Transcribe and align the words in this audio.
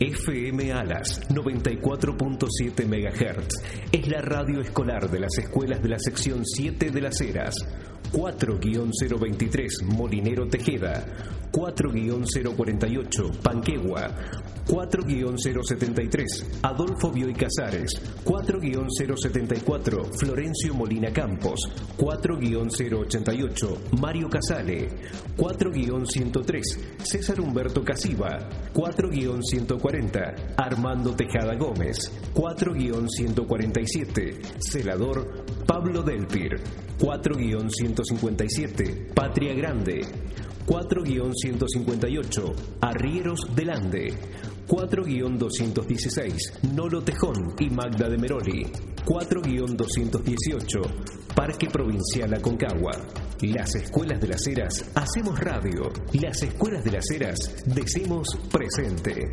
FM 0.00 0.72
Alas 0.72 1.20
94.7 1.28 2.84
MHz 2.84 3.62
es 3.92 4.08
la 4.08 4.20
radio 4.20 4.60
escolar 4.60 5.08
de 5.08 5.20
las 5.20 5.38
escuelas 5.38 5.80
de 5.82 5.88
la 5.88 6.00
sección 6.00 6.44
7 6.44 6.90
de 6.90 7.00
las 7.00 7.20
Heras. 7.20 7.54
4-023 8.14 9.82
Molinero 9.86 10.46
Tejeda, 10.46 11.04
4-048 11.50 13.42
Panquegua, 13.42 14.14
4-073 14.66 16.60
Adolfo 16.62 17.10
Bioy 17.10 17.34
Casares, 17.34 18.00
4-074 18.24 20.16
Florencio 20.16 20.74
Molina 20.74 21.10
Campos, 21.10 21.68
4-088 21.96 23.98
Mario 23.98 24.28
Casale, 24.28 24.88
4-103 25.36 26.60
César 27.02 27.40
Humberto 27.40 27.82
Casiva, 27.82 28.38
4-140 28.72 30.54
Armando 30.56 31.14
Tejada 31.14 31.56
Gómez, 31.56 32.12
4-147 32.32 34.38
Celador 34.58 35.44
Pablo 35.66 36.02
Delpir, 36.02 36.60
4-157 36.98 39.14
Patria 39.14 39.54
Grande, 39.54 40.02
4-158 40.66 42.54
Arrieros 42.80 43.40
del 43.54 43.70
Ande, 43.70 44.12
4-216 44.68 46.74
Nolo 46.74 47.02
Tejón 47.02 47.54
y 47.58 47.70
Magda 47.70 48.08
de 48.08 48.18
Meroli, 48.18 48.66
4-218 49.04 51.34
Parque 51.34 51.68
Provincial 51.68 52.32
Aconcagua. 52.34 52.92
Las 53.40 53.74
Escuelas 53.74 54.20
de 54.20 54.28
las 54.28 54.46
Heras 54.46 54.84
hacemos 54.94 55.40
radio. 55.40 55.90
Las 56.12 56.42
Escuelas 56.42 56.84
de 56.84 56.92
las 56.92 57.10
Heras 57.10 57.64
decimos 57.66 58.28
presente. 58.50 59.32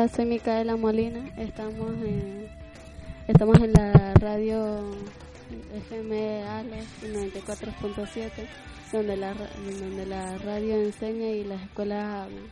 Hola, 0.00 0.08
soy 0.08 0.24
Micaela 0.24 0.76
Molina. 0.76 1.28
Estamos 1.36 1.90
en, 2.02 2.46
estamos 3.28 3.58
en 3.58 3.74
la 3.74 4.14
radio 4.14 4.80
FM 5.76 6.42
Alas 6.44 6.86
94.7, 7.02 8.30
donde 8.92 9.18
la, 9.18 9.34
donde 9.34 10.06
la 10.06 10.38
radio 10.38 10.76
enseña 10.76 11.32
y 11.32 11.44
las 11.44 11.60
escuelas 11.60 12.02
hablan. 12.02 12.44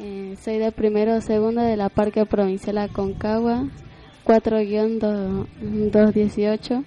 Eh, 0.00 0.36
soy 0.44 0.58
de 0.58 0.70
primero 0.70 1.16
o 1.16 1.22
segundo 1.22 1.62
de 1.62 1.78
la 1.78 1.88
Parque 1.88 2.26
Provincial 2.26 2.76
Aconcagua, 2.76 3.66
4-218. 4.26 6.84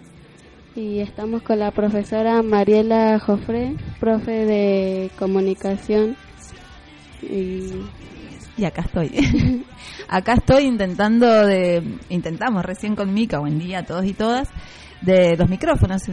Y 0.75 1.00
estamos 1.00 1.41
con 1.41 1.57
la 1.57 1.72
profesora 1.72 2.44
Mariela 2.44 3.18
Jofré, 3.18 3.75
profe 4.00 4.46
de 4.46 5.09
comunicación. 5.18 6.16
Y 7.24 7.72
y 8.57 8.66
acá 8.66 8.81
estoy. 8.81 9.63
acá 10.07 10.34
estoy 10.34 10.66
intentando 10.66 11.45
de, 11.45 11.84
intentamos 12.09 12.63
recién 12.63 12.95
con 12.95 13.13
Mica, 13.13 13.39
buen 13.39 13.59
día 13.59 13.79
a 13.79 13.84
todos 13.84 14.06
y 14.06 14.13
todas, 14.13 14.50
de 15.01 15.35
los 15.38 15.50
micrófonos. 15.50 16.03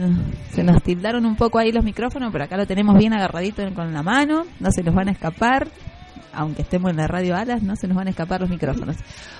Se 0.51 0.63
nos 0.63 0.83
tildaron 0.83 1.25
un 1.25 1.35
poco 1.35 1.59
ahí 1.59 1.71
los 1.71 1.83
micrófonos, 1.83 2.31
pero 2.31 2.45
acá 2.45 2.57
lo 2.57 2.65
tenemos 2.65 2.97
bien 2.97 3.13
agarradito 3.13 3.63
con 3.73 3.93
la 3.93 4.03
mano, 4.03 4.45
no 4.59 4.71
se 4.71 4.83
nos 4.83 4.95
van 4.95 5.09
a 5.09 5.11
escapar. 5.11 5.67
Aunque 6.31 6.61
estemos 6.61 6.91
en 6.91 6.97
la 6.97 7.07
radio 7.07 7.35
Alas, 7.35 7.63
no 7.63 7.75
se 7.75 7.87
nos 7.87 7.97
van 7.97 8.05
a 8.05 8.11
escapar 8.11 8.39
los 8.39 8.51
micrófonos. 8.51 8.95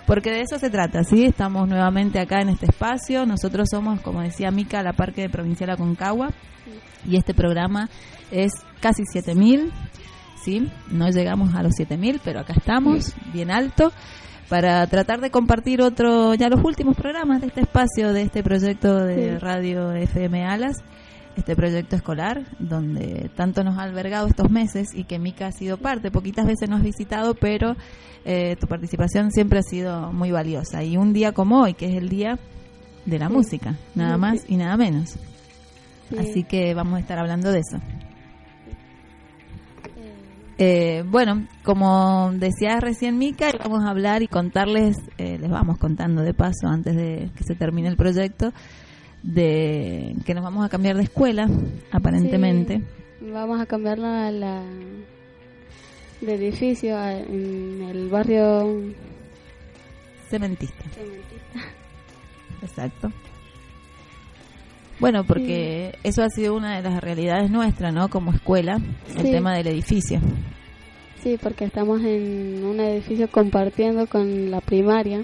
Porque 0.07 0.31
de 0.31 0.41
eso 0.41 0.57
se 0.57 0.71
trata, 0.71 1.03
¿sí? 1.03 1.23
Estamos 1.23 1.69
nuevamente 1.69 2.19
acá 2.19 2.41
en 2.41 2.49
este 2.49 2.65
espacio. 2.65 3.27
Nosotros 3.27 3.69
somos, 3.71 4.01
como 4.01 4.21
decía 4.21 4.49
Mica, 4.49 4.81
la 4.81 4.93
Parque 4.93 5.29
Provincial 5.29 5.69
Aconcagua. 5.69 6.31
Y 7.05 7.15
este 7.15 7.35
programa 7.35 7.89
es 8.31 8.51
casi 8.81 9.03
7000 9.13 9.71
¿sí? 10.43 10.69
No 10.89 11.09
llegamos 11.09 11.53
a 11.55 11.63
los 11.63 11.73
7000, 11.75 12.21
pero 12.23 12.39
acá 12.39 12.53
estamos, 12.53 13.13
bien 13.33 13.51
alto, 13.51 13.91
para 14.49 14.85
tratar 14.87 15.21
de 15.21 15.29
compartir 15.29 15.81
otro, 15.81 16.33
ya 16.33 16.49
los 16.49 16.63
últimos 16.63 16.97
programas 16.97 17.41
de 17.41 17.47
este 17.47 17.61
espacio, 17.61 18.13
de 18.13 18.23
este 18.23 18.43
proyecto 18.43 18.95
de 19.05 19.39
Radio 19.39 19.93
FM 19.93 20.43
Alas, 20.45 20.77
este 21.35 21.55
proyecto 21.55 21.95
escolar, 21.95 22.43
donde 22.57 23.29
tanto 23.35 23.63
nos 23.63 23.77
ha 23.77 23.83
albergado 23.83 24.27
estos 24.27 24.49
meses 24.49 24.89
y 24.93 25.05
que 25.05 25.19
Mica 25.19 25.47
ha 25.47 25.51
sido 25.51 25.77
parte. 25.77 26.11
Poquitas 26.11 26.45
veces 26.45 26.69
nos 26.69 26.79
has 26.79 26.85
visitado, 26.85 27.35
pero 27.35 27.75
eh, 28.25 28.55
tu 28.59 28.67
participación 28.67 29.31
siempre 29.31 29.59
ha 29.59 29.63
sido 29.63 30.11
muy 30.11 30.31
valiosa. 30.31 30.83
Y 30.83 30.97
un 30.97 31.13
día 31.13 31.31
como 31.31 31.61
hoy, 31.61 31.75
que 31.75 31.85
es 31.85 31.95
el 31.95 32.09
día 32.09 32.37
de 33.05 33.19
la 33.19 33.29
música, 33.29 33.75
nada 33.95 34.17
más 34.17 34.43
y 34.47 34.57
nada 34.57 34.75
menos. 34.77 35.15
Así 36.17 36.43
que 36.43 36.73
vamos 36.73 36.97
a 36.97 36.99
estar 36.99 37.19
hablando 37.19 37.51
de 37.51 37.59
eso. 37.59 37.79
Eh, 40.61 41.05
bueno, 41.07 41.47
como 41.63 42.31
decía 42.33 42.81
recién 42.81 43.17
Mica, 43.17 43.49
vamos 43.57 43.85
a 43.85 43.91
hablar 43.91 44.23
y 44.23 44.27
contarles, 44.27 44.97
eh, 45.17 45.37
les 45.39 45.49
vamos 45.49 45.77
contando 45.77 46.21
de 46.21 46.33
paso 46.33 46.67
antes 46.67 46.97
de 46.97 47.29
que 47.33 47.45
se 47.45 47.55
termine 47.55 47.87
el 47.87 47.95
proyecto, 47.95 48.51
de 49.23 50.17
que 50.25 50.33
nos 50.33 50.43
vamos 50.43 50.65
a 50.65 50.69
cambiar 50.69 50.97
de 50.97 51.03
escuela, 51.03 51.47
aparentemente. 51.93 52.83
Vamos 53.21 53.61
a 53.61 53.65
cambiar 53.67 53.99
la, 53.99 54.29
la 54.31 54.61
de 56.19 56.35
edificio 56.35 57.01
en 57.07 57.81
el 57.83 58.09
barrio 58.09 58.93
cementista. 60.29 60.83
Exacto. 62.61 63.13
Bueno, 64.99 65.23
porque 65.23 65.97
eso 66.03 66.21
ha 66.23 66.29
sido 66.29 66.55
una 66.55 66.75
de 66.77 66.89
las 66.89 67.01
realidades 67.01 67.49
nuestras, 67.49 67.93
¿no? 67.93 68.09
Como 68.09 68.33
escuela, 68.33 68.79
el 69.17 69.23
tema 69.23 69.55
del 69.55 69.67
edificio. 69.67 70.19
Sí, 71.23 71.37
porque 71.41 71.65
estamos 71.65 72.01
en 72.01 72.63
un 72.63 72.79
edificio 72.79 73.29
compartiendo 73.29 74.07
con 74.07 74.51
la 74.51 74.61
primaria 74.61 75.23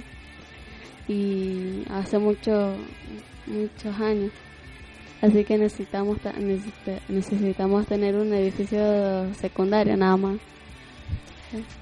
y 1.07 1.83
hace 1.89 2.17
mucho, 2.17 2.75
muchos 3.47 3.99
años. 3.99 4.31
Así 5.21 5.43
que 5.43 5.57
necesitamos 5.57 6.17
necesitamos 7.07 7.87
tener 7.87 8.15
un 8.15 8.33
edificio 8.33 9.33
secundario 9.35 9.95
nada 9.95 10.17
más. 10.17 10.37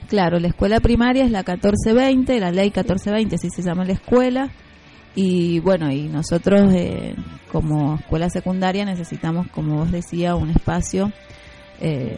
Claro, 0.07 0.39
la 0.39 0.50
escuela 0.50 0.80
primaria 0.80 1.25
es 1.25 1.31
la 1.31 1.39
1420, 1.39 2.39
la 2.39 2.51
ley 2.51 2.66
1420, 2.66 3.36
así 3.36 3.50
se 3.50 3.63
llama 3.63 3.86
la 3.86 3.94
escuela. 3.94 4.51
Y 5.15 5.60
bueno, 5.60 5.92
y 5.92 6.07
nosotros 6.07 6.74
eh, 6.74 7.15
como 7.51 7.95
escuela 7.95 8.30
secundaria 8.30 8.83
necesitamos, 8.86 9.48
como 9.50 9.77
vos 9.77 9.92
decía, 9.92 10.36
un 10.36 10.50
espacio 10.50 11.12
eh, 11.80 12.18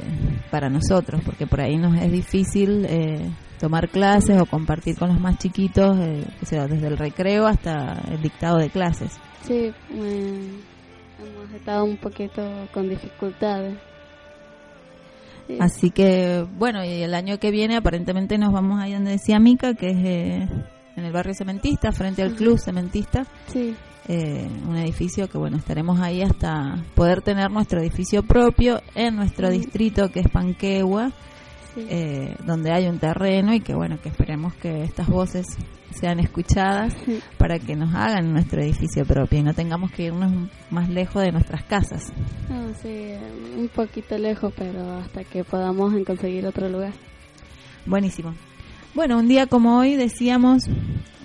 para 0.50 0.70
nosotros, 0.70 1.22
porque 1.26 1.46
por 1.46 1.60
ahí 1.60 1.78
nos 1.78 2.00
es 2.02 2.12
difícil 2.12 2.86
eh, 2.88 3.30
tomar 3.60 3.90
clases 3.90 4.40
o 4.42 4.46
compartir 4.46 4.98
con 4.98 5.10
los 5.10 5.20
más 5.20 5.38
chiquitos, 5.38 5.98
o 6.42 6.46
sea, 6.46 6.68
desde 6.68 6.88
el 6.88 6.98
recreo 6.98 7.48
hasta 7.48 8.02
el 8.12 8.22
dictado 8.22 8.58
de 8.60 8.70
clases. 8.70 9.12
Sí, 9.42 9.74
hemos 9.92 11.52
estado 11.54 11.84
un 11.84 11.98
poquito 11.98 12.42
con 12.74 12.88
dificultades. 12.88 13.78
Así 15.60 15.92
que, 15.92 16.46
bueno, 16.58 16.84
y 16.84 17.04
el 17.04 17.14
año 17.14 17.38
que 17.40 17.52
viene 17.52 17.76
aparentemente 17.76 18.38
nos 18.38 18.52
vamos 18.52 18.82
a 18.82 18.88
ir 18.88 18.96
donde 18.96 19.12
decía 19.12 19.38
Mica, 19.40 19.76
que 19.76 19.90
es 19.90 20.50
en 20.96 21.06
el 21.06 21.12
barrio 21.12 21.34
cementista, 21.34 21.92
frente 21.92 22.22
al 22.22 22.36
club 22.36 22.60
cementista. 22.60 23.26
Sí. 23.48 23.76
Eh, 24.08 24.48
un 24.68 24.78
edificio 24.78 25.28
que 25.28 25.40
bueno 25.40 25.58
estaremos 25.58 26.00
ahí 26.00 26.22
hasta 26.22 26.84
poder 26.94 27.24
tener 27.24 27.50
nuestro 27.50 27.80
edificio 27.82 28.22
propio 28.22 28.80
en 28.94 29.16
nuestro 29.16 29.50
distrito 29.50 30.12
que 30.12 30.20
es 30.20 30.30
Panquegua 30.30 31.12
eh, 31.76 32.36
donde 32.46 32.72
hay 32.72 32.88
un 32.88 33.00
terreno 33.00 33.54
y 33.54 33.60
que 33.60 33.74
bueno 33.74 34.00
que 34.00 34.10
esperemos 34.10 34.54
que 34.56 34.84
estas 34.84 35.08
voces 35.08 35.46
sean 35.92 36.20
escuchadas 36.20 36.96
para 37.38 37.60
que 37.60 37.76
nos 37.76 37.94
hagan 37.94 38.32
nuestro 38.32 38.62
edificio 38.62 39.06
propio 39.06 39.40
y 39.40 39.44
no 39.44 39.54
tengamos 39.54 39.92
que 39.92 40.04
irnos 40.04 40.50
más 40.70 40.90
lejos 40.90 41.22
de 41.24 41.32
nuestras 41.32 41.64
casas. 41.64 42.14
sí, 42.82 43.14
un 43.58 43.70
poquito 43.70 44.18
lejos, 44.18 44.54
pero 44.58 45.00
hasta 45.00 45.24
que 45.24 45.44
podamos 45.44 45.94
conseguir 46.06 46.46
otro 46.46 46.70
lugar. 46.70 46.94
Buenísimo. 47.86 48.34
Bueno, 48.96 49.20
un 49.20 49.28
día 49.28 49.46
como 49.48 49.78
hoy 49.78 49.98
decíamos 49.98 50.64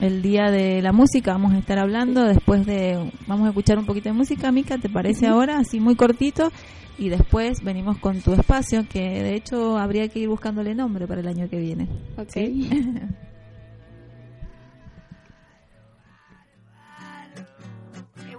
el 0.01 0.23
día 0.23 0.51
de 0.51 0.83
la 0.83 0.91
música, 0.91 1.31
vamos 1.35 1.53
a 1.53 1.59
estar 1.59 1.79
hablando 1.79 2.25
después 2.25 2.67
de, 2.67 3.13
vamos 3.29 3.47
a 3.47 3.51
escuchar 3.51 3.79
un 3.79 3.87
poquito 3.87 4.09
de 4.09 4.13
música, 4.13 4.51
Mica, 4.51 4.77
¿te 4.79 4.89
parece 4.89 5.29
ahora? 5.29 5.59
Así 5.59 5.79
muy 5.79 5.95
cortito 5.95 6.51
y 6.99 7.11
después 7.11 7.63
venimos 7.63 7.99
con 7.99 8.23
tu 8.23 8.33
espacio, 8.33 8.89
que 8.89 9.23
de 9.23 9.37
hecho 9.37 9.79
habría 9.79 10.09
que 10.09 10.19
ir 10.19 10.29
buscándole 10.29 10.75
nombre 10.75 11.07
para 11.07 11.21
el 11.21 11.29
año 11.29 11.49
que 11.49 11.61
viene. 11.61 11.87
Ok. 12.17 12.35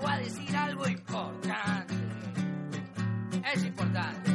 voy 0.02 0.12
a 0.12 0.18
decir 0.18 0.56
algo 0.58 0.88
importante. 0.90 1.94
Es 3.54 3.64
importante. 3.64 4.32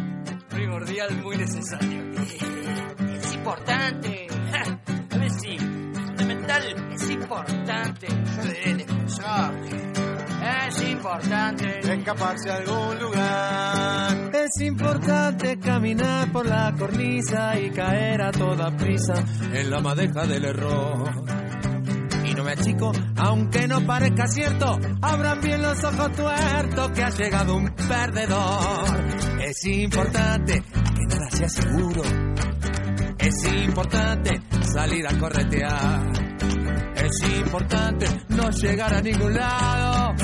Primordial, 0.49 1.23
muy 1.23 1.37
necesario. 1.37 2.03
Es 3.17 3.35
importante 3.35 4.36
es 6.93 7.11
importante. 7.11 8.07
Es 10.69 10.83
importante 10.83 11.79
escaparse 11.81 12.51
a 12.51 12.57
algún 12.57 12.99
lugar. 13.01 14.31
Es 14.35 14.61
importante 14.63 15.59
caminar 15.59 16.31
por 16.33 16.47
la 16.47 16.73
cornisa 16.79 17.59
y 17.59 17.71
caer 17.71 18.23
a 18.23 18.31
toda 18.31 18.71
prisa 18.77 19.15
en 19.53 19.71
la 19.71 19.81
madeja 19.81 20.27
del 20.27 20.45
error. 20.45 21.11
Y 22.25 22.35
no 22.35 22.45
me 22.45 22.53
achico, 22.53 22.93
aunque 23.17 23.69
no 23.69 23.85
parezca 23.87 24.27
cierto, 24.27 24.79
abran 25.03 25.41
bien 25.41 25.63
los 25.63 25.83
ojos 25.85 26.13
tuertos 26.13 26.91
que 26.93 27.03
ha 27.03 27.11
llegado 27.11 27.57
un 27.57 27.75
perdedor. 27.75 29.05
Es 29.43 29.65
importante 29.67 30.63
que 30.63 31.07
nada 31.07 31.31
sea 31.31 31.49
seguro. 31.49 32.03
Es 33.19 33.45
importante 33.45 34.43
salir 34.73 35.07
a 35.07 35.19
corretear 35.19 36.26
es 36.97 37.39
importante 37.39 38.07
no 38.29 38.51
llegar 38.51 38.95
a 38.95 39.01
ningún 39.01 39.35
lado. 39.35 40.15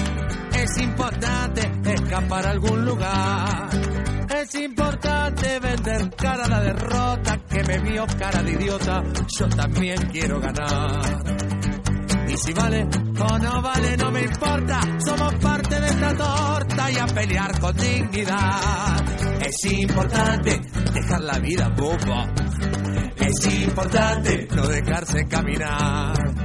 Es 0.55 0.83
importante 0.83 1.71
escapar 1.85 2.47
a 2.47 2.51
algún 2.51 2.85
lugar. 2.85 3.69
Es 4.35 4.55
importante 4.55 5.59
vender 5.61 6.11
cara 6.17 6.45
a 6.45 6.49
la 6.49 6.61
derrota 6.61 7.39
que 7.49 7.63
me 7.65 7.79
vio 7.79 8.07
cara 8.19 8.43
de 8.43 8.53
idiota. 8.53 9.03
Yo 9.39 9.49
también 9.49 9.97
quiero 10.11 10.41
ganar. 10.41 11.01
Y 12.29 12.37
si 12.37 12.53
vale 12.55 12.89
o 13.19 13.39
no 13.39 13.63
vale, 13.63 13.97
no 13.97 14.11
me 14.11 14.23
importa. 14.23 14.81
Somos 15.05 15.35
parte 15.35 15.81
de 15.81 15.87
esta 15.87 16.17
torta 16.17 16.91
y 16.91 16.97
a 16.97 17.07
pelear 17.07 17.61
con 17.61 17.77
dignidad. 17.77 19.41
Es 19.41 19.73
importante 19.73 20.61
dejar 20.95 21.21
la 21.21 21.39
vida 21.39 21.69
boba. 21.77 22.27
Es 23.17 23.63
importante 23.63 24.49
no 24.55 24.67
dejarse 24.67 25.27
caminar. 25.29 26.42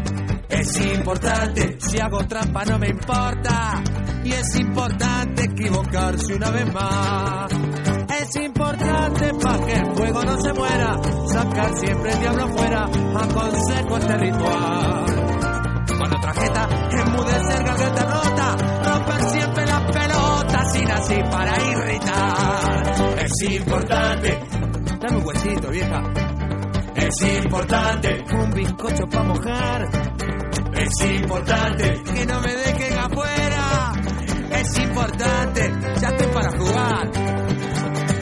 Es 0.49 0.81
importante, 0.81 1.77
si 1.79 1.99
hago 1.99 2.25
trampa 2.25 2.63
no 2.65 2.79
me 2.79 2.87
importa. 2.89 3.83
Y 4.23 4.31
es 4.31 4.59
importante 4.59 5.43
equivocarse 5.43 6.33
una 6.35 6.51
vez 6.51 6.73
más. 6.73 7.51
Es 8.19 8.35
importante 8.43 9.31
para 9.41 9.65
que 9.65 9.73
el 9.73 9.95
fuego 9.95 10.23
no 10.23 10.41
se 10.41 10.53
muera. 10.53 10.95
Sacar 11.27 11.77
siempre 11.77 12.11
el 12.11 12.19
diablo 12.19 12.43
afuera. 12.45 12.85
Aconsejo 12.85 13.97
este 13.97 14.17
ritual. 14.17 15.05
Cuando 15.97 16.19
tarjeta, 16.19 16.69
enmudecer 16.91 17.63
garganta 17.63 18.05
rota. 18.05 18.55
Romper 18.83 19.29
siempre 19.29 19.65
las 19.65 19.91
pelotas 19.91 20.73
sin 20.73 20.91
así 20.91 21.15
para 21.31 21.63
irritar. 21.63 23.17
Es 23.19 23.51
importante. 23.51 24.39
Dame 24.99 25.17
un 25.17 25.27
huesito, 25.27 25.69
vieja. 25.69 26.36
Es 27.07 27.41
importante. 27.41 28.25
Un 28.33 28.51
bizcocho 28.51 29.07
para 29.09 29.23
mojar 29.23 29.87
es 30.73 31.05
importante 31.05 32.03
que 32.03 32.25
no 32.25 32.41
me 32.41 32.53
dejen 32.53 32.97
afuera. 32.97 33.93
Es 34.51 34.77
importante, 34.77 35.71
ya 36.01 36.07
estoy 36.09 36.27
para 36.27 36.51
jugar. 36.57 37.11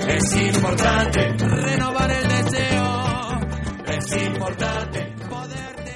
Es 0.08 0.36
importante 0.36 1.34
renovar 1.38 2.12
el 2.12 2.28
deseo. 2.28 3.40
Es 3.88 4.28
importante 4.28 5.16
poderte 5.30 5.96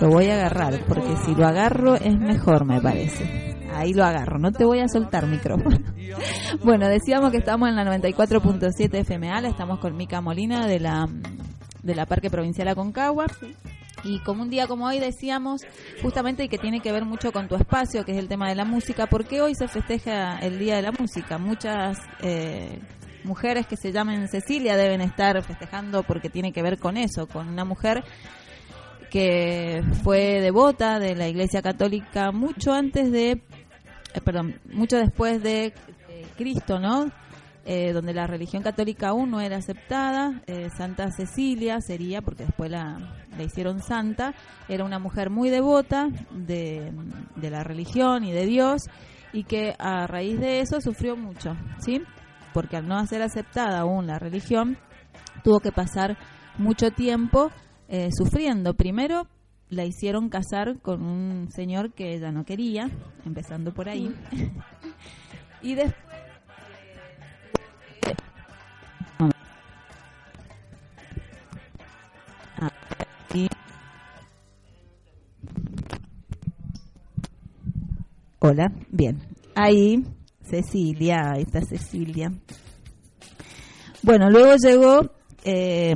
Lo 0.00 0.10
voy 0.10 0.28
a 0.28 0.34
agarrar, 0.34 0.78
porque 0.88 1.16
si 1.24 1.34
lo 1.34 1.46
agarro 1.46 1.94
es 1.94 2.18
mejor, 2.18 2.66
me 2.66 2.80
parece 2.82 3.55
ahí 3.78 3.92
lo 3.92 4.04
agarro, 4.04 4.38
no 4.38 4.52
te 4.52 4.64
voy 4.64 4.80
a 4.80 4.88
soltar 4.88 5.26
micrófono. 5.26 5.78
bueno, 6.64 6.88
decíamos 6.88 7.30
que 7.30 7.38
estamos 7.38 7.68
en 7.68 7.76
la 7.76 7.84
94.7 7.84 9.04
FMA, 9.04 9.38
estamos 9.48 9.78
con 9.78 9.96
Mica 9.96 10.20
Molina 10.20 10.66
de 10.66 10.80
la, 10.80 11.08
de 11.82 11.94
la 11.94 12.06
Parque 12.06 12.30
Provincial 12.30 12.68
Aconcagua. 12.68 13.26
Y 14.04 14.20
como 14.20 14.42
un 14.42 14.50
día 14.50 14.66
como 14.66 14.86
hoy 14.86 15.00
decíamos, 15.00 15.62
justamente 16.02 16.48
que 16.48 16.58
tiene 16.58 16.80
que 16.80 16.92
ver 16.92 17.04
mucho 17.04 17.32
con 17.32 17.48
tu 17.48 17.56
espacio, 17.56 18.04
que 18.04 18.12
es 18.12 18.18
el 18.18 18.28
tema 18.28 18.48
de 18.48 18.54
la 18.54 18.64
música, 18.64 19.06
porque 19.06 19.40
hoy 19.40 19.54
se 19.54 19.66
festeja 19.66 20.38
el 20.38 20.58
Día 20.58 20.76
de 20.76 20.82
la 20.82 20.92
Música. 20.92 21.38
Muchas 21.38 21.98
eh, 22.22 22.78
mujeres 23.24 23.66
que 23.66 23.76
se 23.76 23.92
llamen 23.92 24.28
Cecilia 24.28 24.76
deben 24.76 25.00
estar 25.00 25.42
festejando 25.42 26.02
porque 26.04 26.30
tiene 26.30 26.52
que 26.52 26.62
ver 26.62 26.78
con 26.78 26.96
eso, 26.96 27.26
con 27.26 27.48
una 27.48 27.64
mujer 27.64 28.04
que 29.10 29.82
fue 30.02 30.40
devota 30.40 30.98
de 30.98 31.14
la 31.14 31.28
Iglesia 31.28 31.62
Católica 31.62 32.32
mucho 32.32 32.72
antes 32.72 33.10
de 33.10 33.42
eh, 34.16 34.20
perdón, 34.22 34.58
mucho 34.72 34.96
después 34.96 35.42
de 35.42 35.66
eh, 35.66 36.26
Cristo, 36.36 36.78
¿no? 36.80 37.10
Eh, 37.66 37.92
donde 37.92 38.14
la 38.14 38.26
religión 38.26 38.62
católica 38.62 39.08
aún 39.08 39.30
no 39.30 39.40
era 39.40 39.56
aceptada. 39.56 40.40
Santa 40.76 41.10
Cecilia 41.10 41.80
sería, 41.80 42.22
porque 42.22 42.44
después 42.44 42.70
la, 42.70 42.96
hicieron 43.44 43.82
santa, 43.82 44.34
era 44.68 44.84
una 44.84 45.00
mujer 45.00 45.30
muy 45.30 45.50
devota 45.50 46.08
de, 46.30 46.92
de, 47.34 47.50
la 47.50 47.64
religión 47.64 48.22
y 48.22 48.32
de 48.32 48.46
Dios 48.46 48.82
y 49.32 49.42
que 49.42 49.74
a 49.80 50.06
raíz 50.06 50.38
de 50.38 50.60
eso 50.60 50.80
sufrió 50.80 51.16
mucho, 51.16 51.56
¿sí? 51.80 52.00
Porque 52.54 52.76
al 52.76 52.86
no 52.86 53.04
ser 53.06 53.22
aceptada 53.22 53.80
aún 53.80 54.06
la 54.06 54.20
religión, 54.20 54.78
tuvo 55.42 55.58
que 55.58 55.72
pasar 55.72 56.16
mucho 56.58 56.92
tiempo 56.92 57.50
sufriendo. 58.16 58.74
Primero 58.74 59.26
la 59.68 59.84
hicieron 59.84 60.28
casar 60.28 60.78
con 60.80 61.02
un 61.02 61.50
señor 61.50 61.92
que 61.92 62.14
ella 62.14 62.30
no 62.32 62.44
quería, 62.44 62.90
empezando 63.24 63.72
por 63.72 63.88
ahí. 63.88 64.14
y 65.62 65.74
después... 65.74 66.04
Hola, 78.38 78.70
bien. 78.90 79.18
Ahí, 79.54 80.04
Cecilia, 80.42 81.32
ahí 81.32 81.42
está 81.42 81.60
Cecilia. 81.62 82.32
Bueno, 84.02 84.30
luego 84.30 84.54
llegó 84.62 85.10
eh, 85.44 85.94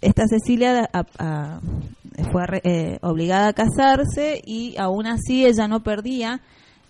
esta 0.00 0.24
Cecilia 0.26 0.88
a- 0.92 1.60
fue 2.32 2.42
eh, 2.64 2.98
obligada 3.02 3.48
a 3.48 3.52
casarse 3.52 4.40
y 4.44 4.76
aún 4.78 5.06
así 5.06 5.46
ella 5.46 5.68
no 5.68 5.82
perdía 5.82 6.40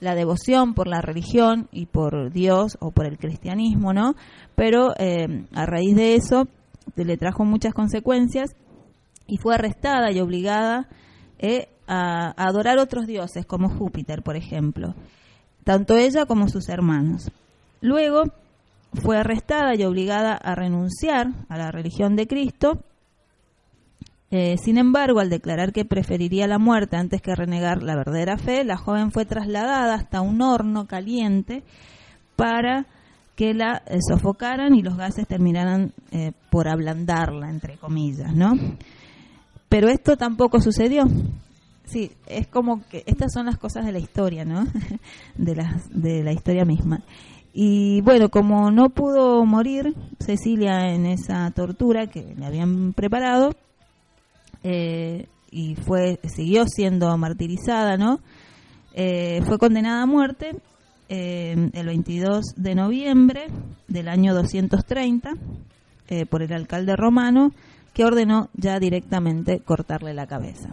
la 0.00 0.14
devoción 0.14 0.74
por 0.74 0.86
la 0.86 1.02
religión 1.02 1.68
y 1.72 1.86
por 1.86 2.32
Dios 2.32 2.78
o 2.80 2.90
por 2.90 3.06
el 3.06 3.18
cristianismo, 3.18 3.92
¿no? 3.92 4.14
Pero 4.54 4.94
eh, 4.98 5.44
a 5.52 5.66
raíz 5.66 5.94
de 5.94 6.14
eso 6.14 6.48
le 6.96 7.16
trajo 7.16 7.44
muchas 7.44 7.74
consecuencias 7.74 8.50
y 9.26 9.36
fue 9.38 9.54
arrestada 9.54 10.10
y 10.10 10.20
obligada 10.20 10.88
eh, 11.38 11.68
a 11.86 12.32
adorar 12.36 12.78
otros 12.78 13.06
dioses 13.06 13.46
como 13.46 13.68
Júpiter, 13.68 14.22
por 14.22 14.36
ejemplo, 14.36 14.94
tanto 15.64 15.96
ella 15.96 16.26
como 16.26 16.48
sus 16.48 16.68
hermanos. 16.68 17.30
Luego 17.80 18.24
fue 18.94 19.18
arrestada 19.18 19.74
y 19.74 19.84
obligada 19.84 20.34
a 20.34 20.54
renunciar 20.54 21.28
a 21.48 21.56
la 21.56 21.70
religión 21.70 22.16
de 22.16 22.26
Cristo. 22.26 22.82
Eh, 24.32 24.56
sin 24.58 24.78
embargo, 24.78 25.18
al 25.18 25.28
declarar 25.28 25.72
que 25.72 25.84
preferiría 25.84 26.46
la 26.46 26.58
muerte 26.58 26.96
antes 26.96 27.20
que 27.20 27.34
renegar 27.34 27.82
la 27.82 27.96
verdadera 27.96 28.38
fe, 28.38 28.64
la 28.64 28.76
joven 28.76 29.10
fue 29.10 29.24
trasladada 29.24 29.94
hasta 29.94 30.20
un 30.20 30.40
horno 30.40 30.86
caliente 30.86 31.64
para 32.36 32.86
que 33.34 33.54
la 33.54 33.82
eh, 33.86 33.98
sofocaran 34.08 34.74
y 34.74 34.82
los 34.82 34.96
gases 34.96 35.26
terminaran 35.26 35.92
eh, 36.12 36.32
por 36.50 36.68
ablandarla, 36.68 37.50
entre 37.50 37.76
comillas, 37.76 38.32
¿no? 38.32 38.52
Pero 39.68 39.88
esto 39.88 40.16
tampoco 40.16 40.60
sucedió. 40.60 41.04
Sí, 41.84 42.12
es 42.26 42.46
como 42.46 42.86
que 42.88 43.02
estas 43.06 43.32
son 43.32 43.46
las 43.46 43.58
cosas 43.58 43.84
de 43.84 43.90
la 43.90 43.98
historia, 43.98 44.44
¿no? 44.44 44.64
De 45.36 45.56
de 45.90 46.22
la 46.22 46.32
historia 46.32 46.64
misma. 46.64 47.02
Y 47.52 48.00
bueno, 48.02 48.28
como 48.28 48.70
no 48.70 48.90
pudo 48.90 49.44
morir 49.44 49.94
Cecilia 50.20 50.94
en 50.94 51.06
esa 51.06 51.50
tortura 51.50 52.06
que 52.06 52.34
le 52.36 52.46
habían 52.46 52.92
preparado, 52.92 53.56
eh, 54.62 55.26
y 55.50 55.74
fue 55.74 56.18
siguió 56.24 56.66
siendo 56.66 57.16
martirizada, 57.16 57.96
¿no? 57.96 58.20
Eh, 58.94 59.40
fue 59.46 59.58
condenada 59.58 60.02
a 60.02 60.06
muerte 60.06 60.56
eh, 61.08 61.70
el 61.72 61.86
22 61.86 62.54
de 62.56 62.74
noviembre 62.74 63.46
del 63.88 64.08
año 64.08 64.34
230 64.34 65.32
eh, 66.08 66.26
por 66.26 66.42
el 66.42 66.52
alcalde 66.52 66.96
romano 66.96 67.52
que 67.92 68.04
ordenó 68.04 68.48
ya 68.54 68.78
directamente 68.78 69.60
cortarle 69.60 70.14
la 70.14 70.26
cabeza. 70.26 70.70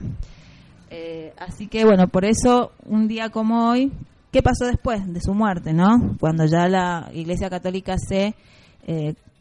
Así 1.37 1.67
que 1.67 1.83
bueno, 1.85 2.07
por 2.07 2.25
eso 2.25 2.71
un 2.85 3.07
día 3.07 3.29
como 3.29 3.69
hoy, 3.69 3.91
¿qué 4.31 4.41
pasó 4.41 4.65
después 4.65 5.01
de 5.11 5.19
su 5.21 5.33
muerte, 5.33 5.73
no? 5.73 6.15
Cuando 6.19 6.45
ya 6.45 6.67
la 6.67 7.09
Iglesia 7.13 7.49
Católica 7.49 7.97
se 7.97 8.35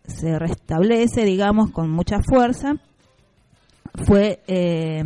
se 0.07 0.39
restablece, 0.39 1.25
digamos, 1.25 1.71
con 1.71 1.91
mucha 1.91 2.21
fuerza, 2.21 2.75
fue 4.05 4.41
eh, 4.47 5.03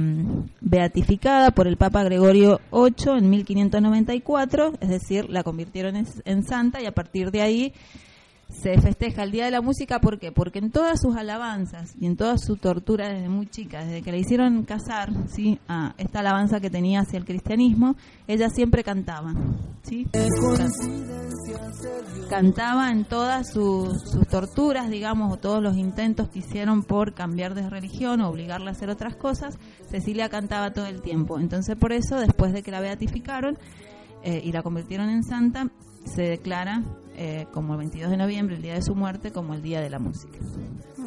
beatificada 0.61 1.51
por 1.53 1.67
el 1.67 1.77
Papa 1.77 2.03
Gregorio 2.05 2.61
VIII 2.73 3.19
en 3.19 3.31
1594, 3.31 4.73
es 4.81 4.89
decir, 4.89 5.31
la 5.31 5.43
convirtieron 5.43 5.97
en, 5.97 6.07
en 6.25 6.45
santa 6.45 6.81
y 6.81 6.87
a 6.87 6.93
partir 6.93 7.31
de 7.31 7.43
ahí 7.43 7.73
se 8.51 8.81
festeja 8.81 9.23
el 9.23 9.31
Día 9.31 9.45
de 9.45 9.51
la 9.51 9.61
Música, 9.61 10.01
¿por 10.01 10.19
qué? 10.19 10.33
Porque 10.33 10.59
en 10.59 10.71
todas 10.71 11.01
sus 11.01 11.17
alabanzas 11.17 11.95
y 11.99 12.07
en 12.07 12.17
toda 12.17 12.37
su 12.37 12.57
tortura 12.57 13.09
desde 13.09 13.29
muy 13.29 13.47
chica, 13.47 13.85
desde 13.85 14.03
que 14.03 14.13
le 14.13 14.19
hicieron 14.19 14.65
casar, 14.65 15.11
¿sí? 15.29 15.59
A 15.69 15.95
esta 15.99 16.21
alabanza 16.21 16.61
que 16.61 16.69
tenía 16.69 17.01
hacia 17.01 17.19
el 17.19 17.25
cristianismo, 17.25 17.95
ella 18.27 18.51
siempre 18.51 18.83
cantaba, 18.83 19.35
¿sí? 19.83 20.07
Cantaba 22.29 22.91
en 22.91 23.05
todas 23.05 23.53
sus, 23.53 23.89
sus 24.11 24.27
torturas, 24.27 24.91
digamos, 24.91 25.33
o 25.33 25.37
todos 25.37 25.63
los 25.63 25.77
intentos 25.77 26.29
que 26.29 26.41
hicieron 26.41 26.83
por 26.83 27.15
cambiar 27.15 27.55
de 27.55 27.69
religión 27.71 28.21
o 28.21 28.29
obligarla 28.29 28.71
a 28.71 28.73
hacer 28.73 28.91
otras 28.91 29.17
cosas, 29.17 29.59
Cecilia 29.89 30.29
cantaba 30.29 30.73
todo 30.73 30.87
el 30.87 31.03
tiempo. 31.03 31.39
Entonces, 31.39 31.77
por 31.77 31.93
eso, 31.93 32.19
después 32.19 32.53
de 32.53 32.63
que 32.63 32.71
la 32.71 32.81
beatificaron 32.81 33.59
eh, 34.23 34.43
y 34.45 34.53
la 34.53 34.63
convirtieron 34.63 35.09
en 35.09 35.23
santa, 35.23 35.69
se 36.05 36.23
declara 36.23 36.83
eh, 37.17 37.47
como 37.53 37.75
el 37.75 37.79
22 37.79 38.11
de 38.11 38.17
noviembre, 38.17 38.57
el 38.57 38.63
día 38.63 38.75
de 38.75 38.83
su 38.83 38.95
muerte, 38.95 39.33
como 39.33 39.55
el 39.55 39.63
día 39.63 39.81
de 39.81 39.91
la 39.91 39.99
música. 39.99 40.39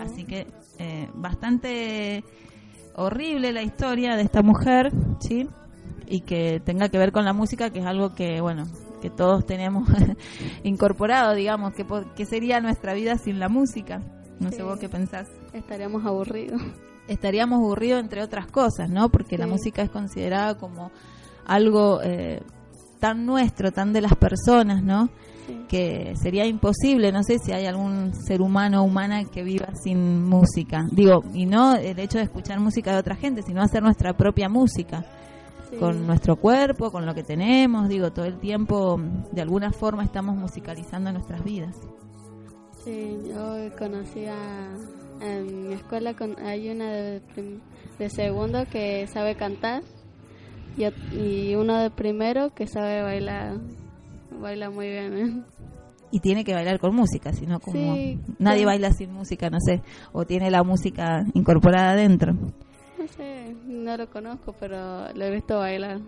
Así 0.02 0.26
que 0.26 0.48
eh, 0.80 1.10
bastante 1.14 2.24
horrible 2.96 3.52
la 3.52 3.64
historia 3.64 4.16
de 4.16 4.24
esta 4.24 4.42
mujer, 4.42 4.92
¿sí? 5.20 5.48
Y 6.08 6.22
que 6.22 6.62
tenga 6.64 6.90
que 6.90 6.98
ver 6.98 7.12
con 7.12 7.26
la 7.26 7.34
música, 7.34 7.70
que 7.70 7.80
es 7.80 7.86
algo 7.86 8.14
que, 8.14 8.42
bueno, 8.42 8.66
que 9.02 9.10
todos 9.10 9.46
tenemos 9.46 9.88
incorporado, 10.64 11.34
digamos, 11.34 11.74
que, 11.74 11.86
que 12.16 12.26
sería 12.26 12.60
nuestra 12.62 12.94
vida 12.94 13.18
sin 13.18 13.40
la 13.40 13.50
música. 13.50 14.02
No 14.40 14.52
sé 14.52 14.64
vos 14.64 14.80
qué 14.80 14.90
pensás. 14.90 15.30
Estaríamos 15.54 16.06
aburridos. 16.06 16.62
Estaríamos 17.08 17.60
aburridos 17.60 18.02
entre 18.02 18.22
otras 18.22 18.48
cosas, 18.48 18.90
¿no? 18.90 19.10
Porque 19.10 19.38
la 19.38 19.48
música 19.48 19.82
es 19.82 19.90
considerada 19.90 20.58
como 20.58 20.92
algo 21.46 22.02
eh, 22.02 22.42
tan 23.00 23.26
nuestro, 23.26 23.72
tan 23.72 23.94
de 23.94 24.02
las 24.02 24.16
personas, 24.16 24.82
¿no? 24.84 25.10
Sí. 25.48 25.66
que 25.68 26.14
sería 26.16 26.46
imposible, 26.46 27.12
no 27.12 27.22
sé 27.24 27.38
si 27.40 27.52
hay 27.52 27.66
algún 27.66 28.14
ser 28.14 28.42
humano 28.42 28.82
o 28.82 28.86
humana 28.86 29.26
que 29.26 29.44
viva 29.44 29.68
sin 29.76 30.24
música. 30.24 30.86
Digo, 30.92 31.22
y 31.34 31.46
no 31.46 31.76
el 31.76 32.00
hecho 32.00 32.18
de 32.18 32.24
escuchar 32.26 32.60
música 32.60 32.94
de 32.94 33.00
otra 33.00 33.16
gente, 33.16 33.42
sino 33.42 33.62
hacer 33.62 33.84
nuestra 33.84 34.16
propia 34.16 34.48
música, 34.48 35.06
Sí. 35.70 35.78
con 35.80 36.06
nuestro 36.08 36.36
cuerpo, 36.36 36.92
con 36.92 37.06
lo 37.06 37.14
que 37.16 37.24
tenemos, 37.24 37.90
digo, 37.90 38.12
todo 38.14 38.26
el 38.26 38.38
tiempo 38.40 39.02
de 39.32 39.42
alguna 39.42 39.72
forma 39.72 40.04
estamos 40.04 40.36
musicalizando 40.36 41.12
nuestras 41.12 41.44
vidas. 41.44 41.76
Sí, 42.84 43.18
yo 43.28 43.58
conocí 43.78 44.26
a... 44.26 44.76
En 45.22 45.68
mi 45.70 45.74
escuela 45.76 46.14
con- 46.16 46.38
hay 46.40 46.70
una 46.70 46.92
de, 46.92 47.22
segundo 48.10 48.66
que 48.70 49.08
sabe 49.08 49.36
cantar 49.36 49.84
y, 50.78 50.86
y 51.18 51.56
uno 51.56 51.78
de 51.78 51.90
primero 51.92 52.50
que 52.54 52.68
sabe 52.68 53.02
bailar. 53.02 53.58
Baila 54.44 54.70
muy 54.70 54.90
bien. 54.90 55.18
¿eh? 55.18 55.44
Y 56.12 56.20
tiene 56.20 56.44
que 56.44 56.54
bailar 56.54 56.80
con 56.80 56.94
música, 56.96 57.34
sino 57.34 57.60
como 57.60 57.96
Sí, 57.96 58.20
nadie 58.38 58.60
sí. 58.60 58.66
baila 58.66 58.92
sin 58.94 59.12
música, 59.12 59.50
no 59.50 59.58
sé, 59.60 59.82
o 60.12 60.26
tiene 60.26 60.52
la 60.52 60.62
música 60.64 61.26
incorporada 61.34 61.92
adentro. 61.92 62.34
No 62.34 63.08
sé, 63.18 63.56
no 63.66 63.98
lo 63.98 64.08
conozco, 64.12 64.54
pero 64.60 65.12
lo 65.14 65.26
he 65.26 65.32
visto 65.32 65.58
bailar. 65.58 66.00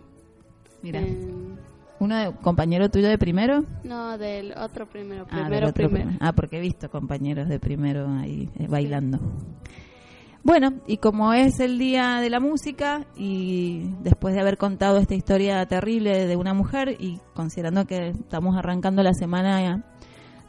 Mira, 0.84 1.00
En- 1.00 1.58
uno 2.00 2.15
de, 2.18 2.32
compañero 2.36 2.89
tuyo 2.89 3.08
de 3.08 3.18
primero, 3.18 3.63
no, 3.84 4.18
del 4.20 4.54
otro 4.58 4.86
primero. 4.86 5.25
Ah, 5.32 5.36
del 5.38 5.44
Primero, 5.46 5.68
otro 5.70 5.88
primero. 5.88 6.06
primer- 6.10 6.18
Ah, 6.22 6.34
porque 6.34 6.58
he 6.58 6.62
visto 6.62 6.92
compañeros 6.92 7.48
de 7.50 7.60
primero 7.60 8.08
ahí 8.10 8.50
eh, 8.60 8.68
bailando. 8.68 9.20
Bueno, 10.46 10.75
y 10.86 10.98
como 10.98 11.34
es 11.34 11.60
el 11.60 11.80
día 11.80 12.20
de 12.22 12.30
la 12.30 12.40
música 12.40 13.08
y 13.16 13.90
después 14.02 14.36
de 14.36 14.42
haber 14.42 14.60
contado 14.60 15.00
esta 15.00 15.16
historia 15.16 15.66
terrible 15.66 16.28
de 16.28 16.36
una 16.36 16.54
mujer 16.54 16.98
y 17.00 17.20
considerando 17.34 17.88
que 17.88 18.10
estamos 18.10 18.56
arrancando 18.56 19.02
la 19.02 19.16
semana 19.16 19.84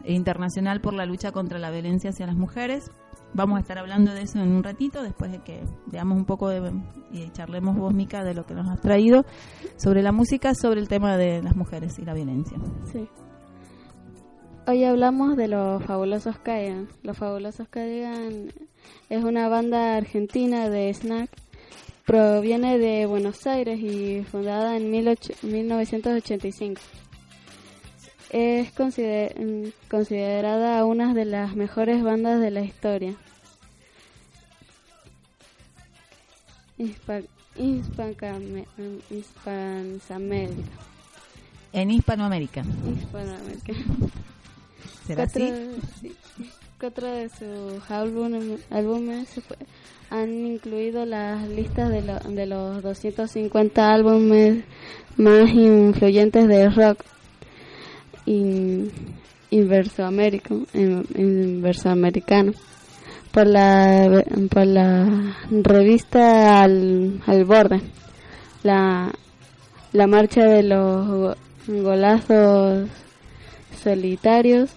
internacional 0.05 0.83
por 0.83 0.93
la 0.93 1.07
lucha 1.07 1.33
contra 1.33 1.59
la 1.59 1.71
violencia 1.71 2.11
hacia 2.11 2.27
las 2.27 2.37
mujeres, 2.37 2.91
vamos 3.33 3.57
a 3.57 3.61
estar 3.61 3.79
hablando 3.79 4.13
de 4.13 4.21
eso 4.21 4.39
en 4.39 4.53
un 4.53 4.63
ratito 4.63 5.03
después 5.03 5.33
de 5.33 5.39
que 5.39 5.65
veamos 5.87 6.19
un 6.19 6.27
poco 6.27 6.51
de, 6.51 6.75
y 7.11 7.31
charlemos 7.31 7.75
vos, 7.75 7.95
Mica, 7.95 8.23
de 8.23 8.35
lo 8.35 8.45
que 8.45 8.53
nos 8.53 8.69
has 8.69 8.83
traído 8.83 9.25
sobre 9.77 10.03
la 10.03 10.13
música, 10.13 10.55
sobre 10.55 10.81
el 10.81 10.89
tema 10.89 11.17
de 11.17 11.43
las 11.43 11.57
mujeres 11.57 11.99
y 11.99 12.05
la 12.05 12.13
violencia. 12.13 12.59
Sí. 12.93 13.09
Hoy 14.69 14.85
hablamos 14.85 15.39
de 15.39 15.49
los 15.49 15.83
fabulosos 15.85 16.39
Caigan. 16.39 16.89
Los 17.03 17.17
fabulosos 17.17 17.69
Caigan 17.69 18.49
es 19.11 19.25
una 19.25 19.49
banda 19.49 19.97
argentina 19.97 20.69
de 20.69 20.93
snack. 20.93 21.31
Proviene 22.05 22.79
de 22.79 23.07
Buenos 23.07 23.47
Aires 23.49 23.81
y 23.81 24.23
fundada 24.31 24.77
en 24.77 24.93
18 24.93 25.33
1985. 25.43 26.81
Es 28.31 28.71
consider- 28.73 29.35
mm, 29.41 29.73
considerada 29.91 30.85
una 30.85 31.15
de 31.15 31.25
las 31.25 31.57
mejores 31.57 32.03
bandas 32.05 32.41
de 32.41 32.51
la 32.53 32.61
historia. 32.61 33.17
Mm, 36.79 36.91
Hispanoamérica. 39.11 40.63
En 41.73 41.91
Hispanoamérica. 41.91 42.65
Hispanoamérica. 42.99 43.73
¿Será 45.07 45.25
Cuatro, 45.27 45.45
así? 45.45 45.53
sí. 46.01 46.17
Cuatro 46.79 47.07
de 47.07 47.29
sus 47.31 47.91
álbumes, 47.91 49.29
han 50.11 50.47
incluido 50.47 51.07
las 51.07 51.49
listas 51.49 51.89
de, 51.91 52.03
lo- 52.03 52.19
de 52.19 52.47
los 52.47 52.83
250 52.83 53.93
álbumes 53.93 54.63
más 55.17 55.49
influyentes 55.51 56.47
de 56.49 56.69
rock 56.69 57.01
in- 58.27 58.91
in- 60.75 61.07
inversoamericano 61.15 62.53
por 63.33 63.47
la 63.47 64.23
por 64.51 64.67
la 64.67 65.35
revista 65.51 66.63
al, 66.63 67.21
al 67.27 67.45
borde 67.45 67.81
la 68.63 69.11
la 69.93 70.07
marcha 70.07 70.45
de 70.45 70.63
los 70.63 71.07
go- 71.09 71.37
golazos 71.69 72.89
solitarios 73.83 74.71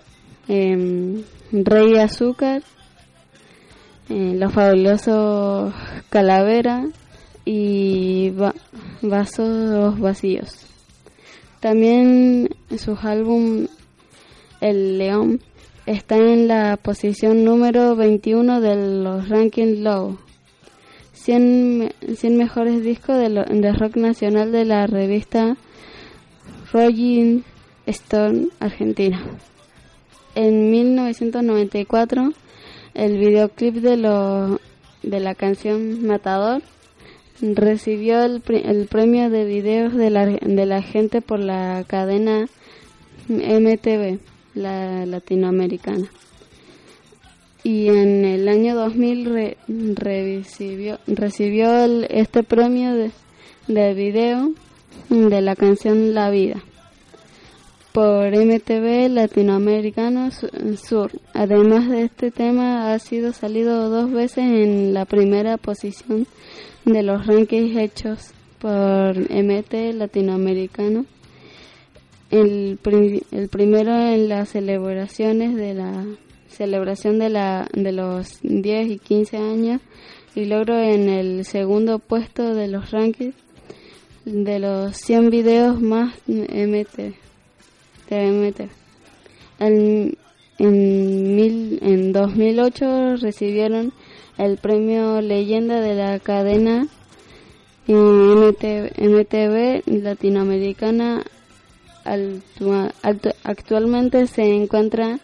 em, 0.47 1.23
Rey 1.51 1.97
Azúcar 1.97 2.61
eh, 4.09 4.33
Los 4.37 4.53
Fabulosos 4.53 5.73
Calavera 6.09 6.85
y 7.45 8.29
Va- 8.31 8.55
Vasos 9.01 9.99
Vacíos. 9.99 10.65
También 11.59 12.49
sus 12.77 13.03
álbum 13.03 13.67
El 14.61 14.97
León 14.97 15.41
está 15.85 16.17
en 16.17 16.47
la 16.47 16.77
posición 16.77 17.43
número 17.43 17.95
21 17.95 18.61
de 18.61 19.03
los 19.03 19.27
rankings 19.29 19.79
Low. 19.79 20.17
100, 21.13 21.77
me- 21.77 21.91
100 22.15 22.37
mejores 22.37 22.81
discos 22.83 23.17
de, 23.17 23.29
de 23.29 23.73
rock 23.73 23.97
nacional 23.97 24.51
de 24.51 24.65
la 24.65 24.87
revista 24.87 25.57
Rolling 26.71 27.41
Stone 27.87 28.49
Argentina. 28.59 29.21
En 30.41 30.71
1994, 30.71 32.31
el 32.93 33.17
videoclip 33.17 33.75
de, 33.75 33.97
lo, 33.97 34.61
de 35.03 35.19
la 35.19 35.35
canción 35.35 36.05
Matador 36.07 36.61
recibió 37.41 38.23
el, 38.23 38.41
el 38.47 38.87
premio 38.87 39.29
de 39.29 39.43
videos 39.43 39.93
de 39.95 40.09
la, 40.09 40.25
de 40.27 40.65
la 40.65 40.81
gente 40.81 41.21
por 41.21 41.39
la 41.39 41.83
cadena 41.85 42.47
MTV, 43.27 44.19
la 44.55 45.05
latinoamericana. 45.05 46.07
Y 47.63 47.89
en 47.89 48.23
el 48.23 48.47
año 48.47 48.75
2000 48.75 49.25
re- 49.25 49.57
recibió, 49.67 50.99
recibió 51.05 51.85
este 52.09 52.43
premio 52.43 52.93
de, 52.95 53.11
de 53.67 53.93
video 53.93 54.53
de 55.09 55.41
la 55.41 55.57
canción 55.57 56.13
La 56.13 56.29
Vida 56.29 56.63
por 57.93 58.27
MTV 58.35 59.09
Latinoamericano 59.09 60.29
Su- 60.31 60.49
Sur. 60.77 61.11
Además 61.33 61.89
de 61.89 62.03
este 62.03 62.31
tema, 62.31 62.93
ha 62.93 62.99
sido 62.99 63.33
salido 63.33 63.89
dos 63.89 64.11
veces 64.11 64.43
en 64.45 64.93
la 64.93 65.05
primera 65.05 65.57
posición 65.57 66.27
de 66.85 67.03
los 67.03 67.25
rankings 67.25 67.77
hechos 67.77 68.31
por 68.59 69.17
MT 69.17 69.93
Latinoamericano. 69.93 71.05
El, 72.31 72.77
el 73.31 73.47
primero 73.49 73.91
en 73.99 74.29
las 74.29 74.49
celebraciones 74.49 75.55
de 75.55 75.73
la 75.73 76.05
celebración 76.47 77.17
de, 77.19 77.29
la, 77.29 77.67
de 77.73 77.91
los 77.91 78.39
10 78.43 78.91
y 78.91 78.99
15 78.99 79.37
años 79.37 79.81
y 80.35 80.45
logro 80.45 80.79
en 80.79 81.09
el 81.09 81.45
segundo 81.45 81.97
puesto 81.99 82.53
de 82.53 82.67
los 82.67 82.91
rankings 82.91 83.33
de 84.25 84.59
los 84.59 84.95
100 84.97 85.29
videos 85.31 85.81
más 85.81 86.13
MT. 86.27 87.15
TMT. 88.09 88.69
En, 89.59 90.17
en, 90.57 91.35
mil, 91.35 91.79
en 91.81 92.11
2008 92.11 93.17
recibieron 93.17 93.93
el 94.37 94.57
premio 94.57 95.21
Leyenda 95.21 95.79
de 95.81 95.95
la 95.95 96.19
cadena 96.19 96.87
MTV, 97.87 98.91
MTV 98.97 99.83
Latinoamericana. 100.03 101.23
Actualmente 103.43 104.27
se 104.27 104.43
encuentra 104.55 105.19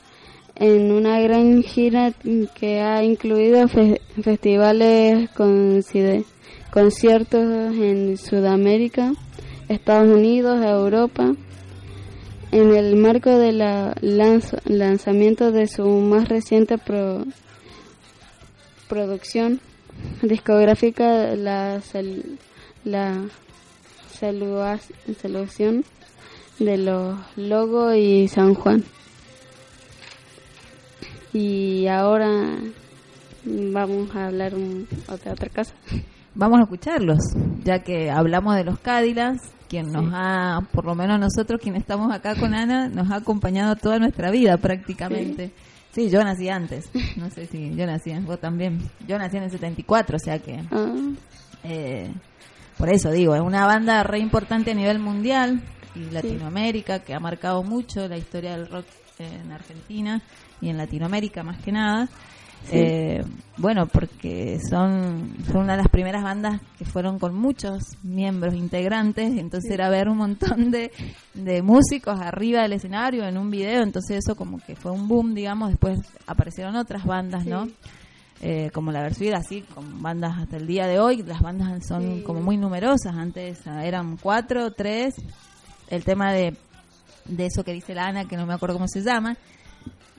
en 0.55 0.91
una 0.91 1.19
gran 1.19 1.63
gira 1.63 2.13
que 2.59 2.79
ha 2.81 3.03
incluido 3.03 3.67
fe- 3.67 4.01
festivales, 4.21 5.29
conciertos 6.71 7.43
en 7.77 8.17
Sudamérica, 8.17 9.13
Estados 9.69 10.15
Unidos, 10.15 10.63
Europa 10.63 11.33
en 12.55 12.73
el 12.73 12.95
marco 12.95 13.37
del 13.37 13.57
lanzamiento 14.65 15.51
de 15.51 15.67
su 15.67 15.85
más 15.87 16.29
reciente 16.29 16.77
pro- 16.77 17.25
producción 18.87 19.59
discográfica, 20.21 21.35
la, 21.35 21.81
cel- 21.81 22.37
la 22.85 23.25
selección 25.21 25.83
de 26.59 26.77
los 26.77 27.17
Logos 27.35 27.95
y 27.97 28.27
San 28.29 28.53
Juan. 28.53 28.83
Y 31.33 31.87
ahora 31.87 32.55
vamos 33.43 34.15
a 34.15 34.27
hablar 34.27 34.55
un- 34.55 34.87
de 35.23 35.29
otra 35.31 35.49
cosa. 35.49 35.73
Vamos 36.37 36.59
a 36.59 36.63
escucharlos, 36.63 37.19
ya 37.63 37.79
que 37.79 38.11
hablamos 38.11 38.55
de 38.55 38.65
los 38.65 38.77
Cádilas, 38.79 39.37
quien 39.69 39.91
nos 39.91 40.11
ha, 40.13 40.59
por 40.73 40.83
lo 40.83 40.93
menos 40.93 41.17
nosotros, 41.17 41.61
quienes 41.61 41.81
estamos 41.81 42.13
acá 42.13 42.35
con 42.35 42.53
Ana, 42.53 42.89
nos 42.89 43.09
ha 43.09 43.15
acompañado 43.17 43.77
toda 43.77 43.99
nuestra 43.99 44.31
vida 44.31 44.57
prácticamente. 44.57 45.51
Sí, 45.91 46.09
yo 46.09 46.21
nací 46.25 46.49
antes, 46.49 46.89
no 47.15 47.29
sé 47.29 47.45
si 47.45 47.73
yo 47.73 47.85
nací, 47.85 48.11
vos 48.19 48.39
también. 48.39 48.79
Yo 49.07 49.17
nací 49.17 49.37
en 49.37 49.43
el 49.43 49.51
74, 49.51 50.17
o 50.17 50.19
sea 50.19 50.39
que, 50.39 50.61
Ah, 50.71 50.93
eh, 51.63 52.11
por 52.77 52.89
eso 52.89 53.11
digo, 53.11 53.33
es 53.33 53.41
una 53.41 53.65
banda 53.65 54.03
re 54.03 54.19
importante 54.19 54.71
a 54.71 54.75
nivel 54.75 54.99
mundial 54.99 55.61
y 55.95 56.11
Latinoamérica, 56.11 56.99
que 56.99 57.13
ha 57.13 57.19
marcado 57.21 57.63
mucho 57.63 58.09
la 58.09 58.17
historia 58.17 58.57
del 58.57 58.67
rock 58.67 58.85
en 59.19 59.53
Argentina 59.53 60.21
y 60.59 60.67
en 60.67 60.77
Latinoamérica 60.77 61.43
más 61.43 61.61
que 61.63 61.71
nada. 61.71 62.09
Eh, 62.71 63.23
bueno, 63.57 63.87
porque 63.87 64.59
son, 64.69 65.33
una 65.53 65.73
de 65.73 65.83
las 65.83 65.89
primeras 65.89 66.23
bandas 66.23 66.61
que 66.77 66.85
fueron 66.85 67.19
con 67.19 67.33
muchos 67.33 67.83
miembros 68.03 68.53
integrantes, 68.53 69.37
entonces 69.37 69.71
era 69.71 69.89
ver 69.89 70.09
un 70.09 70.17
montón 70.17 70.71
de, 70.71 70.91
de 71.33 71.61
músicos 71.61 72.19
arriba 72.19 72.63
del 72.63 72.73
escenario 72.73 73.25
en 73.25 73.37
un 73.37 73.49
video, 73.49 73.83
entonces 73.83 74.17
eso 74.17 74.35
como 74.35 74.59
que 74.59 74.75
fue 74.75 74.91
un 74.91 75.07
boom, 75.07 75.33
digamos, 75.33 75.69
después 75.69 75.99
aparecieron 76.27 76.75
otras 76.75 77.05
bandas, 77.05 77.45
¿no? 77.45 77.67
Eh, 78.41 78.69
como 78.73 78.91
la 78.91 79.01
Versuit, 79.01 79.33
así, 79.33 79.61
con 79.61 80.01
bandas 80.01 80.37
hasta 80.37 80.57
el 80.57 80.67
día 80.67 80.87
de 80.87 80.99
hoy, 80.99 81.23
las 81.23 81.41
bandas 81.41 81.85
son 81.87 82.21
como 82.21 82.41
muy 82.41 82.57
numerosas, 82.57 83.15
antes 83.15 83.65
ah, 83.65 83.85
eran 83.85 84.17
cuatro, 84.17 84.71
tres, 84.71 85.15
el 85.89 86.03
tema 86.03 86.33
de, 86.33 86.57
de 87.25 87.45
eso 87.45 87.63
que 87.63 87.71
dice 87.71 87.95
la 87.95 88.07
Ana, 88.07 88.25
que 88.25 88.35
no 88.35 88.45
me 88.45 88.53
acuerdo 88.53 88.75
cómo 88.75 88.89
se 88.89 89.01
llama, 89.01 89.37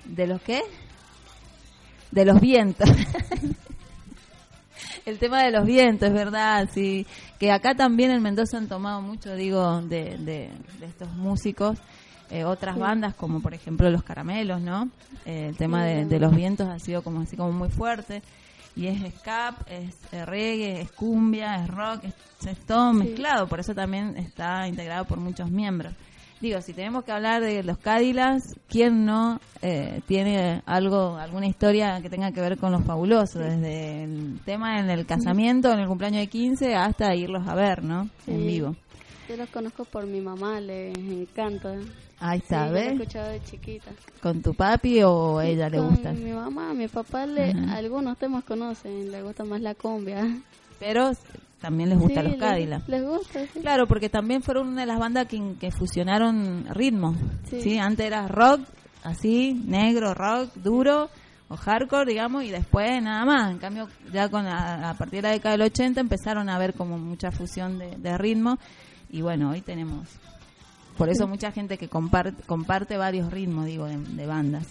¿de 0.06 0.26
los 0.26 0.40
qué? 0.40 0.62
De 2.10 2.24
los 2.24 2.40
vientos. 2.40 2.88
el 5.06 5.18
tema 5.18 5.42
de 5.42 5.50
los 5.50 5.64
vientos, 5.66 6.08
es 6.08 6.14
verdad, 6.14 6.68
sí. 6.72 7.06
Que 7.38 7.52
acá 7.52 7.74
también 7.74 8.10
en 8.10 8.22
Mendoza 8.22 8.58
han 8.58 8.68
tomado 8.68 9.00
mucho, 9.02 9.34
digo, 9.34 9.80
de, 9.82 10.16
de, 10.18 10.50
de 10.80 10.86
estos 10.86 11.10
músicos. 11.14 11.78
eh, 12.30 12.44
otras 12.44 12.76
bandas 12.76 13.14
como 13.14 13.40
por 13.40 13.54
ejemplo 13.54 13.88
los 13.90 14.02
caramelos, 14.02 14.60
¿no? 14.60 14.90
Eh, 15.24 15.46
el 15.50 15.56
tema 15.56 15.84
de, 15.84 16.04
de 16.06 16.18
los 16.18 16.34
vientos 16.34 16.68
ha 16.68 16.78
sido 16.78 17.02
como 17.02 17.20
así 17.20 17.36
como 17.36 17.52
muy 17.52 17.68
fuerte 17.68 18.22
y 18.74 18.88
es 18.88 19.14
scap, 19.20 19.54
es 19.70 19.94
eh, 20.12 20.24
reggae, 20.26 20.80
es 20.82 20.92
cumbia, 20.92 21.56
es 21.62 21.68
rock, 21.68 22.04
es, 22.04 22.14
es 22.46 22.58
todo 22.66 22.92
mezclado, 22.92 23.46
por 23.46 23.60
eso 23.60 23.74
también 23.74 24.16
está 24.16 24.66
integrado 24.68 25.04
por 25.04 25.18
muchos 25.18 25.50
miembros. 25.50 25.94
Digo, 26.40 26.60
si 26.60 26.74
tenemos 26.74 27.04
que 27.04 27.12
hablar 27.12 27.42
de 27.42 27.62
los 27.62 27.78
Cádilas, 27.78 28.54
¿quién 28.68 29.06
no 29.06 29.40
eh, 29.62 30.02
tiene 30.06 30.62
algo, 30.66 31.16
alguna 31.16 31.46
historia 31.46 32.00
que 32.02 32.10
tenga 32.10 32.30
que 32.30 32.40
ver 32.42 32.58
con 32.58 32.72
los 32.72 32.84
fabulosos? 32.84 33.42
Desde 33.42 34.04
el 34.04 34.38
tema 34.44 34.78
en 34.78 34.90
el 34.90 35.06
casamiento, 35.06 35.72
en 35.72 35.80
el 35.80 35.88
cumpleaños 35.88 36.20
de 36.20 36.26
15, 36.28 36.74
hasta 36.74 37.14
irlos 37.14 37.48
a 37.48 37.54
ver, 37.54 37.82
¿no? 37.82 38.02
En 38.26 38.40
Sí. 38.40 38.46
vivo. 38.46 38.76
Yo 39.28 39.36
los 39.36 39.48
conozco 39.48 39.84
por 39.86 40.06
mi 40.06 40.20
mamá, 40.20 40.60
les 40.60 40.96
encanta. 40.96 41.74
Ahí 42.20 42.38
Sí, 42.38 42.44
está, 42.44 42.66
yo 42.66 42.72
lo 42.72 42.78
he 42.78 42.80
¿ves? 42.84 42.92
escuchado 43.00 43.28
de 43.30 43.40
chiquita. 43.42 43.90
¿Con 44.22 44.42
tu 44.42 44.54
papi 44.54 45.02
o 45.02 45.40
ella 45.40 45.68
le 45.68 45.78
Con 45.78 45.88
gusta? 45.90 46.12
Mi 46.12 46.32
mamá, 46.32 46.74
mi 46.74 46.86
papá, 46.86 47.26
le, 47.26 47.50
Ajá. 47.50 47.76
algunos 47.76 48.16
temas 48.18 48.44
conocen, 48.44 49.10
le 49.10 49.22
gusta 49.22 49.44
más 49.44 49.60
la 49.62 49.74
cumbia. 49.74 50.24
Pero 50.78 51.10
también 51.60 51.88
les 51.88 51.98
gusta 51.98 52.22
sí, 52.22 52.28
los 52.28 52.36
Cadillacs. 52.36 52.88
Les, 52.88 53.04
gusta, 53.04 53.40
sí. 53.52 53.60
Claro, 53.60 53.86
porque 53.86 54.08
también 54.08 54.42
fueron 54.42 54.68
una 54.68 54.82
de 54.82 54.86
las 54.86 54.98
bandas 54.98 55.26
que, 55.26 55.54
que 55.58 55.70
fusionaron 55.70 56.66
ritmos. 56.70 57.16
Sí. 57.48 57.78
Antes 57.78 58.06
era 58.06 58.28
rock, 58.28 58.60
así, 59.02 59.54
negro, 59.54 60.14
rock, 60.14 60.52
duro 60.56 61.08
o 61.48 61.56
hardcore, 61.56 62.10
digamos, 62.10 62.44
y 62.44 62.50
después 62.50 63.02
nada 63.02 63.24
más. 63.24 63.52
En 63.52 63.58
cambio, 63.58 63.88
ya 64.12 64.28
con 64.28 64.46
a, 64.46 64.94
partir 64.98 65.22
de 65.22 65.28
la 65.28 65.30
década 65.30 65.52
del 65.52 65.62
80 65.62 66.00
empezaron 66.00 66.48
a 66.48 66.58
ver 66.58 66.74
como 66.74 66.98
mucha 66.98 67.30
fusión 67.30 67.78
de, 67.78 67.96
de 67.96 68.18
ritmos. 68.18 68.58
Y 69.10 69.22
bueno, 69.22 69.50
hoy 69.50 69.60
tenemos. 69.60 70.08
Por 70.98 71.08
eso 71.10 71.26
mucha 71.26 71.52
gente 71.52 71.76
que 71.78 71.88
comparte, 71.88 72.42
comparte 72.44 72.96
varios 72.96 73.30
ritmos, 73.30 73.66
digo, 73.66 73.86
de, 73.86 74.26
bandas. 74.26 74.66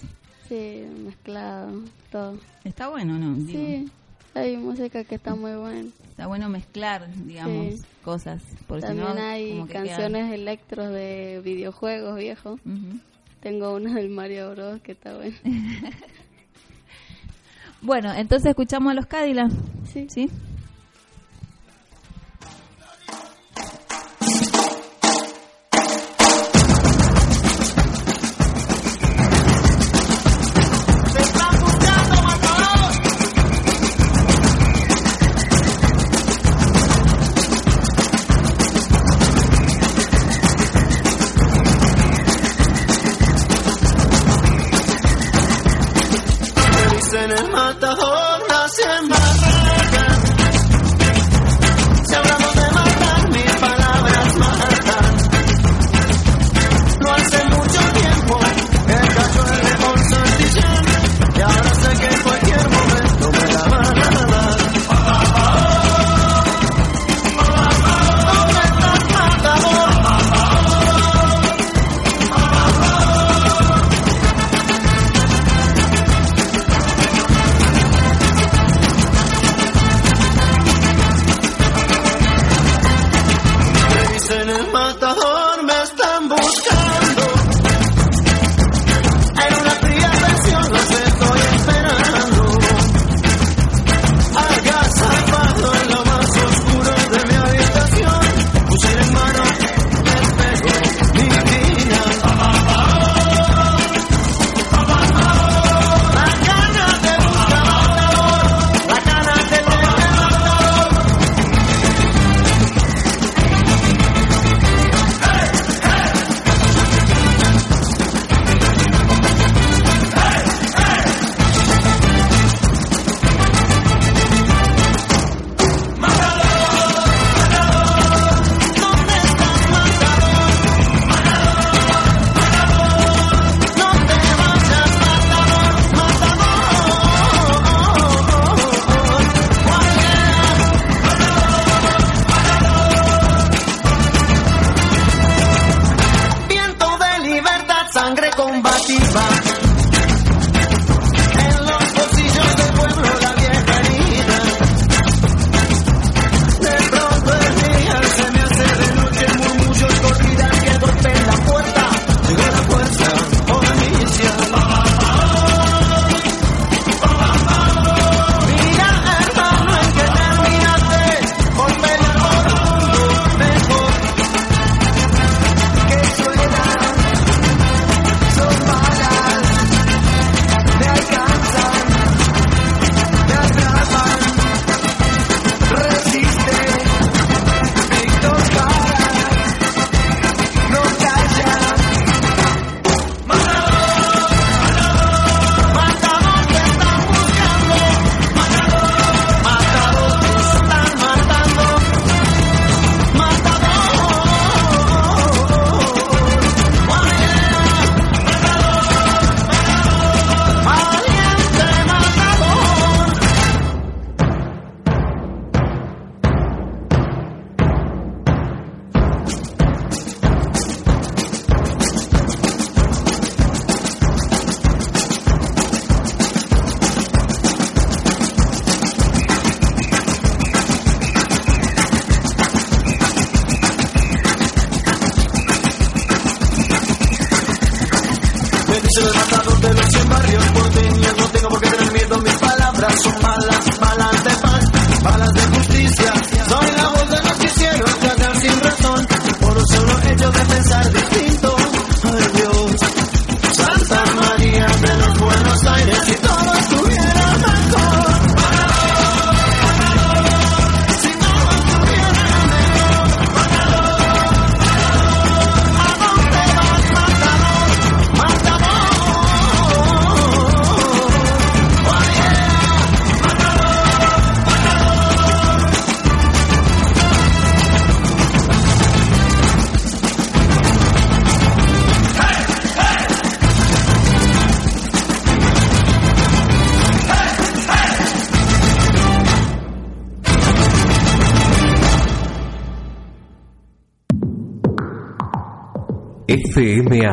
Sí, 0.50 0.84
mezclado, 1.04 1.84
todo. 2.12 2.38
Está 2.63 2.89
bueno, 2.89 3.17
¿no? 3.17 3.36
Sí, 3.45 3.89
hay 4.34 4.58
música 4.58 5.04
que 5.04 5.15
está 5.15 5.36
muy 5.36 5.54
buena. 5.54 5.89
Está 6.15 6.28
bueno 6.28 6.47
mezclar, 6.47 7.10
digamos, 7.25 7.75
sí. 7.75 7.82
cosas. 8.01 8.41
Porque 8.67 8.88
También 8.88 9.15
si 9.15 9.19
hay 9.19 9.49
como 9.49 9.67
canciones 9.67 10.28
quedan... 10.28 10.32
electros 10.32 10.93
de 10.93 11.41
videojuegos 11.43 12.15
viejos. 12.15 12.58
Uh. 12.65 12.95
Tengo 13.41 13.75
una 13.75 13.95
del 13.95 14.12
Mario 14.12 14.51
Bros. 14.51 14.82
que 14.82 14.93
está 14.93 15.13
buena. 15.13 15.36
bueno, 17.82 18.13
entonces 18.13 18.51
escuchamos 18.51 18.91
a 18.91 18.93
los 18.93 19.08
Cádilas. 19.08 19.51
Sí. 19.91 20.08
¿Sí? 20.10 20.30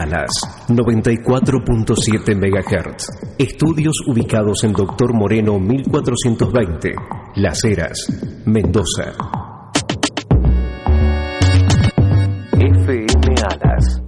Alas 0.03 0.31
94.7 0.69 2.35
MHz. 2.35 3.07
Estudios 3.39 3.95
ubicados 4.05 4.65
en 4.65 4.73
Doctor 4.73 5.15
Moreno 5.15 5.61
1420, 5.61 6.95
Las 7.37 7.63
Heras, 7.63 8.09
Mendoza. 8.45 9.13
FM 12.59 13.35
Alas. 13.49 14.03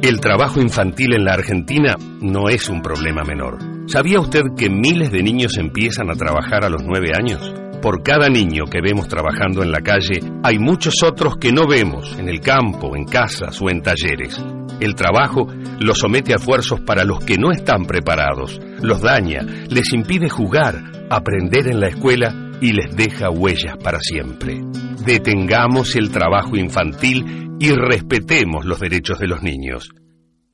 El 0.00 0.18
trabajo 0.20 0.62
infantil 0.62 1.12
en 1.14 1.26
la 1.26 1.34
Argentina 1.34 1.94
no 2.22 2.48
es 2.48 2.70
un 2.70 2.80
problema 2.80 3.22
menor. 3.22 3.58
¿Sabía 3.86 4.18
usted 4.18 4.42
que 4.56 4.70
miles 4.70 5.12
de 5.12 5.22
niños 5.22 5.58
empiezan 5.58 6.10
a 6.10 6.14
trabajar 6.14 6.64
a 6.64 6.70
los 6.70 6.82
nueve 6.84 7.10
años? 7.14 7.61
Por 7.82 8.04
cada 8.04 8.28
niño 8.28 8.66
que 8.70 8.80
vemos 8.80 9.08
trabajando 9.08 9.60
en 9.64 9.72
la 9.72 9.80
calle, 9.80 10.20
hay 10.44 10.56
muchos 10.60 11.02
otros 11.02 11.36
que 11.36 11.50
no 11.50 11.66
vemos 11.66 12.16
en 12.16 12.28
el 12.28 12.38
campo, 12.38 12.94
en 12.94 13.04
casas 13.04 13.60
o 13.60 13.68
en 13.70 13.82
talleres. 13.82 14.40
El 14.78 14.94
trabajo 14.94 15.48
los 15.80 15.98
somete 15.98 16.32
a 16.32 16.36
esfuerzos 16.36 16.80
para 16.82 17.04
los 17.04 17.24
que 17.24 17.38
no 17.38 17.50
están 17.50 17.84
preparados, 17.84 18.60
los 18.80 19.02
daña, 19.02 19.40
les 19.68 19.92
impide 19.92 20.28
jugar, 20.28 20.80
aprender 21.10 21.66
en 21.66 21.80
la 21.80 21.88
escuela 21.88 22.52
y 22.60 22.72
les 22.72 22.94
deja 22.94 23.30
huellas 23.30 23.76
para 23.82 23.98
siempre. 23.98 24.60
Detengamos 25.04 25.96
el 25.96 26.12
trabajo 26.12 26.56
infantil 26.56 27.56
y 27.58 27.70
respetemos 27.70 28.64
los 28.64 28.78
derechos 28.78 29.18
de 29.18 29.26
los 29.26 29.42
niños. 29.42 29.88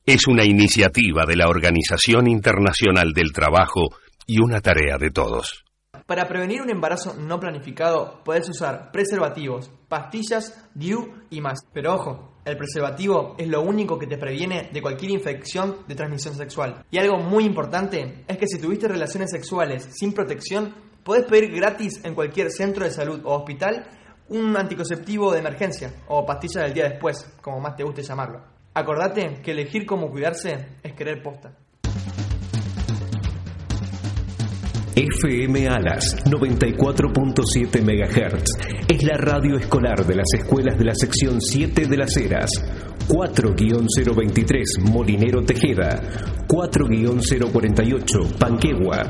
Es 0.03 0.25
una 0.27 0.45
iniciativa 0.45 1.25
de 1.27 1.35
la 1.35 1.47
Organización 1.47 2.27
Internacional 2.27 3.13
del 3.13 3.31
Trabajo 3.33 3.89
y 4.25 4.41
una 4.41 4.61
tarea 4.61 4.97
de 4.97 5.11
todos. 5.11 5.68
Para 6.09 6.27
prevenir 6.27 6.63
un 6.63 6.71
embarazo 6.71 7.13
no 7.13 7.39
planificado, 7.39 8.21
puedes 8.25 8.49
usar 8.49 8.91
preservativos, 8.91 9.69
pastillas, 9.87 10.59
DIU 10.73 11.13
y 11.29 11.39
más. 11.39 11.59
Pero 11.71 11.93
ojo, 11.93 12.33
el 12.45 12.57
preservativo 12.57 13.35
es 13.37 13.47
lo 13.47 13.61
único 13.61 13.99
que 13.99 14.07
te 14.07 14.17
previene 14.17 14.71
de 14.73 14.81
cualquier 14.81 15.11
infección 15.11 15.85
de 15.87 15.93
transmisión 15.93 16.33
sexual. 16.33 16.83
Y 16.89 16.97
algo 16.97 17.19
muy 17.19 17.43
importante 17.43 18.23
es 18.27 18.37
que 18.39 18.47
si 18.47 18.59
tuviste 18.59 18.87
relaciones 18.87 19.29
sexuales 19.29 19.87
sin 19.91 20.11
protección, 20.11 20.73
puedes 21.03 21.27
pedir 21.27 21.51
gratis 21.51 22.03
en 22.03 22.15
cualquier 22.15 22.49
centro 22.49 22.85
de 22.85 22.91
salud 22.91 23.21
o 23.23 23.35
hospital 23.35 23.87
un 24.29 24.57
anticonceptivo 24.57 25.31
de 25.31 25.41
emergencia 25.41 25.93
o 26.07 26.25
pastilla 26.25 26.63
del 26.63 26.73
día 26.73 26.89
después, 26.89 27.23
como 27.39 27.59
más 27.59 27.75
te 27.75 27.83
guste 27.83 28.01
llamarlo. 28.01 28.41
Acordate 28.73 29.43
que 29.43 29.51
elegir 29.51 29.85
cómo 29.85 30.09
cuidarse 30.09 30.69
es 30.81 30.93
querer 30.93 31.21
posta. 31.21 31.53
FM 34.95 35.67
Alas 35.67 36.15
94.7 36.25 37.81
MHz 37.81 38.43
es 38.87 39.03
la 39.03 39.17
radio 39.17 39.57
escolar 39.57 40.05
de 40.05 40.15
las 40.15 40.27
escuelas 40.33 40.77
de 40.77 40.85
la 40.85 40.93
sección 40.95 41.39
7 41.39 41.87
de 41.87 41.97
las 41.97 42.15
Heras. 42.17 42.49
4-023 43.07 44.81
Molinero 44.91 45.43
Tejeda, 45.43 45.99
4-048 46.47 48.37
Panquegua, 48.37 49.03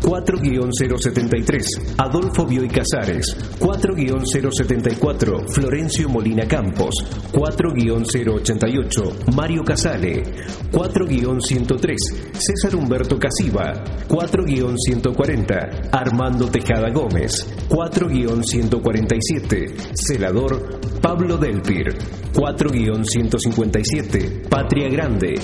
4-073 0.00 1.94
Adolfo 1.96 2.46
Bioy 2.46 2.68
Casares, 2.68 3.36
4-074 3.58 5.50
Florencio 5.50 6.08
Molina 6.08 6.46
Campos, 6.46 6.94
4-088 7.32 9.34
Mario 9.34 9.64
Casale, 9.64 10.22
4-103 10.70 11.96
César 12.32 12.74
Humberto 12.74 13.18
Casiva, 13.18 13.82
4-140 14.08 15.88
Armando 15.90 16.48
Tejada 16.48 16.88
Gómez, 16.90 17.46
4-147 17.68 19.74
Celador 19.94 20.80
Pablo 21.00 21.36
Delpir, 21.36 21.96
4-157 22.32 24.48
Patria 24.48 24.88
Grande, 24.88 25.34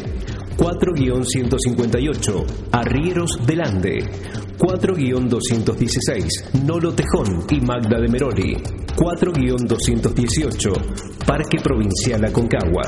4-158 0.57 2.47
Arrieros 2.73 3.39
del 3.47 3.61
Ande, 3.61 4.11
4-216 4.59 6.65
Nolo 6.65 6.95
Tejón 6.95 7.45
y 7.51 7.61
Magda 7.61 8.01
de 8.01 8.09
Meroli, 8.09 8.57
4-218 8.97 11.25
Parque 11.27 11.59
Provincial 11.63 12.25
Aconcagua. 12.25 12.83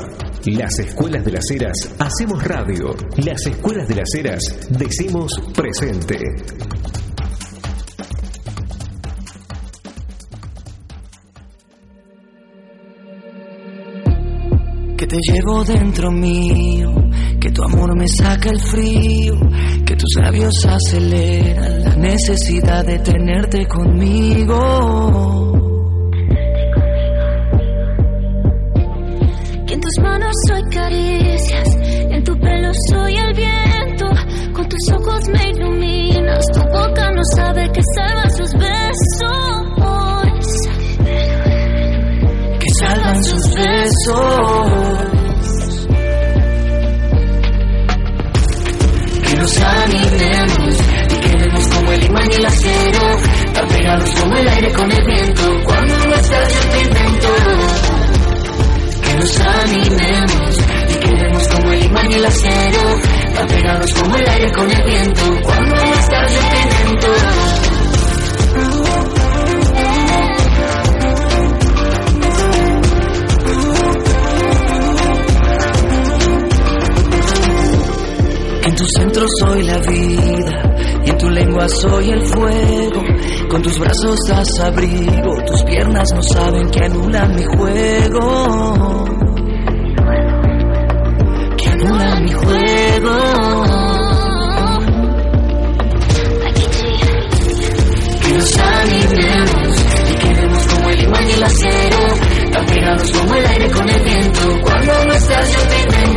Las 0.45 0.79
Escuelas 0.79 1.23
de 1.25 1.31
las 1.31 1.51
Heras 1.51 1.95
hacemos 1.99 2.43
radio. 2.43 2.95
Las 3.17 3.45
Escuelas 3.45 3.87
de 3.87 3.95
las 3.95 4.15
Heras 4.15 4.41
decimos 4.69 5.31
presente. 5.55 6.17
Te 15.07 15.17
llevo 15.31 15.63
dentro 15.63 16.11
mío, 16.11 16.93
que 17.39 17.49
tu 17.51 17.63
amor 17.63 17.97
me 17.97 18.07
saca 18.07 18.49
el 18.49 18.59
frío, 18.59 19.35
que 19.85 19.95
tus 19.95 20.15
labios 20.19 20.53
aceleran 20.65 21.83
la 21.83 21.95
necesidad 21.95 22.85
de 22.85 22.99
tenerte 22.99 23.65
conmigo. 23.67 24.59
Que 29.65 29.73
en 29.73 29.81
tus 29.81 30.03
manos 30.03 30.35
soy 30.47 30.61
caricias, 30.71 31.77
en 32.11 32.23
tu 32.23 32.37
pelo 32.39 32.71
soy 32.91 33.15
el 33.15 33.33
viento, 33.33 34.05
con 34.53 34.67
tus 34.67 34.91
ojos 34.91 35.29
me 35.29 35.49
iluminas, 35.51 36.45
tu 36.53 36.59
boca 36.61 37.11
no 37.11 37.21
sabe 37.35 37.69
que 37.71 37.81
salva 37.95 38.29
sus 38.29 38.51
besos. 38.53 38.76
Que 43.17 43.23
salvan 43.23 43.23
sus 43.23 43.53
besos. 43.53 44.27
Que 49.23 49.35
nos 49.35 49.57
animemos 49.61 50.75
y 51.09 51.19
quedemos 51.19 51.67
como 51.67 51.91
el 51.91 52.03
imán 52.05 52.31
y 52.31 52.35
el 52.35 52.45
acero, 52.45 53.17
tan 53.53 53.67
pegados 53.67 54.09
como 54.11 54.37
el 54.37 54.47
aire 54.47 54.71
con 54.71 54.91
el 54.91 55.05
viento. 55.05 55.43
Cuando 55.65 55.97
no 55.97 56.15
estás 56.15 56.53
yo 56.53 56.69
te 56.69 56.81
invento. 56.81 57.29
Que 59.01 59.13
nos 59.15 59.39
animemos 59.39 60.57
y 60.89 60.95
quedemos 60.99 61.47
como 61.47 61.71
el 61.71 61.83
imán 61.83 62.11
y 62.11 62.13
el 62.15 62.25
acero, 62.25 62.99
tan 63.35 63.47
pegados 63.47 63.93
como 63.93 64.15
el 64.15 64.27
aire 64.27 64.51
con 64.51 64.71
el 64.71 64.83
viento. 64.83 65.21
Cuando 65.43 65.75
no 65.75 65.93
estás 65.93 66.33
yo 66.33 66.39
te 66.49 66.89
invento. 66.89 67.46
Tu 78.77 78.85
centro 78.95 79.25
soy 79.39 79.63
la 79.63 79.79
vida 79.79 81.01
y 81.03 81.09
en 81.09 81.17
tu 81.17 81.29
lengua 81.29 81.67
soy 81.67 82.11
el 82.11 82.21
fuego. 82.21 83.03
Con 83.49 83.61
tus 83.63 83.79
brazos 83.79 84.19
das 84.27 84.59
abrigo, 84.59 85.33
tus 85.47 85.63
piernas 85.63 86.07
no 86.13 86.21
saben 86.21 86.69
que 86.69 86.85
anulan 86.85 87.35
mi 87.35 87.43
juego. 87.43 89.05
Que 91.57 91.69
anulan 91.69 92.23
mi 92.23 92.31
juego. 92.31 93.17
Que 98.21 98.31
nos 98.33 98.57
animemos 98.59 99.85
y 100.11 100.15
quedemos 100.15 100.67
como 100.67 100.89
el 100.89 101.01
imán 101.01 101.27
y 101.27 101.31
el 101.31 101.43
acero, 101.43 101.97
tan 102.51 102.65
pegados 102.67 103.11
como 103.11 103.35
el 103.35 103.45
aire 103.47 103.71
con 103.71 103.89
el 103.89 104.03
viento. 104.03 104.59
Cuando 104.61 105.05
no 105.05 105.13
estás 105.13 105.51
yo 105.51 105.59
te. 105.61 106.16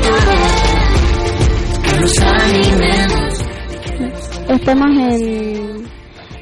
Nos 2.00 2.18
animemos. 2.22 3.44
Estamos 4.48 4.96
en 4.96 5.86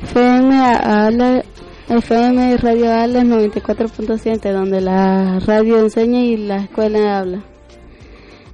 FM, 0.02 0.54
Ale- 0.56 1.44
FM 1.88 2.56
Radio 2.58 2.92
Ales 2.92 3.24
94.7, 3.24 4.52
donde 4.52 4.80
la 4.80 5.38
radio 5.40 5.78
enseña 5.80 6.20
y 6.20 6.36
la 6.36 6.56
escuela 6.62 7.18
habla. 7.18 7.42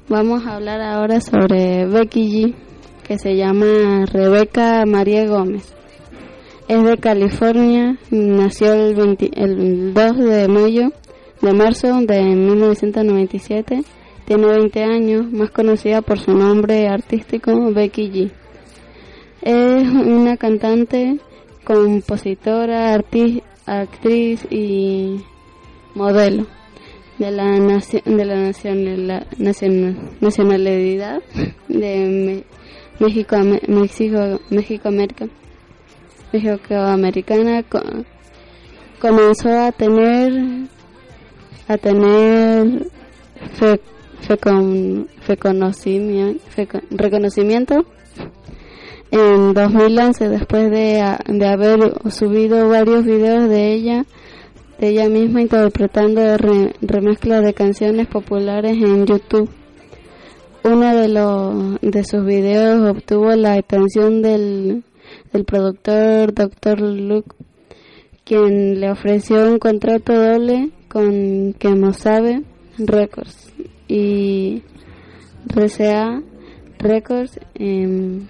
Vamos 0.08 0.46
a 0.46 0.54
hablar 0.56 0.80
ahora 0.80 1.20
sobre 1.20 1.86
Becky 1.86 2.30
G, 2.30 2.54
que 3.06 3.18
se 3.18 3.34
llama 3.36 4.06
Rebeca 4.06 4.84
María 4.86 5.26
Gómez. 5.26 5.74
Es 6.68 6.82
de 6.82 6.96
California, 6.96 7.96
nació 8.10 8.72
el, 8.72 8.94
20 8.94 9.30
el 9.34 9.92
2 9.92 10.16
de 10.16 10.48
mayo 10.48 10.90
de 11.42 11.52
marzo 11.52 12.00
de 12.00 12.22
1997. 12.22 13.82
Tiene 14.26 14.46
20 14.46 14.82
años, 14.82 15.30
más 15.30 15.50
conocida 15.50 16.00
por 16.00 16.18
su 16.18 16.32
nombre 16.32 16.88
artístico 16.88 17.70
Becky 17.72 18.10
G. 18.10 18.30
Es 19.42 19.88
una 19.90 20.37
cantante, 20.38 21.18
compositora, 21.64 22.94
actriz 23.66 24.46
y 24.50 25.20
modelo 25.94 26.46
de 27.18 27.30
la, 27.30 27.44
naci- 27.58 28.02
de 28.02 28.24
la 28.24 28.37
nacional- 28.37 29.26
nacional- 29.38 29.96
nacionalidad 30.20 31.22
de 31.68 32.44
México, 32.98 33.37
México, 33.68 34.40
México 34.50 34.88
América. 34.88 35.26
México 36.32 36.74
Americana 36.74 37.62
co- 37.62 37.80
comenzó 39.00 39.50
a 39.50 39.70
tener 39.70 40.32
a 41.68 41.76
tener 41.78 42.87
fecon- 44.27 45.07
feconocimien- 45.27 46.40
feco- 46.55 46.83
reconocimiento 46.90 47.85
en 49.11 49.55
2011 49.55 50.29
después 50.29 50.70
de, 50.70 51.03
de 51.29 51.46
haber 51.46 51.79
subido 52.11 52.68
varios 52.68 53.05
videos 53.05 53.48
de 53.48 53.72
ella 53.72 54.05
de 54.79 54.88
ella 54.88 55.09
misma 55.09 55.40
interpretando 55.40 56.37
re- 56.37 56.74
remezclas 56.81 57.44
de 57.44 57.55
canciones 57.55 58.09
populares 58.09 58.72
en 58.72 59.07
YouTube. 59.07 59.48
Uno 60.64 60.96
de 60.96 61.09
los 61.09 61.81
de 61.81 62.03
sus 62.05 62.24
videos 62.27 62.90
obtuvo 62.90 63.31
la 63.37 63.53
atención 63.55 64.20
del, 64.20 64.83
del 65.33 65.44
productor 65.44 66.35
Dr. 66.35 66.81
Luke, 66.81 67.37
quien 68.24 68.81
le 68.81 68.90
ofreció 68.90 69.48
un 69.48 69.59
contrato 69.59 70.12
doble 70.12 70.70
con 70.88 71.53
Kemosabe 71.53 72.42
Records 72.79 73.43
y 73.88 74.62
RCA 75.55 76.23
Records 76.79 77.38
en, 77.55 78.27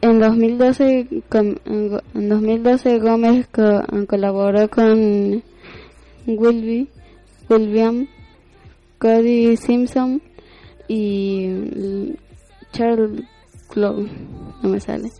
en 0.00 0.20
2012 0.20 1.06
com- 1.28 1.56
en 2.14 2.28
2012 2.28 2.98
Gómez 2.98 3.46
co- 3.52 3.82
colaboró 4.06 4.68
con 4.68 5.42
Wilby, 6.26 6.88
William 7.48 8.06
Cody 8.98 9.56
Simpson 9.56 10.20
y 10.88 11.48
Charles 12.72 13.22
Clow 13.70 14.06
no 14.62 14.68
me 14.68 14.80
sale. 14.80 15.10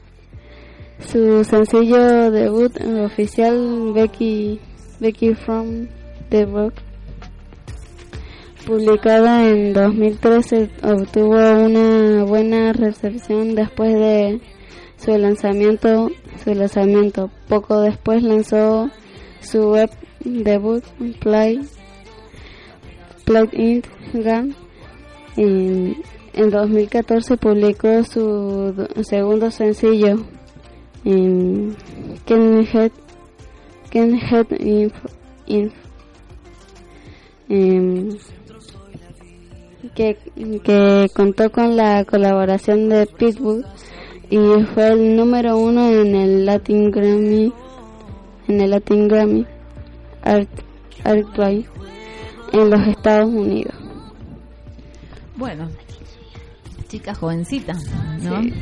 Su 1.01 1.45
sencillo 1.45 2.31
debut 2.31 2.73
oficial 3.05 3.93
Becky 3.95 4.59
Becky 5.01 5.35
from 5.35 5.87
the 6.31 6.45
Rock 6.45 6.75
publicada 8.69 9.49
en 9.49 9.73
2013 9.73 10.69
obtuvo 10.83 11.37
una 11.37 12.25
buena 12.25 12.75
recepción 12.75 13.55
después 13.55 13.95
de 13.95 14.41
su 14.99 15.17
lanzamiento 15.17 16.11
su 16.45 16.53
lanzamiento. 16.55 17.31
Poco 17.49 17.81
después 17.81 18.23
lanzó 18.23 18.91
su 19.41 19.71
web 19.71 19.89
debut 20.21 20.85
Play 21.21 21.61
Play 23.25 23.49
It 23.53 23.87
Gun. 24.13 24.55
En, 25.39 25.97
en 26.35 26.51
2014 26.51 27.37
publicó 27.39 28.05
su 28.05 28.21
do- 28.77 29.03
segundo 29.03 29.51
sencillo 29.51 30.19
en 31.05 31.75
Can 32.27 32.67
Head 32.71 32.93
Can 33.91 34.15
Head 34.15 34.47
Inf, 35.47 35.73
que, 39.95 40.17
que 40.65 41.11
contó 41.15 41.51
con 41.51 41.77
la 41.77 42.05
colaboración 42.05 42.89
de 42.89 43.07
Pitbull 43.07 43.65
y 44.31 44.37
fue 44.75 44.89
el 44.89 45.17
número 45.17 45.59
uno 45.59 45.89
en 45.89 46.15
el 46.15 46.47
Latin 46.47 46.91
Grammy 46.91 47.53
en 48.49 48.61
el 48.61 48.71
Latin 48.71 49.09
Grammy 49.09 49.47
Art, 50.23 50.49
Art 51.05 51.27
Play 51.35 51.67
en 52.53 52.71
los 52.71 52.87
Estados 52.89 53.29
Unidos. 53.29 53.75
Bueno, 55.37 55.69
chica 56.89 57.15
jovencita, 57.15 57.75
¿no? 58.23 58.43
Sí. 58.43 58.53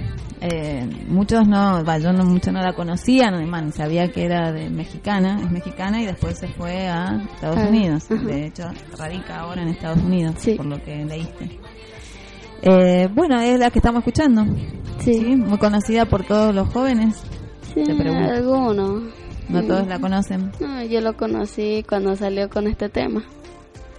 Eh, 0.40 0.86
muchos 1.08 1.48
no, 1.48 1.82
va, 1.82 1.98
yo 1.98 2.12
no, 2.12 2.22
mucho 2.24 2.52
no 2.52 2.60
la 2.60 2.74
conocía, 2.74 3.30
no, 3.30 3.44
man, 3.46 3.72
sabía 3.72 4.08
que 4.12 4.24
era 4.24 4.52
de 4.52 4.68
mexicana, 4.68 5.40
es 5.42 5.50
mexicana 5.50 6.02
y 6.02 6.06
después 6.06 6.38
se 6.38 6.48
fue 6.48 6.86
a 6.88 7.22
Estados 7.34 7.56
Ah, 7.58 7.68
Unidos. 7.68 8.08
De 8.08 8.46
hecho, 8.46 8.64
radica 8.98 9.40
ahora 9.40 9.62
en 9.62 9.68
Estados 9.68 10.02
Unidos, 10.02 10.34
Sí. 10.38 10.52
por 10.54 10.66
lo 10.66 10.82
que 10.82 11.04
leíste. 11.04 11.58
Eh, 12.62 13.08
bueno, 13.14 13.40
es 13.40 13.58
la 13.58 13.70
que 13.70 13.78
estamos 13.78 14.00
escuchando. 14.00 14.44
Sí. 15.00 15.36
Muy 15.36 15.58
conocida 15.58 16.04
por 16.06 16.24
todos 16.24 16.54
los 16.54 16.68
jóvenes. 16.72 17.22
Sí, 17.74 17.82
algunos. 17.82 19.02
No 19.48 19.62
todos 19.62 19.86
la 19.86 19.98
conocen. 20.00 20.50
No, 20.60 20.82
yo 20.82 21.00
lo 21.00 21.16
conocí 21.16 21.84
cuando 21.88 22.16
salió 22.16 22.48
con 22.50 22.66
este 22.66 22.88
tema. 22.88 23.22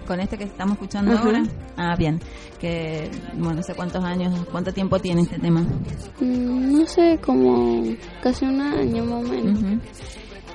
Con 0.05 0.19
este 0.19 0.37
que 0.37 0.43
estamos 0.45 0.73
escuchando 0.73 1.13
Ajá. 1.13 1.23
ahora. 1.23 1.43
Ah, 1.77 1.95
bien. 1.97 2.19
Que, 2.59 3.09
bueno, 3.33 3.55
no 3.57 3.63
sé 3.63 3.75
cuántos 3.75 4.03
años, 4.03 4.33
cuánto 4.51 4.73
tiempo 4.73 4.97
tiene 4.99 5.21
este 5.21 5.37
tema. 5.39 5.61
Mm, 6.19 6.79
No 6.79 6.85
sé, 6.87 7.19
como 7.23 7.83
casi 8.21 8.45
un 8.45 8.61
año 8.61 9.05
más 9.05 9.23
o 9.23 9.27
menos. 9.27 9.59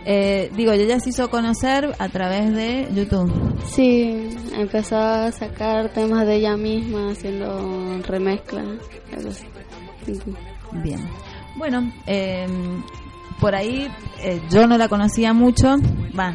Eh, 0.04 0.50
digo, 0.56 0.72
ella 0.72 0.98
se 0.98 1.10
hizo 1.10 1.30
conocer 1.30 1.94
a 1.98 2.08
través 2.08 2.52
de 2.52 2.88
YouTube. 2.92 3.30
Sí, 3.66 4.30
empezó 4.56 4.96
a 4.96 5.30
sacar 5.30 5.92
temas 5.92 6.26
de 6.26 6.36
ella 6.36 6.56
misma 6.56 7.12
haciendo 7.12 7.98
remezclas. 8.02 8.66
Bien. 10.82 11.00
Bueno, 11.56 11.92
eh, 12.06 12.46
por 13.40 13.54
ahí 13.54 13.86
eh, 14.24 14.40
yo 14.50 14.66
no 14.66 14.76
la 14.76 14.88
conocía 14.88 15.32
mucho. 15.32 15.76
Va, 16.18 16.34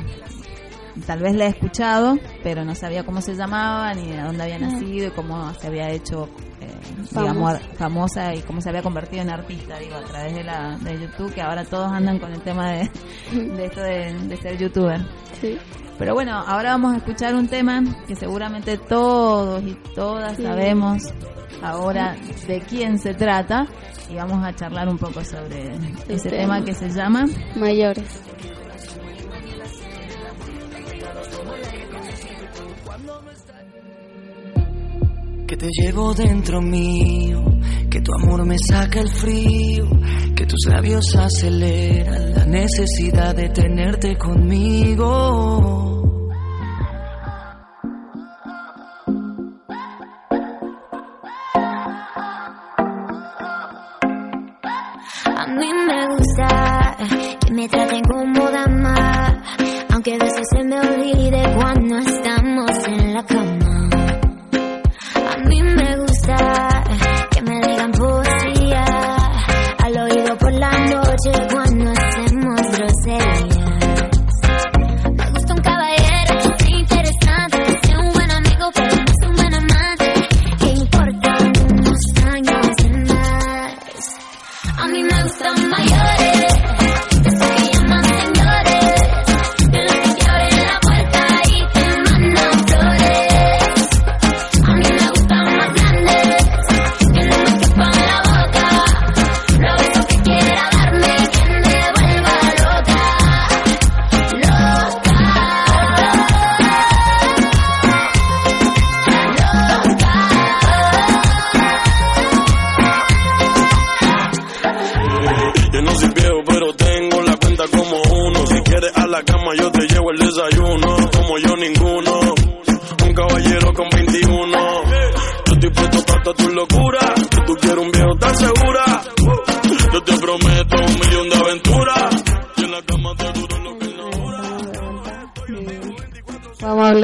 tal 1.06 1.20
vez 1.20 1.36
la 1.36 1.46
he 1.46 1.50
escuchado, 1.50 2.18
pero 2.44 2.64
no 2.66 2.74
sabía 2.76 3.04
cómo 3.06 3.22
se 3.22 3.36
llamaba, 3.36 3.94
ni 3.94 4.08
de 4.12 4.22
dónde 4.22 4.44
había 4.44 4.60
nacido 4.60 5.08
y 5.08 5.12
cómo 5.12 5.54
se 5.56 5.68
había 5.68 5.90
hecho, 5.92 6.30
eh, 6.62 6.68
digamos, 7.12 7.60
Famosa. 7.78 8.34
y 8.34 8.42
cómo 8.42 8.62
se 8.62 8.70
había 8.70 8.82
convertido 8.82 9.22
en 9.24 9.30
artista, 9.30 9.78
digo, 9.80 9.96
a 9.96 10.02
través 10.04 10.34
de, 10.36 10.44
la, 10.44 10.78
de 10.82 11.00
YouTube, 11.00 11.34
que 11.34 11.42
ahora 11.42 11.64
todos 11.66 11.92
andan 11.92 12.20
con 12.20 12.32
el 12.34 12.42
tema 12.42 12.72
de, 12.72 12.90
de 13.34 13.66
esto 13.66 13.82
de, 13.82 14.14
de 14.28 14.38
ser 14.38 14.58
youtuber. 14.58 15.02
Sí. 15.42 15.58
Pero 15.98 16.14
bueno, 16.14 16.34
ahora 16.46 16.72
vamos 16.72 16.94
a 16.94 16.98
escuchar 16.98 17.34
un 17.36 17.48
tema 17.48 17.82
que 18.08 18.16
seguramente 18.16 18.78
todos 18.78 19.64
y 19.64 19.74
todas 19.96 20.36
Sí. 20.38 20.44
sabemos 20.44 21.02
ahora 21.64 22.16
de 22.48 22.60
quién 22.62 23.00
se 23.00 23.16
trata 23.16 23.66
y 24.10 24.16
vamos 24.16 24.46
a 24.46 24.54
charlar 24.54 24.88
un 24.90 24.98
poco 25.00 25.24
sobre 25.24 25.72
ese 26.08 26.30
tema. 26.30 26.60
tema 26.60 26.66
que 26.66 26.74
se 26.76 26.90
llama 26.90 27.26
Mayores. 27.56 28.22
Que 35.48 35.56
te 35.56 35.68
llevo 35.72 36.14
dentro 36.14 36.62
mío, 36.62 37.42
que 37.90 38.02
tu 38.02 38.12
amor 38.22 38.46
me 38.46 38.58
saca 38.60 39.00
el 39.00 39.10
frío, 39.10 39.88
que 40.36 40.46
tus 40.46 40.68
labios 40.68 41.16
aceleran 41.16 42.34
la 42.34 42.46
necesidad 42.46 43.34
de 43.34 43.50
tenerte 43.50 44.18
conmigo. 44.18 45.08
A 55.34 55.48
mí 55.48 55.70
me 55.88 56.08
gusta 56.10 56.98
que 57.46 57.54
me 57.54 57.70
traten 57.70 58.02
como 58.04 58.52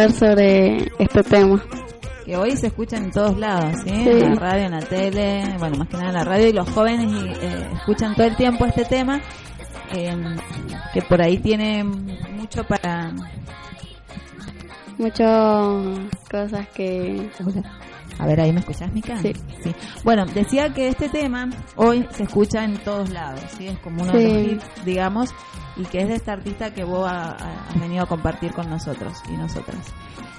hablar 0.04 0.20
sobre 0.20 0.92
este 1.00 1.24
tema. 1.24 1.64
Que 2.26 2.38
hoy 2.38 2.56
se 2.56 2.68
escucha 2.68 2.98
en 2.98 3.12
todos 3.12 3.38
lados, 3.38 3.82
¿sí? 3.84 3.90
Sí. 3.90 4.10
En 4.10 4.36
la 4.36 4.40
radio, 4.40 4.66
en 4.66 4.72
la 4.72 4.82
tele, 4.82 5.56
bueno, 5.60 5.78
más 5.78 5.88
que 5.90 5.98
nada 5.98 6.10
en 6.10 6.14
la 6.16 6.24
radio, 6.24 6.48
y 6.48 6.54
los 6.54 6.70
jóvenes 6.70 7.38
eh, 7.42 7.68
escuchan 7.74 8.16
todo 8.16 8.28
el 8.28 8.36
tiempo 8.36 8.66
este 8.66 8.86
tema, 8.86 9.22
eh, 9.94 10.16
que 10.94 11.02
por 11.02 11.22
ahí 11.22 11.38
tiene 11.38 11.84
mucho 11.84 12.64
para... 12.64 13.12
Muchas 14.98 16.00
cosas 16.30 16.68
que... 16.74 17.30
A 18.20 18.26
ver, 18.28 18.40
ahí 18.42 18.52
me 18.54 18.60
escuchás, 18.60 18.92
Mica. 18.94 19.18
Sí. 19.18 19.34
Bueno, 20.04 20.26
decía 20.26 20.74
que 20.74 20.88
este 20.88 21.10
tema 21.10 21.50
hoy 21.76 22.08
se 22.12 22.24
escucha 22.24 22.64
en 22.64 22.78
todos 22.78 23.10
lados, 23.10 23.42
¿sí? 23.58 23.68
Es 23.68 23.80
como 23.80 24.04
uno 24.04 24.14
de 24.14 24.24
los 24.24 24.34
Sí. 24.34 24.50
hits, 24.52 24.86
digamos, 24.86 25.30
y 25.76 25.84
que 25.86 26.02
es 26.02 26.08
de 26.08 26.16
esta 26.16 26.34
artista 26.34 26.72
que 26.74 26.84
vos 26.84 27.06
ha- 27.10 27.32
ha- 27.32 27.68
has 27.70 27.80
venido 27.80 28.04
a 28.04 28.08
compartir 28.08 28.54
con 28.54 28.70
nosotros 28.70 29.14
y 29.30 29.38
nosotras. 29.38 29.80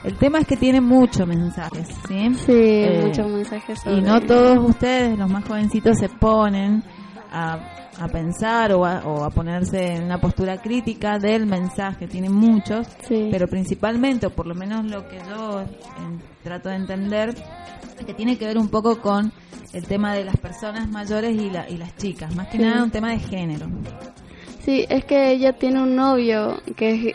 El 0.04 0.16
tema 0.18 0.38
es 0.38 0.46
que 0.46 0.56
tiene 0.56 0.80
muchos 0.80 1.26
mensajes, 1.26 1.88
¿sí? 2.06 2.34
Sí, 2.46 2.52
Eh, 2.52 3.02
muchos 3.06 3.26
mensajes 3.26 3.80
sobre... 3.80 3.96
y 3.98 4.02
no 4.02 4.20
todos 4.20 4.58
ustedes, 4.68 5.18
los 5.18 5.30
más 5.30 5.44
jovencitos, 5.46 5.96
se 5.98 6.08
ponen 6.10 6.84
a, 7.34 7.58
a 7.98 8.08
pensar 8.08 8.72
o 8.72 8.84
a, 8.86 9.00
o 9.04 9.24
a 9.24 9.30
ponerse 9.30 9.94
en 9.96 10.04
una 10.04 10.18
postura 10.20 10.62
crítica 10.62 11.18
del 11.18 11.46
mensaje. 11.46 12.06
Tienen 12.06 12.32
muchos, 12.32 12.86
Sí. 13.08 13.28
pero 13.30 13.48
principalmente, 13.48 14.26
o 14.26 14.30
por 14.30 14.46
lo 14.46 14.54
menos 14.54 14.84
lo 14.84 15.06
que 15.08 15.18
yo 15.28 15.62
eh, 15.62 15.66
trato 16.42 16.68
de 16.68 16.76
entender, 16.76 17.34
que 18.06 18.14
tiene 18.14 18.38
que 18.38 18.46
ver 18.46 18.58
un 18.58 18.68
poco 18.68 19.00
con 19.00 19.32
el 19.72 19.84
tema 19.86 20.14
de 20.14 20.24
las 20.24 20.36
personas 20.36 20.88
mayores 20.88 21.34
y, 21.36 21.50
la, 21.50 21.68
y 21.68 21.76
las 21.76 21.96
chicas. 21.96 22.34
Más 22.36 22.46
que 22.48 22.58
Sí. 22.58 22.62
nada 22.62 22.84
un 22.84 22.90
tema 22.90 23.10
de 23.10 23.18
género. 23.18 23.66
Sí, 24.64 24.86
es 24.88 25.04
que 25.04 25.30
ella 25.32 25.52
tiene 25.52 25.82
un 25.82 25.94
novio 25.96 26.60
que 26.76 27.14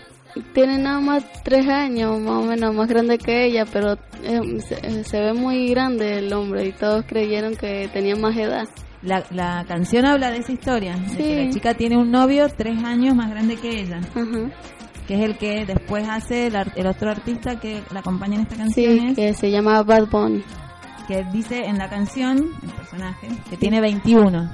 tiene 0.53 0.77
nada 0.77 0.99
más 0.99 1.23
tres 1.43 1.67
años, 1.67 2.19
más 2.19 2.43
o 2.43 2.45
menos, 2.45 2.75
más 2.75 2.87
grande 2.87 3.17
que 3.17 3.45
ella, 3.45 3.65
pero 3.71 3.93
eh, 4.23 4.59
se, 4.61 5.03
se 5.03 5.19
ve 5.19 5.33
muy 5.33 5.69
grande 5.69 6.19
el 6.19 6.31
hombre 6.33 6.67
y 6.67 6.71
todos 6.73 7.05
creyeron 7.05 7.55
que 7.55 7.89
tenía 7.91 8.15
más 8.15 8.35
edad. 8.37 8.67
La, 9.01 9.23
la 9.31 9.63
canción 9.67 10.05
habla 10.05 10.29
de 10.29 10.37
esa 10.39 10.51
historia, 10.51 10.95
de 10.95 11.15
que 11.17 11.45
la 11.45 11.51
chica 11.51 11.73
tiene 11.73 11.97
un 11.97 12.11
novio 12.11 12.47
tres 12.49 12.83
años 12.83 13.15
más 13.15 13.29
grande 13.29 13.55
que 13.55 13.79
ella. 13.81 14.01
Que 15.07 15.15
es 15.15 15.21
el 15.21 15.37
que 15.37 15.65
después 15.65 16.07
hace 16.07 16.47
el, 16.47 16.55
el 16.75 16.85
otro 16.87 17.09
artista 17.09 17.59
que 17.59 17.81
la 17.91 18.01
acompaña 18.01 18.35
en 18.35 18.41
esta 18.41 18.57
canción, 18.57 18.97
Sí, 18.99 19.07
es- 19.07 19.15
que 19.15 19.33
se 19.33 19.49
llama 19.51 19.81
Bad 19.83 20.07
Bunny. 20.09 20.43
que 21.07 21.23
dice 21.31 21.65
en 21.65 21.77
la 21.77 21.89
canción, 21.89 22.51
el 22.61 22.69
personaje, 22.71 23.27
que 23.49 23.57
tiene 23.57 23.79
21. 23.81 24.51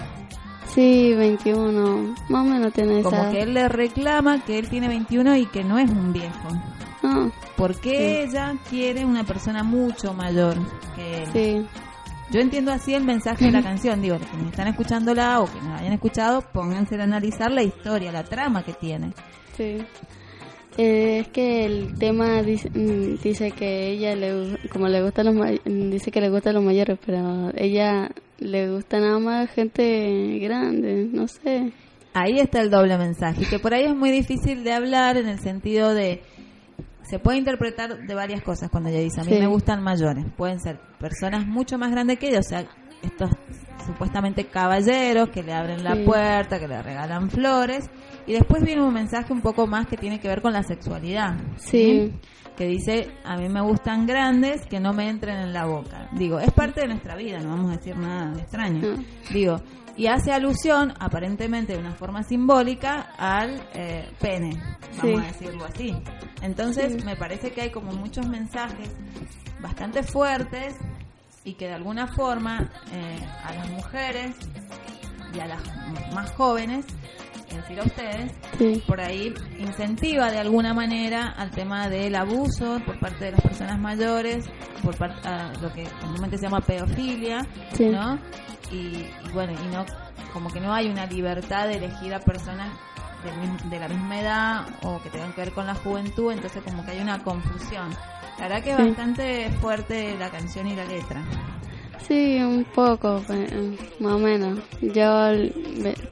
Sí, 0.67 1.13
21, 1.15 2.15
más 2.29 2.45
o 2.45 2.49
menos 2.49 2.71
tiene 2.73 3.01
Como 3.01 3.31
que 3.31 3.41
él 3.41 3.53
le 3.53 3.67
reclama 3.69 4.43
que 4.43 4.59
él 4.59 4.69
tiene 4.69 4.87
21 4.89 5.35
y 5.37 5.45
que 5.47 5.63
no 5.63 5.77
es 5.79 5.89
un 5.89 6.13
viejo. 6.13 6.49
Ah, 7.03 7.27
Porque 7.57 8.23
ella 8.23 8.53
quiere 8.69 9.05
una 9.05 9.23
persona 9.23 9.63
mucho 9.63 10.13
mayor 10.13 10.55
que 10.95 11.23
él. 11.23 11.29
sí, 11.33 11.67
Yo 12.31 12.39
entiendo 12.41 12.71
así 12.71 12.93
el 12.93 13.03
mensaje 13.03 13.45
de 13.45 13.51
la 13.51 13.61
canción. 13.61 14.01
Digo, 14.01 14.17
los 14.17 14.27
que 14.27 14.37
me 14.37 14.49
están 14.49 14.67
escuchándola 14.67 15.39
o 15.41 15.45
que 15.45 15.61
nos 15.61 15.79
hayan 15.79 15.93
escuchado, 15.93 16.41
pónganse 16.41 16.95
a 16.99 17.03
analizar 17.03 17.51
la 17.51 17.63
historia, 17.63 18.11
la 18.11 18.23
trama 18.23 18.63
que 18.63 18.73
tiene. 18.73 19.11
sí. 19.55 19.77
Eh, 20.77 21.19
es 21.21 21.29
que 21.29 21.63
el 21.65 21.97
tema 21.97 22.41
dice, 22.41 22.69
mm, 22.69 23.21
dice 23.23 23.51
que 23.51 23.91
ella 23.91 24.13
le 24.13 24.57
como 24.67 24.89
le 24.89 25.01
gusta 25.01 25.23
los 25.23 25.33
may- 25.33 25.61
dice 25.63 26.11
que 26.11 26.19
le 26.19 26.29
gustan 26.29 26.53
los 26.55 26.63
mayores 26.65 26.99
pero 27.05 27.49
ella 27.55 28.11
le 28.39 28.69
gusta 28.71 28.99
nada 28.99 29.17
más 29.19 29.49
gente 29.51 30.37
grande 30.41 31.07
no 31.13 31.29
sé 31.29 31.71
Ahí 32.13 32.39
está 32.39 32.59
el 32.59 32.69
doble 32.69 32.97
mensaje, 32.97 33.45
que 33.49 33.57
por 33.57 33.73
ahí 33.73 33.85
es 33.85 33.95
muy 33.95 34.11
difícil 34.11 34.65
de 34.65 34.73
hablar 34.73 35.15
en 35.15 35.29
el 35.29 35.39
sentido 35.39 35.93
de 35.93 36.21
se 37.09 37.19
puede 37.19 37.37
interpretar 37.37 37.97
de 38.05 38.13
varias 38.15 38.41
cosas 38.41 38.69
cuando 38.69 38.89
ella 38.89 38.99
dice 38.99 39.21
a 39.21 39.23
mí 39.23 39.31
Sí. 39.31 39.39
me 39.39 39.47
gustan 39.47 39.81
mayores, 39.83 40.25
pueden 40.35 40.59
ser 40.59 40.79
personas 40.99 41.45
mucho 41.45 41.77
más 41.77 41.91
grandes 41.91 42.17
que 42.19 42.29
ella, 42.29 42.39
o 42.39 42.43
sea, 42.43 42.65
estos 43.03 43.29
supuestamente 43.85 44.45
caballeros 44.45 45.29
que 45.29 45.43
le 45.43 45.53
abren 45.53 45.83
la 45.83 45.95
puerta, 46.03 46.59
que 46.59 46.67
le 46.67 46.81
regalan 46.81 47.29
flores 47.29 47.89
y 48.25 48.33
después 48.33 48.63
viene 48.63 48.81
un 48.81 48.93
mensaje 48.93 49.31
un 49.31 49.41
poco 49.41 49.67
más 49.67 49.85
que 49.87 49.95
tiene 49.97 50.19
que 50.19 50.27
ver 50.27 50.41
con 50.41 50.53
la 50.53 50.63
sexualidad. 50.63 51.35
Sí. 51.57 52.11
Que 52.57 52.65
dice, 52.67 53.09
a 53.25 53.35
mí 53.37 53.47
me 53.49 53.61
gustan 53.61 54.07
grandes 54.07 54.65
que 54.65 54.79
no 54.79 54.93
me 54.93 55.09
entren 55.09 55.37
en 55.37 55.53
la 55.53 55.65
boca. 55.65 56.09
Digo, 56.13 56.39
es 56.39 56.51
parte 56.51 56.81
de 56.81 56.87
nuestra 56.87 57.15
vida, 57.15 57.39
no 57.41 57.49
vamos 57.49 57.73
a 57.73 57.77
decir 57.77 57.95
nada 57.97 58.31
de 58.31 58.41
extraño. 58.41 58.81
No. 58.95 59.03
Digo, 59.31 59.61
y 59.97 60.07
hace 60.07 60.31
alusión, 60.33 60.93
aparentemente 60.99 61.73
de 61.73 61.79
una 61.79 61.93
forma 61.93 62.23
simbólica, 62.23 63.13
al 63.17 63.61
eh, 63.73 64.09
pene, 64.19 64.51
vamos 64.97 65.01
Sí. 65.01 65.13
a 65.15 65.21
decirlo 65.27 65.65
así. 65.65 65.95
Entonces, 66.41 66.93
Sí. 66.99 67.05
me 67.05 67.15
parece 67.15 67.51
que 67.51 67.61
hay 67.61 67.69
como 67.71 67.91
muchos 67.93 68.27
mensajes 68.27 68.89
bastante 69.61 70.03
fuertes 70.03 70.75
y 71.43 71.53
que 71.53 71.67
de 71.67 71.73
alguna 71.73 72.07
forma 72.07 72.69
eh, 72.91 73.25
a 73.43 73.53
las 73.53 73.69
mujeres 73.71 74.35
y 75.33 75.39
a 75.39 75.47
las 75.47 75.61
más 76.13 76.31
jóvenes, 76.33 76.85
es 77.49 77.55
decir, 77.57 77.79
a 77.79 77.83
ustedes, 77.83 78.31
Sí. 78.57 78.83
por 78.87 78.99
ahí 78.99 79.33
incentiva 79.59 80.29
de 80.31 80.39
alguna 80.39 80.73
manera 80.73 81.33
al 81.37 81.51
tema 81.51 81.87
del 81.89 82.15
abuso 82.15 82.79
por 82.85 82.99
parte 82.99 83.25
de 83.25 83.31
las 83.31 83.41
personas 83.41 83.79
mayores, 83.79 84.45
por 84.83 84.97
parte 84.97 85.27
a 85.27 85.53
lo 85.61 85.71
que 85.71 85.83
comúnmente 86.01 86.37
se 86.37 86.43
llama 86.43 86.59
pedofilia, 86.61 87.45
Sí. 87.73 87.87
¿no? 87.89 88.19
Y, 88.71 88.75
y 88.75 89.29
bueno, 89.33 89.53
y 89.53 89.67
no 89.73 89.85
como 90.33 90.49
que 90.51 90.59
no 90.59 90.73
hay 90.73 90.87
una 90.89 91.05
libertad 91.05 91.67
de 91.67 91.75
elegir 91.77 92.13
a 92.13 92.19
personas 92.19 92.69
de 93.69 93.79
la 93.79 93.87
misma 93.87 94.19
edad 94.21 94.65
o 94.83 95.01
que 95.01 95.09
tengan 95.09 95.33
que 95.33 95.41
ver 95.41 95.51
con 95.51 95.65
la 95.65 95.73
juventud, 95.75 96.31
entonces 96.31 96.61
como 96.63 96.85
que 96.85 96.91
hay 96.91 96.99
una 96.99 97.23
confusión. 97.23 97.89
La 98.37 98.47
verdad 98.47 98.63
que 98.63 98.71
es 98.71 98.77
Sí. 98.77 98.83
bastante 98.83 99.49
fuerte 99.61 100.15
la 100.19 100.29
canción 100.29 100.67
y 100.67 100.75
la 100.75 100.85
letra. 100.85 101.23
Sí, 102.07 102.37
un 102.39 102.63
poco, 102.65 103.23
más 103.99 104.13
o 104.13 104.19
menos. 104.19 104.59
Yo 104.81 105.31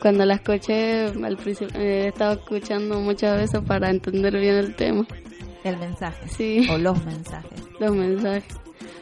cuando 0.02 0.26
la 0.26 0.36
escuché 0.36 1.06
al 1.06 1.38
principio 1.38 1.80
eh, 1.80 2.08
estaba 2.08 2.34
escuchando 2.34 3.00
muchas 3.00 3.38
veces 3.38 3.62
para 3.62 3.92
entender 3.92 4.36
bien 4.40 4.56
el 4.56 4.76
tema. 4.76 5.06
El 5.64 5.78
mensaje. 5.78 6.28
Sí. 6.30 6.68
O 6.72 6.78
los 6.80 7.04
mensajes. 7.06 7.62
Los 7.80 7.92
mensajes. 7.92 8.44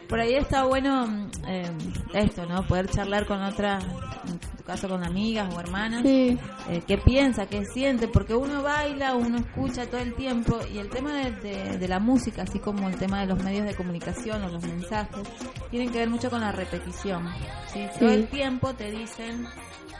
Por 0.08 0.20
ahí 0.20 0.34
está 0.36 0.66
bueno 0.66 1.08
mm, 1.08 1.30
eh, 1.48 1.72
esto, 2.14 2.46
¿no? 2.46 2.66
Poder 2.68 2.90
charlar 2.90 3.26
con 3.26 3.42
otras, 3.42 3.84
en 4.28 4.40
tu 4.40 4.64
caso 4.64 4.88
con 4.90 5.04
amigas 5.04 5.54
o 5.56 5.60
hermanas, 5.60 6.02
Sí. 6.04 6.38
eh, 6.70 6.82
qué 6.88 6.98
piensa, 6.98 7.46
qué 7.48 7.66
siente, 7.66 8.08
porque 8.08 8.36
uno 8.36 8.62
baila, 8.62 9.16
uno 9.16 9.38
escucha 9.38 9.86
todo 9.88 10.02
el 10.02 10.14
tiempo 10.16 10.60
y 10.74 10.78
el 10.80 10.90
tema 10.90 11.14
de, 11.14 11.32
de- 11.32 11.78
de 11.78 11.88
la 11.88 12.00
música, 12.00 12.44
así 12.44 12.60
como 12.60 12.90
el 12.90 12.96
tema 12.98 13.22
de 13.22 13.28
los 13.28 13.42
medios 13.44 13.66
de 13.66 13.74
comunicación 13.76 14.44
o 14.44 14.50
los 14.50 14.64
mensajes, 14.64 15.28
tienen 15.70 15.92
que 15.92 16.00
ver 16.00 16.10
mucho 16.10 16.30
con 16.30 16.42
la 16.42 16.52
repetición. 16.52 17.28
¿sí? 17.74 17.86
Todo 18.00 18.10
Sí. 18.10 18.16
el 18.16 18.28
tiempo 18.28 18.74
te 18.74 18.92
dicen, 18.92 19.46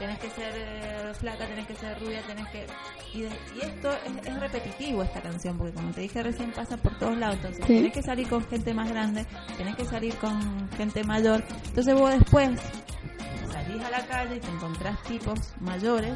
tenés 0.02 0.18
que 0.18 0.30
ser 0.30 0.52
eh, 0.56 1.12
flaca, 1.14 1.46
tenés 1.46 1.66
que 1.66 1.74
ser 1.76 1.98
rubia, 2.00 2.20
tenés 2.22 2.48
que... 2.48 2.66
Y, 3.14 3.20
de- 3.22 3.28
y 3.56 3.64
esto 3.64 3.90
es, 4.04 4.26
es 4.26 4.40
repetitivo 4.40 5.02
esta 5.02 5.20
canción, 5.20 5.56
porque 5.58 5.72
como 5.74 5.90
te 5.92 6.00
dije 6.02 6.22
recién 6.22 6.50
pasa 6.52 6.76
por 6.76 6.98
todos 6.98 7.16
lados, 7.16 7.36
entonces 7.36 7.64
Sí. 7.66 7.74
tenés 7.76 7.92
que 7.92 8.02
salir 8.02 8.28
con 8.28 8.44
gente 8.46 8.74
más 8.74 8.88
grande, 8.88 9.24
tenés 9.56 9.76
que 9.76 9.84
salir 9.84 10.14
con 10.16 10.68
gente 10.72 11.04
mayor, 11.04 11.42
entonces 11.66 11.94
vos 11.94 12.10
después 12.10 12.60
salís 13.50 13.82
a 13.84 13.90
la 13.90 14.04
calle 14.06 14.36
y 14.36 14.40
te 14.40 14.48
encontrás 14.50 15.02
tipos 15.04 15.38
mayores 15.60 16.14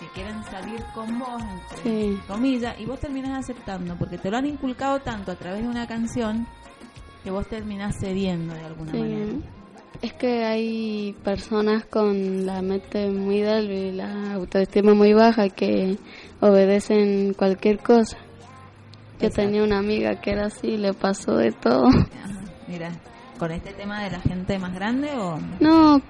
que 0.00 0.06
quieren 0.14 0.42
salir 0.44 0.82
con 0.94 1.18
vos, 1.18 1.42
entre 1.42 1.82
Sí. 1.82 2.20
comillas, 2.28 2.78
y 2.80 2.86
vos 2.86 2.98
terminás 3.00 3.38
aceptando, 3.44 3.96
porque 3.96 4.16
te 4.18 4.30
lo 4.30 4.36
han 4.38 4.46
inculcado 4.46 5.00
tanto 5.00 5.32
a 5.32 5.34
través 5.36 5.62
de 5.62 5.68
una 5.68 5.86
canción 5.86 6.46
que 7.24 7.30
vos 7.30 7.46
terminás 7.48 7.96
cediendo 8.00 8.54
de 8.54 8.64
alguna 8.64 8.92
Sí. 8.92 8.98
manera. 8.98 9.32
Es 10.02 10.12
que 10.12 10.44
hay 10.44 11.14
personas 11.24 11.84
con 11.86 12.44
la 12.46 12.62
mente 12.62 13.08
muy 13.10 13.40
débil, 13.40 13.96
la 13.96 14.34
autoestima 14.34 14.94
muy 14.94 15.12
baja 15.14 15.48
que 15.48 15.96
obedecen 16.40 17.34
cualquier 17.34 17.78
cosa. 17.78 18.18
Yo 19.18 19.28
Exacto. 19.28 19.42
tenía 19.42 19.64
una 19.64 19.78
amiga 19.78 20.20
que 20.20 20.32
era 20.32 20.46
así, 20.46 20.76
le 20.76 20.92
pasó 20.92 21.36
de 21.36 21.52
todo. 21.52 21.86
Ajá, 21.88 22.40
Mira, 22.68 22.90
¿con 23.38 23.50
este 23.50 23.72
tema 23.72 24.02
de 24.04 24.10
la 24.10 24.20
gente 24.20 24.58
más 24.58 24.74
grande 24.74 25.10
o...? 25.16 25.38
No, 25.60 26.00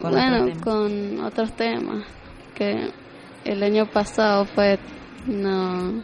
Con 0.00 0.12
bueno, 0.12 0.46
con 0.62 1.20
otros 1.20 1.52
temas. 1.52 2.06
Que 2.54 2.90
el 3.44 3.62
año 3.62 3.84
pasado 3.86 4.46
fue, 4.46 4.78
no, 5.26 6.02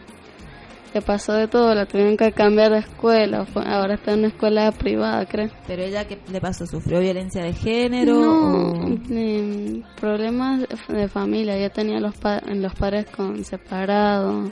le 0.93 1.01
pasó 1.01 1.33
de 1.33 1.47
todo, 1.47 1.73
la 1.73 1.85
tuvieron 1.85 2.17
que 2.17 2.31
cambiar 2.33 2.71
de 2.71 2.79
escuela, 2.79 3.45
fue- 3.45 3.63
ahora 3.65 3.93
está 3.95 4.11
en 4.13 4.19
una 4.19 4.27
escuela 4.27 4.71
privada, 4.71 5.25
creo. 5.25 5.49
¿Pero 5.67 5.83
ella 5.83 6.05
qué 6.07 6.19
le 6.31 6.41
pasó? 6.41 6.65
¿Sufrió 6.65 6.99
violencia 6.99 7.43
de 7.43 7.53
género? 7.53 8.13
No, 8.15 8.71
o- 8.71 9.99
problemas 9.99 10.65
de- 10.89 11.07
familia, 11.07 11.57
ya 11.57 11.69
tenía 11.69 11.99
los, 11.99 12.15
pa- 12.17 12.41
los 12.45 12.73
padres 12.75 13.05
con 13.15 13.43
separados, 13.45 14.49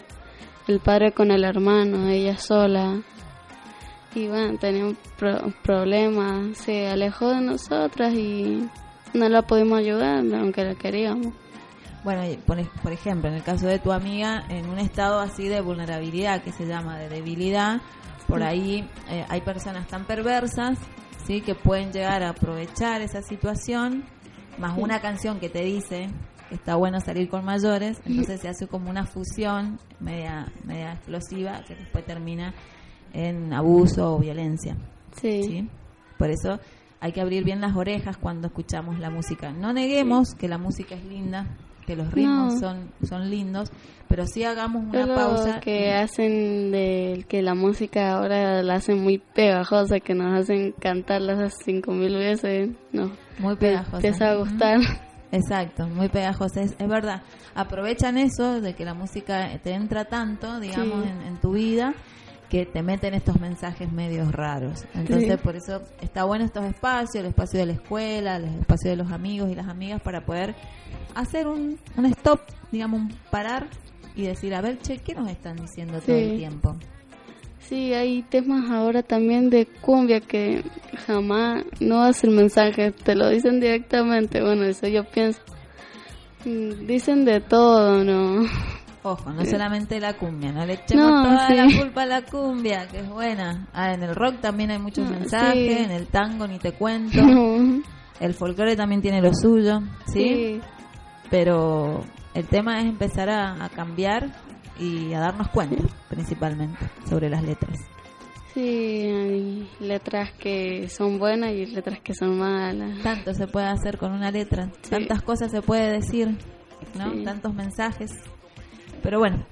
el 0.68 0.80
padre 0.80 1.12
con 1.12 1.32
el 1.32 1.44
hermano, 1.44 2.08
ella 2.10 2.38
sola. 2.38 3.02
Y 4.16 4.28
bueno, 4.28 4.58
tenía 4.60 4.86
un 4.86 4.98
pro- 5.18 5.54
problema, 5.62 6.50
se 6.54 6.88
alejó 6.88 7.30
de 7.30 7.42
nosotras 7.42 8.14
y 8.14 8.68
no 9.14 9.30
la 9.30 9.42
pudimos 9.44 9.80
ayudar, 9.80 10.24
aunque 10.34 10.64
la 10.64 10.76
queríamos. 10.76 11.34
Bueno, 12.04 12.22
por, 12.46 12.60
ej- 12.60 12.70
por 12.82 12.92
ejemplo, 12.92 13.30
en 13.30 13.36
el 13.36 13.44
caso 13.44 13.68
de 13.68 13.80
tu 13.80 13.92
amiga, 13.92 14.44
en 14.50 14.70
un 14.70 14.80
estado 14.80 15.20
así 15.20 15.48
de 15.48 15.60
vulnerabilidad, 15.62 16.42
que 16.44 16.52
se 16.52 16.66
llama 16.66 16.98
de 16.98 17.10
debilidad, 17.10 17.82
Por 18.28 18.44
ahí 18.44 18.88
eh, 19.10 19.26
hay 19.28 19.42
personas 19.42 19.88
tan 19.88 20.06
perversas, 20.06 20.78
¿sí? 21.26 21.42
Que 21.42 21.56
pueden 21.56 21.92
llegar 21.92 22.22
a 22.24 22.30
aprovechar 22.30 23.02
esa 23.02 23.22
situación, 23.24 24.04
más 24.60 24.78
una 24.78 25.02
canción 25.02 25.40
que 25.40 25.50
te 25.50 25.64
dice 25.64 26.10
que 26.48 26.56
está 26.56 26.76
bueno 26.76 27.00
salir 27.02 27.28
con 27.30 27.44
mayores, 27.44 28.00
entonces 28.06 28.40
se 28.42 28.48
hace 28.50 28.68
como 28.68 28.90
una 28.90 29.06
fusión 29.06 29.80
media, 30.00 30.48
media 30.64 30.94
explosiva 30.94 31.64
que 31.68 31.76
después 31.76 32.06
termina 32.06 32.54
en 33.14 33.52
abuso 33.54 34.16
o 34.16 34.20
violencia. 34.20 34.76
Sí. 35.20 35.68
Por 36.18 36.30
eso 36.30 36.60
hay 37.00 37.12
que 37.12 37.22
abrir 37.22 37.44
bien 37.44 37.62
las 37.62 37.76
orejas 37.76 38.18
cuando 38.18 38.48
escuchamos 38.48 39.00
la 39.00 39.10
música. 39.10 39.52
No 39.52 39.74
neguemos 39.74 40.36
que 40.36 40.48
la 40.48 40.58
música 40.60 40.94
es 40.96 41.04
linda, 41.06 41.48
que 41.90 41.96
los 41.96 42.12
ritmos 42.14 42.54
No. 42.54 42.60
son, 42.60 42.92
son 43.08 43.30
lindos, 43.32 43.72
pero 44.08 44.26
sí 44.28 44.44
hagamos 44.44 44.84
una 44.84 45.08
pausa. 45.16 45.60
que 45.60 45.92
hacen 45.92 46.72
de 46.72 47.26
que 47.28 47.42
la 47.42 47.56
música 47.56 48.14
ahora 48.14 48.62
la 48.62 48.76
hacen 48.76 49.02
muy 49.02 49.18
pegajosa, 49.18 50.00
que 50.00 50.14
nos 50.14 50.40
hacen 50.40 50.74
cantarlas 50.80 51.56
cinco 51.66 51.92
mil 51.92 52.16
veces, 52.16 52.70
no. 52.92 53.12
Muy 53.40 53.56
Te- 53.56 53.70
pegajosa. 53.70 54.00
Te 54.02 54.24
a 54.24 54.38
Ujú. 54.38 54.46
gustar. 54.50 54.80
Exacto, 55.32 55.88
muy 55.88 56.10
pegajosa. 56.10 56.62
Es, 56.62 56.76
es 56.80 56.88
verdad. 56.88 57.22
Aprovechan 57.56 58.18
eso 58.18 58.62
de 58.62 58.74
que 58.76 58.86
la 58.86 58.94
música 58.94 59.60
te 59.64 59.74
entra 59.74 60.06
tanto, 60.06 60.60
digamos, 60.60 61.04
Sí. 61.04 61.10
en, 61.10 61.22
en 61.28 61.38
tu 61.38 61.52
vida, 61.54 61.94
que 62.50 62.66
te 62.66 62.82
meten 62.82 63.14
estos 63.14 63.40
mensajes 63.40 63.92
medios 63.92 64.32
raros. 64.32 64.86
Entonces, 64.96 65.34
Sí. 65.38 65.44
por 65.44 65.56
eso 65.56 65.82
está 66.02 66.24
bueno 66.24 66.46
estos 66.46 66.66
espacios, 66.66 67.16
el 67.24 67.28
espacio 67.28 67.60
de 67.60 67.66
la 67.68 67.74
escuela, 67.74 68.38
el 68.38 68.46
espacio 68.60 68.90
de 68.90 68.98
los 68.98 69.12
amigos 69.12 69.50
y 69.52 69.56
las 69.56 69.68
amigas, 69.68 70.02
para 70.02 70.26
poder 70.26 70.56
hacer 71.16 71.48
un, 71.48 71.78
un 71.96 72.06
stop, 72.08 72.42
digamos, 72.72 73.02
un 73.02 73.10
parar 73.30 73.68
y 74.16 74.24
decir, 74.24 74.54
a 74.56 74.62
ver, 74.62 74.80
che, 74.80 74.98
¿qué 74.98 75.14
nos 75.14 75.30
están 75.30 75.58
diciendo 75.58 76.00
todo 76.02 76.16
el 76.16 76.38
tiempo? 76.38 76.76
Sí, 77.60 77.94
hay 77.94 78.24
temas 78.24 78.72
ahora 78.72 79.04
también 79.04 79.52
de 79.52 79.68
cumbia 79.68 80.20
que 80.22 80.64
jamás 81.06 81.64
no 81.80 82.02
hacen 82.02 82.36
mensaje, 82.36 82.92
te 82.92 83.14
lo 83.16 83.30
dicen 83.30 83.60
directamente. 83.60 84.42
Bueno, 84.42 84.64
eso 84.64 84.88
yo 84.88 85.04
pienso. 85.04 85.40
Mm, 86.46 86.88
Dicen 86.88 87.26
de 87.26 87.42
todo, 87.42 88.04
¿no? 88.04 88.48
Ojo, 89.04 89.32
no 89.32 89.46
solamente 89.46 90.00
la 90.00 90.14
cumbia, 90.18 90.52
no 90.52 90.66
le 90.66 90.74
echemos 90.74 91.06
No, 91.10 91.24
toda 91.24 91.48
sí. 91.48 91.56
la 91.56 91.80
culpa 91.80 92.02
a 92.04 92.06
la 92.06 92.22
cumbia, 92.24 92.86
que 92.88 93.00
es 93.00 93.08
buena. 93.10 93.68
Ah, 93.74 93.94
en 93.94 94.04
el 94.04 94.14
rock 94.14 94.42
también 94.42 94.72
hay 94.72 94.80
muchos 94.80 95.08
Ah, 95.08 95.12
mensajes, 95.12 95.78
sí. 95.78 95.84
en 95.84 95.92
el 95.92 96.08
tango 96.08 96.46
ni 96.48 96.60
te 96.60 96.74
cuento. 96.74 97.22
No. 97.22 97.82
El 98.20 98.34
folclore 98.34 98.76
también 98.76 99.02
tiene 99.02 99.22
lo 99.22 99.34
suyo, 99.34 99.80
¿sí? 100.08 100.24
Sí. 100.24 100.62
Pero 101.30 102.04
el 102.34 102.46
tema 102.48 102.80
es 102.82 102.86
empezar 102.88 103.30
a, 103.30 103.64
a 103.64 103.70
cambiar 103.70 104.28
y 104.78 105.14
a 105.14 105.20
darnos 105.22 105.48
cuenta, 105.48 105.82
principalmente, 106.10 106.78
sobre 107.10 107.30
las 107.30 107.42
letras. 107.44 107.78
Sí, 108.54 108.62
hay 108.62 109.70
letras 109.80 110.32
que 110.34 110.90
son 110.90 111.18
buenas 111.18 111.52
y 111.52 111.66
letras 111.68 112.00
que 112.02 112.14
son 112.14 112.38
malas. 112.40 113.02
Tanto 113.04 113.34
se 113.34 113.48
puede 113.48 113.68
hacer 113.68 113.98
con 113.98 114.12
una 114.12 114.32
letra, 114.32 114.70
tantas 114.90 115.22
cosas 115.22 115.50
se 115.52 115.62
puede 115.62 115.90
decir, 115.92 116.38
¿no? 116.98 117.24
Tantos 117.24 117.54
mensajes. 117.54 118.12
Pero 119.02 119.20
bueno. 119.20 119.46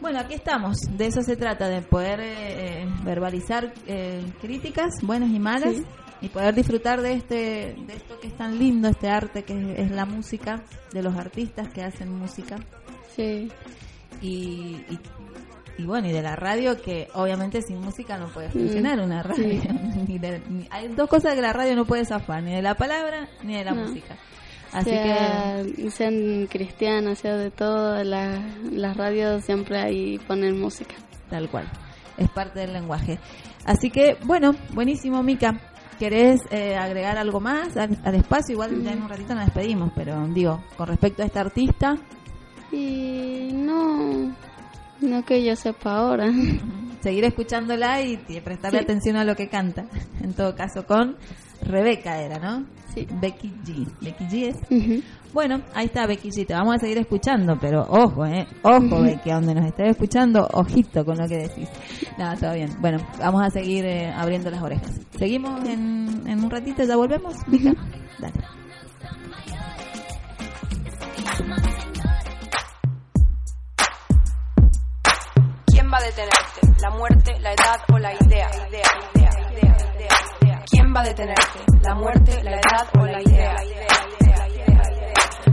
Bueno, 0.00 0.18
aquí 0.20 0.34
estamos. 0.34 0.76
De 0.96 1.06
eso 1.06 1.22
se 1.22 1.36
trata, 1.36 1.68
de 1.68 1.80
poder 1.82 2.20
eh, 2.20 2.82
eh, 2.82 2.86
verbalizar 3.02 3.72
eh, 3.86 4.22
críticas 4.40 4.92
buenas 5.02 5.30
y 5.30 5.38
malas 5.38 5.74
Sí. 5.74 5.84
y 6.20 6.28
poder 6.28 6.54
disfrutar 6.54 7.00
de 7.00 7.14
este 7.14 7.36
de 7.86 7.94
esto 7.94 8.18
que 8.20 8.28
es 8.28 8.36
tan 8.36 8.58
lindo, 8.58 8.88
este 8.88 9.08
arte 9.08 9.42
que 9.44 9.54
es, 9.72 9.78
es 9.86 9.90
la 9.90 10.04
música, 10.04 10.62
de 10.92 11.02
los 11.02 11.16
artistas 11.16 11.68
que 11.68 11.82
hacen 11.82 12.10
música 12.14 12.56
Sí, 13.16 13.50
y, 14.20 14.26
y, 14.90 14.98
y 15.78 15.84
bueno, 15.86 16.08
y 16.08 16.12
de 16.12 16.22
la 16.22 16.36
radio 16.36 16.80
que 16.80 17.08
obviamente 17.14 17.62
sin 17.62 17.80
música 17.80 18.18
no 18.18 18.28
puede 18.28 18.48
Mm, 18.48 18.52
funcionar 18.52 19.00
una 19.00 19.22
radio. 19.22 19.44
sí. 19.62 19.68
Ni 20.08 20.18
de- 20.18 20.42
ni- 20.50 20.68
hay 20.70 20.88
dos 20.88 21.08
cosas 21.08 21.34
que 21.34 21.40
la 21.42 21.54
radio 21.54 21.74
no 21.74 21.86
puede 21.86 22.04
zafar, 22.04 22.42
ni 22.42 22.54
de 22.54 22.60
la 22.62 22.74
palabra 22.74 23.28
ni 23.42 23.54
de 23.56 23.64
la 23.64 23.72
No. 23.72 23.82
música. 23.86 24.14
Así 24.72 24.90
sea, 24.90 25.62
que 25.76 25.90
sean 25.90 26.46
cristianas, 26.50 27.18
sea 27.18 27.36
de 27.36 27.50
todo, 27.50 28.02
la- 28.04 28.40
las 28.72 28.96
radios 28.96 29.44
siempre 29.44 29.78
ahí 29.78 30.18
ponen 30.26 30.60
música. 30.60 30.94
tal 31.30 31.48
cual, 31.48 31.66
es 32.18 32.28
parte 32.30 32.60
del 32.60 32.72
lenguaje. 32.72 33.18
Así 33.64 33.90
que 33.90 34.16
bueno, 34.24 34.54
buenísimo 34.74 35.22
Mica. 35.22 35.60
¿Querés 35.98 36.40
eh, 36.50 36.76
agregar 36.76 37.16
algo 37.16 37.40
más 37.40 37.74
al, 37.76 37.98
al 38.04 38.14
espacio? 38.16 38.52
Igual 38.52 38.82
ya 38.82 38.92
en 38.92 39.02
un 39.02 39.08
ratito 39.08 39.34
nos 39.34 39.46
despedimos, 39.46 39.92
pero 39.96 40.26
digo, 40.28 40.62
con 40.76 40.88
respecto 40.88 41.22
a 41.22 41.26
esta 41.26 41.40
artista, 41.40 41.96
Y 42.70 43.50
no, 43.52 44.34
no 45.00 45.24
que 45.24 45.42
yo 45.44 45.56
sepa 45.56 45.96
ahora. 45.96 46.26
seguir 47.00 47.24
escuchándola 47.24 48.02
y, 48.02 48.16
prestarle 48.44 48.78
Sí. 48.80 48.84
atención 48.84 49.16
a 49.16 49.24
lo 49.24 49.36
que 49.36 49.48
canta. 49.48 49.86
En 50.22 50.34
todo 50.34 50.54
caso, 50.54 50.84
con 50.86 51.16
Rebeca 51.62 52.20
era, 52.20 52.38
¿no? 52.38 52.66
Sí. 52.96 53.06
Becky 53.20 53.52
G. 53.62 53.86
Becky 54.00 54.24
G 54.24 54.48
es. 54.48 55.04
Bueno, 55.34 55.60
ahí 55.74 55.84
está 55.84 56.06
Becky 56.06 56.30
G. 56.30 56.46
Te 56.46 56.54
vamos 56.54 56.76
a 56.76 56.78
seguir 56.78 56.96
escuchando, 56.96 57.58
pero 57.60 57.82
ojo, 57.82 58.24
¿eh? 58.24 58.46
Ojo, 58.62 59.02
Becky, 59.02 59.28
a 59.28 59.34
donde 59.34 59.54
nos 59.54 59.66
estés 59.66 59.90
escuchando, 59.90 60.48
ojito 60.54 61.04
con 61.04 61.18
lo 61.18 61.28
que 61.28 61.36
decís. 61.36 61.68
Nada, 62.16 62.36
todo 62.36 62.54
bien. 62.54 62.70
Bueno, 62.80 62.96
vamos 63.18 63.42
a 63.42 63.50
seguir 63.50 63.84
eh, 63.84 64.10
abriendo 64.10 64.48
las 64.50 64.62
orejas. 64.62 64.98
Seguimos 65.18 65.62
en, 65.68 66.22
en 66.26 66.42
un 66.42 66.50
ratito, 66.50 66.84
ya 66.84 66.96
volvemos. 66.96 67.34
Mica? 67.48 67.74
Dale. 68.18 68.32
¿Quién 75.66 75.92
va 75.92 75.98
a 75.98 76.02
detenerte? 76.02 76.80
¿La 76.80 76.90
muerte, 76.92 77.32
la 77.40 77.52
edad 77.52 77.76
o 77.92 77.98
la 77.98 78.14
idea? 78.14 78.48
idea, 78.68 78.68
idea, 78.68 78.82
idea, 79.12 79.30
idea, 79.52 79.94
idea. 79.96 80.25
¿Quién 80.68 80.92
va 80.94 81.00
a 81.00 81.04
detenerte? 81.04 81.60
¿La 81.80 81.94
muerte, 81.94 82.42
la 82.42 82.50
edad 82.50 82.88
o 82.98 83.06
la 83.06 83.22
idea? 83.22 83.54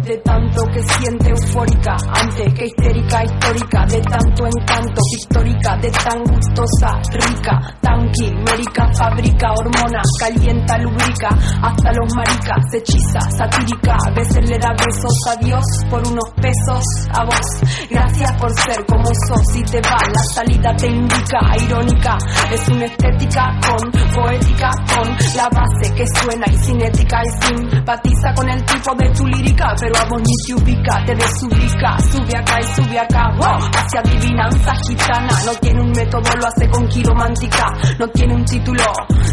De 0.04 0.18
tanto 0.18 0.62
que 0.66 0.82
siente 0.84 1.30
eufórica, 1.30 1.96
antes 2.14 2.54
que 2.56 2.66
histérica, 2.66 3.24
histórica, 3.24 3.86
de 3.86 4.02
tanto 4.02 4.46
encanto, 4.48 5.02
pictórica, 5.16 5.78
de 5.78 5.92
tan 5.92 6.20
gustosa, 6.24 7.00
rica, 7.10 7.78
tan 7.80 8.12
quimérica, 8.12 8.92
fabrica 8.98 9.54
hormona, 9.54 10.02
calienta, 10.20 10.78
lubrica, 10.80 11.30
hasta 11.30 11.94
los 11.94 12.14
maricas, 12.16 12.74
hechiza, 12.74 13.22
satírica, 13.38 13.96
a 14.06 14.12
veces 14.12 14.50
le 14.50 14.60
da 14.60 14.74
besos 14.74 15.16
a 15.30 15.36
Dios 15.38 15.64
por 15.90 16.06
unos 16.06 16.30
pesos 16.36 16.84
a 17.14 17.24
vos. 17.24 17.88
Gracias 17.90 18.32
por 18.34 18.52
ser 18.60 18.86
como 18.86 19.06
sos, 19.06 19.48
si 19.54 19.64
te 19.64 19.80
va, 19.80 19.98
la 20.14 20.24
salida 20.34 20.76
te 20.76 20.88
indica, 20.88 21.40
irónica, 21.64 22.18
es 22.52 22.68
una 22.68 22.86
estética 22.86 23.58
con 23.62 23.90
poética, 24.12 24.70
con 24.94 25.08
la 25.38 25.48
base 25.48 25.96
que 25.96 26.06
suena 26.08 26.46
y 26.52 26.58
cinética 26.58 27.22
y 27.24 27.46
simpatiza 27.48 28.34
con 28.36 28.50
el 28.50 28.66
tipo 28.66 28.94
de 28.96 29.10
tu 29.12 29.26
lírica, 29.28 29.74
pero 29.80 29.93
a 29.98 30.06
vos 30.06 30.22
ni 30.22 30.36
te 30.46 30.54
ubica, 30.56 31.06
te 31.06 31.16
desubica, 31.16 31.98
sube 32.12 32.38
acá 32.38 32.60
y 32.60 32.64
sube 32.76 33.00
acá, 33.00 33.32
wow, 33.38 33.60
hacia 33.74 34.00
adivinanza 34.00 34.74
gitana, 34.88 35.34
no 35.46 35.54
tiene 35.62 35.82
un 35.82 35.92
método, 35.92 36.30
lo 36.40 36.48
hace 36.48 36.70
con 36.70 36.88
quiromántica, 36.88 37.66
no 38.00 38.08
tiene 38.08 38.36
un 38.36 38.46
título, 38.46 38.84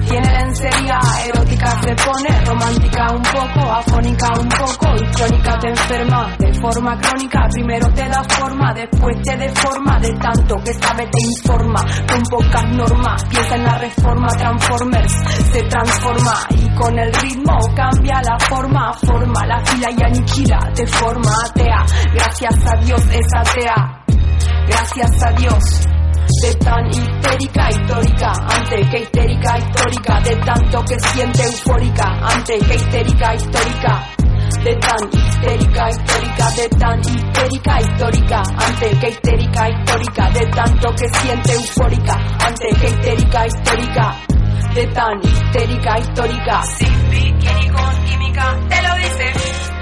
tiene 0.08 0.32
lencería 0.32 0.98
erótica, 1.26 1.80
se 1.82 1.94
pone 1.94 2.44
romántica 2.44 3.06
un 3.12 3.22
poco, 3.22 3.72
afónica 3.72 4.28
un 4.38 4.48
poco, 4.48 4.86
y 4.96 5.04
crónica 5.14 5.58
te 5.58 5.68
enferma 5.68 6.36
de 6.38 6.54
forma 6.60 6.98
crónica, 6.98 7.48
primero 7.50 7.88
te 7.92 8.08
da 8.08 8.22
forma, 8.24 8.72
después 8.74 9.16
te 9.22 9.36
deforma, 9.36 9.98
de 10.00 10.12
tanto 10.14 10.56
que 10.64 10.72
sabe 10.74 11.06
te 11.06 11.22
informa, 11.22 11.84
con 12.08 12.22
pocas 12.30 12.64
normas, 12.72 13.24
piensa 13.24 13.56
en 13.56 13.64
la 13.64 13.78
reforma, 13.78 14.28
Transformers 14.28 15.12
se 15.52 15.62
transforma. 15.64 16.32
Y 16.50 16.74
con 16.74 16.98
el 16.98 17.12
ritmo 17.12 17.58
cambia 17.74 18.22
la 18.22 18.38
forma, 18.38 18.92
forma 18.94 19.46
la 19.46 19.64
fila 19.64 19.90
y 19.90 20.02
aniquila, 20.02 20.49
de 20.58 20.86
forma 20.86 21.30
atea, 21.46 21.84
gracias 22.12 22.66
a 22.66 22.76
Dios 22.84 23.00
es 23.12 23.26
atea, 23.36 24.04
gracias 24.66 25.22
a 25.22 25.30
Dios. 25.32 25.64
De 26.42 26.54
tan 26.54 26.86
histérica, 26.86 27.70
histórica, 27.70 28.32
antes 28.48 28.90
que 28.90 28.98
histérica, 28.98 29.58
histórica, 29.58 30.20
de 30.20 30.36
tanto 30.36 30.84
que 30.84 31.00
siente 31.00 31.42
eufórica, 31.42 32.04
antes 32.22 32.66
que 32.66 32.74
histérica, 32.74 33.34
histórica, 33.34 34.06
de 34.62 34.76
tan 34.76 35.08
histérica, 35.12 35.90
histórica, 35.90 36.50
de 36.50 36.68
tan 36.68 37.00
histérica, 37.00 37.80
histórica, 37.80 38.42
antes 38.58 38.98
que 38.98 39.08
histérica, 39.08 39.68
histórica, 39.68 40.30
de 40.30 40.46
tanto 40.46 40.94
que 40.94 41.08
siente 41.18 41.52
eufórica, 41.52 42.14
antes 42.46 42.78
que 42.78 42.86
histérica, 42.86 43.46
histórica, 43.46 44.16
de 44.74 44.86
tan 44.86 45.20
histérica, 45.22 45.98
histórica, 45.98 46.62
sin 46.62 47.10
bikini 47.10 47.70
química, 48.06 48.58
te 48.68 48.82
lo 48.82 48.94
dice, 48.96 49.79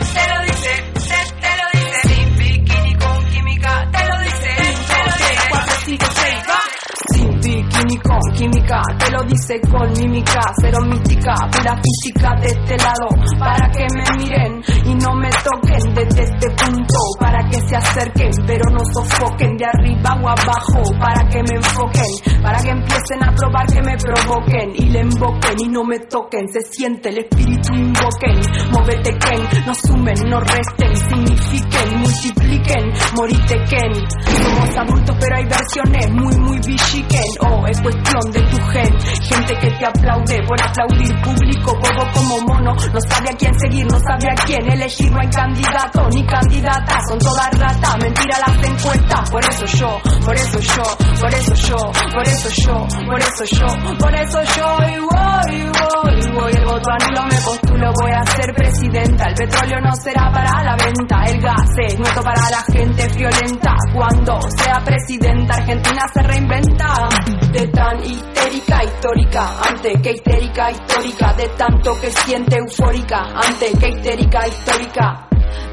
Con 7.97 8.21
química, 8.35 8.83
te 8.99 9.11
lo 9.11 9.23
dice 9.25 9.59
con 9.63 9.91
mímica, 9.93 10.41
cero 10.61 10.79
mística, 10.85 11.35
pura 11.51 11.75
física 11.81 12.35
de 12.39 12.49
este 12.49 12.77
lado, 12.77 13.09
para 13.39 13.71
que 13.71 13.87
me 13.97 14.05
miren 14.19 14.63
y 14.85 14.95
no 14.95 15.15
me 15.15 15.31
toquen 15.31 15.95
desde 15.95 16.23
este 16.23 16.51
punto, 16.51 16.95
para 17.19 17.39
que 17.49 17.59
se 17.67 17.77
acerquen, 17.77 18.31
pero 18.47 18.65
no 18.71 18.81
sofoquen 18.93 19.57
de 19.57 19.65
arriba 19.65 20.21
o 20.23 20.29
abajo 20.29 20.83
para 21.01 21.27
que 21.31 21.43
me 21.43 21.57
enfoquen, 21.57 22.43
para 22.43 22.59
que 22.63 22.71
empiecen 22.71 23.25
a 23.25 23.35
probar 23.35 23.67
que 23.67 23.81
me 23.81 23.97
provoquen 23.97 24.71
y 24.75 24.91
le 24.91 25.01
invoquen 25.01 25.57
y 25.59 25.69
no 25.69 25.83
me 25.83 25.99
toquen, 25.99 26.47
se 26.53 26.61
siente 26.71 27.09
el 27.09 27.19
espíritu 27.19 27.73
invoquen, 27.73 28.37
móvete 28.71 29.17
Ken, 29.17 29.65
no 29.67 29.75
sumen, 29.75 30.15
no 30.29 30.41
resten, 30.41 30.95
signifiquen, 30.95 32.01
multipliquen, 32.01 32.93
morite 33.17 33.57
Ken. 33.65 33.93
Somos 34.29 34.77
adultos 34.77 35.17
pero 35.19 35.37
hay 35.37 35.45
versiones 35.47 36.11
muy 36.13 36.37
muy 36.39 36.59
bichiquen, 36.59 37.25
oh 37.41 37.67
cuestión 37.83 38.33
de 38.33 38.41
tu 38.43 38.57
gen, 38.71 39.01
gente 39.23 39.55
que 39.61 39.71
te 39.71 39.87
aplaude 39.87 40.43
por 40.47 40.63
aplaudir 40.63 41.21
público, 41.23 41.73
bobo 41.75 42.13
como 42.13 42.41
mono, 42.41 42.75
no 42.75 43.01
sabe 43.09 43.31
a 43.31 43.37
quién 43.37 43.53
seguir, 43.59 43.87
no 43.87 43.99
sabe 43.99 44.31
a 44.31 44.35
quién 44.47 44.71
elegir, 44.71 45.11
no 45.11 45.21
hay 45.21 45.29
candidato 45.29 46.09
ni 46.11 46.27
candidata, 46.27 46.99
son 47.09 47.19
todas 47.19 47.59
ratas, 47.59 47.97
mentira 48.01 48.39
las 48.47 48.65
encuestas, 48.65 49.31
por 49.31 49.45
eso 49.45 49.67
yo, 49.67 50.01
por 50.25 50.35
eso 50.35 50.59
yo, 50.61 50.83
por 51.21 51.35
eso 51.35 51.55
yo, 51.55 51.77
por 52.13 52.29
eso 52.29 52.49
yo, 52.51 52.87
por 53.07 53.21
eso 53.21 53.45
yo, 53.45 53.97
por 53.99 54.15
eso 54.15 54.43
yo, 54.57 54.77
y 54.89 54.99
voy, 54.99 55.55
y 55.55 55.63
voy, 55.63 56.21
y 56.21 56.31
voy, 56.31 56.53
el 56.53 56.65
voto 56.65 56.91
anulo 56.91 57.27
me 57.27 57.68
postulo, 57.89 57.93
voy 58.01 58.11
a 58.11 58.25
ser 58.25 58.55
presidenta, 58.55 59.25
el 59.25 59.35
petróleo 59.35 59.81
no 59.81 59.95
será 59.95 60.31
para 60.33 60.63
la 60.63 60.77
venta, 60.77 61.25
el 61.27 61.41
gas 61.41 61.71
es 61.87 61.99
nuestro 61.99 62.23
para 62.23 62.51
la 62.51 62.63
gente 62.73 63.09
violenta, 63.17 63.75
cuando 63.93 64.41
sea 64.57 64.81
presidenta, 64.85 65.55
Argentina 65.55 66.03
se 66.13 66.23
reinventa, 66.23 67.09
de 67.53 67.67
tan 67.69 68.05
histérica, 68.05 68.85
histórica, 68.85 69.61
ante 69.69 70.03
que 70.03 70.13
histérica, 70.13 70.71
histórica, 70.71 71.33
de 71.35 71.49
tanto 71.49 72.01
que 72.01 72.11
siente 72.11 72.59
eufórica, 72.59 73.19
ante 73.35 73.79
que 73.79 73.89
histérica, 73.89 74.47
histórica. 74.47 75.25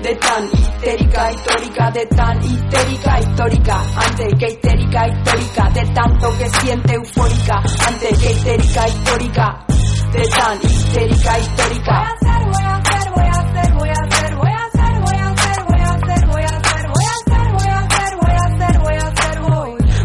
De 0.02 0.16
tan 0.16 0.46
histérica, 0.54 1.32
histórica, 1.32 1.92
de 1.92 2.06
tan 2.06 2.38
histérica, 2.44 3.20
histórica, 3.20 3.82
antes 3.98 4.34
que 4.40 4.48
histérica, 4.48 5.08
histórica, 5.08 5.70
de 5.72 5.86
tanto 5.94 6.38
que 6.38 6.50
siente 6.50 6.94
eufórica, 6.94 7.56
antes 7.88 8.20
que 8.20 8.32
histérica, 8.32 8.88
histórica, 8.88 9.66
de 10.12 10.22
tan 10.30 10.60
histérica, 10.64 11.40
histórica. 11.40 12.16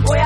Voy 0.05 0.19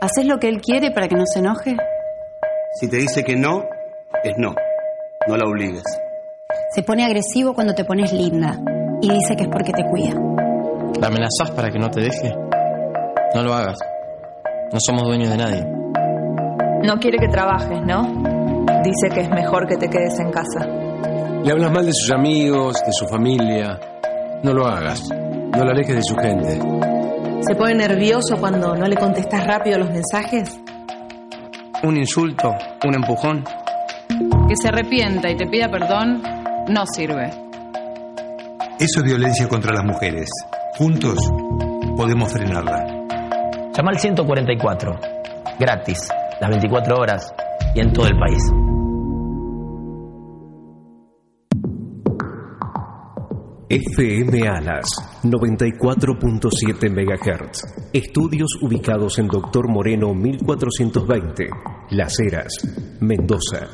¿Haces 0.00 0.26
lo 0.26 0.38
que 0.38 0.48
él 0.48 0.60
quiere 0.60 0.92
para 0.92 1.08
que 1.08 1.16
no 1.16 1.24
se 1.26 1.40
enoje? 1.40 1.76
Si 2.78 2.88
te 2.88 2.98
dice 2.98 3.24
que 3.24 3.34
no, 3.34 3.64
es 4.22 4.34
no. 4.36 4.54
No 5.26 5.36
la 5.36 5.44
obligues. 5.44 5.82
Se 6.72 6.84
pone 6.84 7.04
agresivo 7.04 7.52
cuando 7.52 7.74
te 7.74 7.84
pones 7.84 8.12
linda 8.12 8.56
y 9.02 9.10
dice 9.10 9.34
que 9.34 9.42
es 9.44 9.48
porque 9.50 9.72
te 9.72 9.84
cuida. 9.84 10.14
¿La 11.00 11.08
amenazás 11.08 11.50
para 11.54 11.70
que 11.70 11.80
no 11.80 11.90
te 11.90 12.02
deje? 12.02 12.32
No 13.34 13.42
lo 13.42 13.52
hagas. 13.52 13.76
No 14.72 14.78
somos 14.78 15.02
dueños 15.02 15.30
de 15.30 15.36
nadie. 15.36 15.64
No 16.84 16.94
quiere 17.00 17.18
que 17.18 17.28
trabajes, 17.28 17.80
¿no? 17.84 18.02
Dice 18.84 19.08
que 19.12 19.22
es 19.22 19.30
mejor 19.30 19.66
que 19.66 19.76
te 19.76 19.88
quedes 19.88 20.18
en 20.20 20.30
casa. 20.30 20.64
Le 21.42 21.50
hablas 21.52 21.72
mal 21.72 21.84
de 21.84 21.92
sus 21.92 22.12
amigos, 22.12 22.74
de 22.86 22.92
su 22.92 23.06
familia. 23.08 23.80
No 24.44 24.54
lo 24.54 24.64
hagas. 24.64 25.02
No 25.10 25.64
lo 25.64 25.70
alejes 25.72 25.96
de 25.96 26.02
su 26.02 26.14
gente. 26.14 26.87
¿Se 27.40 27.54
pone 27.54 27.74
nervioso 27.74 28.36
cuando 28.38 28.74
no 28.74 28.86
le 28.86 28.96
contestas 28.96 29.46
rápido 29.46 29.78
los 29.78 29.90
mensajes? 29.90 30.60
Un 31.82 31.96
insulto, 31.96 32.52
un 32.84 32.94
empujón. 32.94 33.44
Que 34.48 34.54
se 34.60 34.68
arrepienta 34.68 35.30
y 35.30 35.36
te 35.36 35.46
pida 35.46 35.70
perdón 35.70 36.22
no 36.68 36.84
sirve. 36.86 37.30
Eso 38.78 39.00
es 39.00 39.04
violencia 39.04 39.48
contra 39.48 39.72
las 39.72 39.84
mujeres. 39.84 40.28
Juntos 40.76 41.18
podemos 41.96 42.32
frenarla. 42.32 42.84
Llama 43.76 43.90
al 43.90 43.98
144. 43.98 44.98
Gratis. 45.58 46.08
Las 46.40 46.50
24 46.50 46.96
horas 46.96 47.32
y 47.74 47.80
en 47.80 47.92
todo 47.92 48.06
el 48.06 48.18
país. 48.18 48.67
FM 53.70 54.48
Alas 54.48 54.86
94.7 55.24 56.88
MHz. 56.88 57.90
Estudios 57.92 58.48
ubicados 58.62 59.18
en 59.18 59.26
Doctor 59.28 59.68
Moreno 59.68 60.14
1420, 60.14 61.50
Las 61.90 62.18
Heras, 62.18 62.48
Mendoza. 63.00 63.68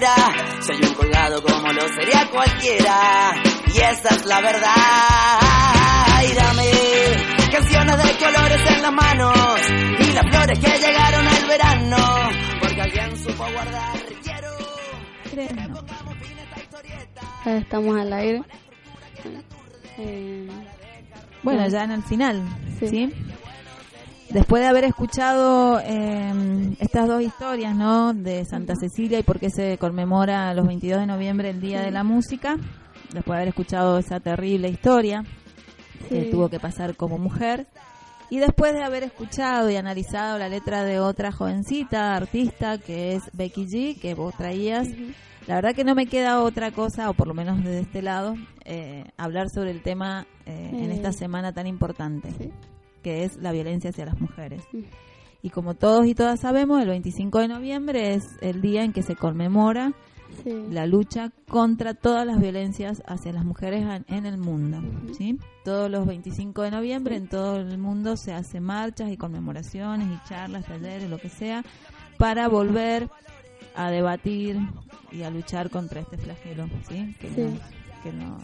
Manera. 0.00 0.62
Soy 0.62 0.76
un 0.82 0.94
colgado 0.94 1.42
como 1.42 1.72
lo 1.72 1.88
sería 1.88 2.28
cualquiera. 2.30 3.32
Y 3.74 3.78
esa 3.78 4.14
es 4.14 4.24
la 4.26 4.40
verdad. 4.40 6.22
Y 6.30 6.34
dame 6.34 7.50
canciones 7.52 7.96
de 7.96 8.24
colores 8.24 8.70
en 8.70 8.82
las 8.82 8.92
manos. 8.92 9.60
Y 10.00 10.12
las 10.12 10.24
flores 10.30 10.58
que 10.58 10.78
llegaron 10.78 11.26
al 11.26 11.46
verano. 11.48 12.30
Porque 12.60 12.80
alguien 12.82 13.16
supo 13.18 13.44
guardar. 13.52 13.98
Ya 17.44 17.56
estamos 17.58 17.96
al 17.98 18.12
aire. 18.12 18.42
Eh, 19.98 20.48
Bueno, 21.42 21.62
no. 21.62 21.68
ya 21.68 21.84
en 21.84 21.90
el 21.92 22.02
final, 22.02 22.42
Sí. 22.78 22.88
¿sí? 22.88 23.12
Después 24.32 24.62
de 24.62 24.68
haber 24.68 24.84
escuchado 24.84 25.80
eh, 25.80 26.74
estas 26.80 27.08
dos 27.08 27.22
historias, 27.22 27.74
¿no? 27.74 28.12
De 28.12 28.44
Santa 28.44 28.74
Cecilia 28.78 29.18
y 29.18 29.22
por 29.22 29.40
qué 29.40 29.48
se 29.48 29.78
conmemora 29.78 30.52
los 30.52 30.66
22 30.66 31.00
de 31.00 31.06
noviembre 31.06 31.50
el 31.50 31.60
Día 31.60 31.80
de 31.80 31.90
la 31.90 32.04
Música, 32.04 32.56
después 33.12 33.24
de 33.26 33.34
haber 33.36 33.48
escuchado 33.48 33.98
esa 33.98 34.20
terrible 34.20 34.68
historia 34.68 35.24
que 36.10 36.24
Sí. 36.24 36.30
tuvo 36.30 36.50
que 36.50 36.60
pasar 36.60 36.94
como 36.94 37.16
mujer, 37.18 37.66
y 38.30 38.38
después 38.38 38.74
de 38.74 38.82
haber 38.84 39.02
escuchado 39.02 39.70
y 39.70 39.76
analizado 39.76 40.38
la 40.38 40.50
letra 40.50 40.84
de 40.84 41.00
otra 41.00 41.32
jovencita 41.32 42.14
artista 42.14 42.76
que 42.76 43.14
es 43.14 43.22
Becky 43.32 43.64
G, 43.66 43.98
que 43.98 44.12
vos 44.12 44.34
traías, 44.36 44.88
la 45.46 45.54
verdad 45.54 45.74
que 45.74 45.84
no 45.84 45.94
me 45.94 46.04
queda 46.06 46.42
otra 46.42 46.70
cosa, 46.70 47.08
o 47.08 47.14
por 47.14 47.26
lo 47.28 47.32
menos 47.34 47.58
desde 47.64 47.80
este 47.80 48.02
lado, 48.02 48.34
eh, 48.66 49.04
hablar 49.16 49.48
sobre 49.48 49.70
el 49.70 49.82
tema 49.82 50.26
eh, 50.44 50.70
en 50.74 50.90
esta 50.92 51.12
semana 51.12 51.52
tan 51.54 51.66
importante. 51.66 52.28
Que 53.02 53.24
es 53.24 53.36
la 53.38 53.52
violencia 53.52 53.90
hacia 53.90 54.06
las 54.06 54.20
mujeres. 54.20 54.62
Y 55.42 55.50
como 55.50 55.74
todos 55.74 56.06
y 56.06 56.14
todas 56.14 56.40
sabemos, 56.40 56.82
el 56.82 56.88
25 56.88 57.38
de 57.40 57.48
noviembre 57.48 58.14
es 58.14 58.24
el 58.40 58.60
día 58.60 58.82
en 58.82 58.92
que 58.92 59.02
se 59.02 59.14
conmemora 59.16 59.92
Sí. 60.44 60.52
la 60.70 60.84
lucha 60.86 61.30
contra 61.48 61.94
todas 61.94 62.26
las 62.26 62.38
violencias 62.38 63.02
hacia 63.06 63.32
las 63.32 63.46
mujeres 63.46 63.82
en, 64.08 64.26
el 64.26 64.36
mundo. 64.36 64.78
¿sí? 65.16 65.38
Todos 65.64 65.90
los 65.90 66.06
25 66.06 66.62
de 66.62 66.70
noviembre 66.70 67.16
en 67.16 67.28
todo 67.28 67.56
el 67.56 67.78
mundo 67.78 68.14
se 68.18 68.34
hacen 68.34 68.62
marchas 68.62 69.10
y 69.10 69.16
conmemoraciones 69.16 70.06
y 70.06 70.28
charlas, 70.28 70.66
talleres, 70.66 71.08
lo 71.08 71.16
que 71.18 71.30
sea, 71.30 71.64
para 72.18 72.46
volver 72.48 73.08
a 73.74 73.90
debatir 73.90 74.58
y 75.10 75.22
a 75.22 75.30
luchar 75.30 75.70
contra 75.70 76.00
este 76.02 76.18
flagelo. 76.18 76.66
¿sí? 76.88 77.14
Que 77.18 77.30
no- 77.30 77.58
que 78.02 78.12
no- 78.12 78.38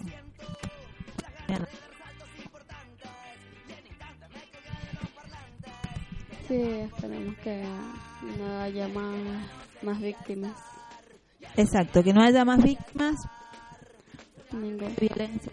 Sí, 6.49 6.55
esperemos 6.61 7.37
que 7.39 7.65
no 8.39 8.61
haya 8.61 8.89
más, 8.89 9.15
más 9.83 10.01
víctimas. 10.01 10.53
Exacto, 11.57 12.03
que 12.03 12.13
no 12.13 12.23
haya 12.23 12.45
más 12.45 12.63
víctimas 12.63 13.17
Ningún. 14.53 14.95
de 14.95 15.09
violencia. 15.09 15.53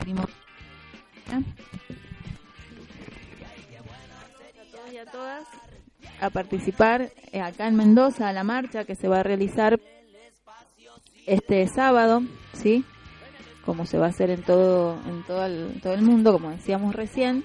Primo- 0.00 0.26
¿Ah? 1.32 1.40
a 4.60 4.70
todos 4.72 4.92
y 4.92 4.98
a 4.98 5.06
todas 5.06 5.44
a 6.20 6.30
participar 6.30 7.10
eh, 7.32 7.40
acá 7.40 7.66
en 7.66 7.76
Mendoza 7.76 8.28
a 8.28 8.32
la 8.32 8.44
marcha 8.44 8.84
que 8.84 8.94
se 8.94 9.08
va 9.08 9.20
a 9.20 9.22
realizar 9.22 9.80
este 11.26 11.66
sábado, 11.68 12.22
¿sí? 12.52 12.84
Como 13.64 13.86
se 13.86 13.96
va 13.98 14.06
a 14.06 14.08
hacer 14.10 14.28
en 14.30 14.42
todo 14.42 14.98
en 15.06 15.22
todo 15.24 15.46
el, 15.46 15.80
todo 15.82 15.94
el 15.94 16.02
mundo, 16.02 16.32
como 16.34 16.50
decíamos 16.50 16.94
recién, 16.94 17.44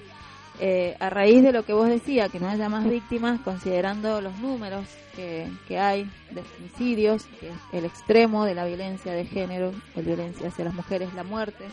eh, 0.60 0.96
a 1.00 1.10
raíz 1.10 1.42
de 1.42 1.52
lo 1.52 1.64
que 1.64 1.72
vos 1.72 1.88
decías, 1.88 2.30
que 2.30 2.38
no 2.38 2.48
haya 2.48 2.68
más 2.68 2.88
víctimas, 2.88 3.40
considerando 3.40 4.20
los 4.20 4.36
números 4.38 4.86
que, 5.16 5.48
que 5.66 5.78
hay 5.78 6.10
de 6.30 6.42
femicidios, 6.42 7.24
que 7.40 7.48
es 7.48 7.56
el 7.72 7.84
extremo 7.84 8.44
de 8.44 8.54
la 8.54 8.66
violencia 8.66 9.12
de 9.12 9.24
género, 9.24 9.72
la 9.96 10.02
violencia 10.02 10.48
hacia 10.48 10.66
las 10.66 10.74
mujeres, 10.74 11.12
la 11.14 11.24
muerte 11.24 11.64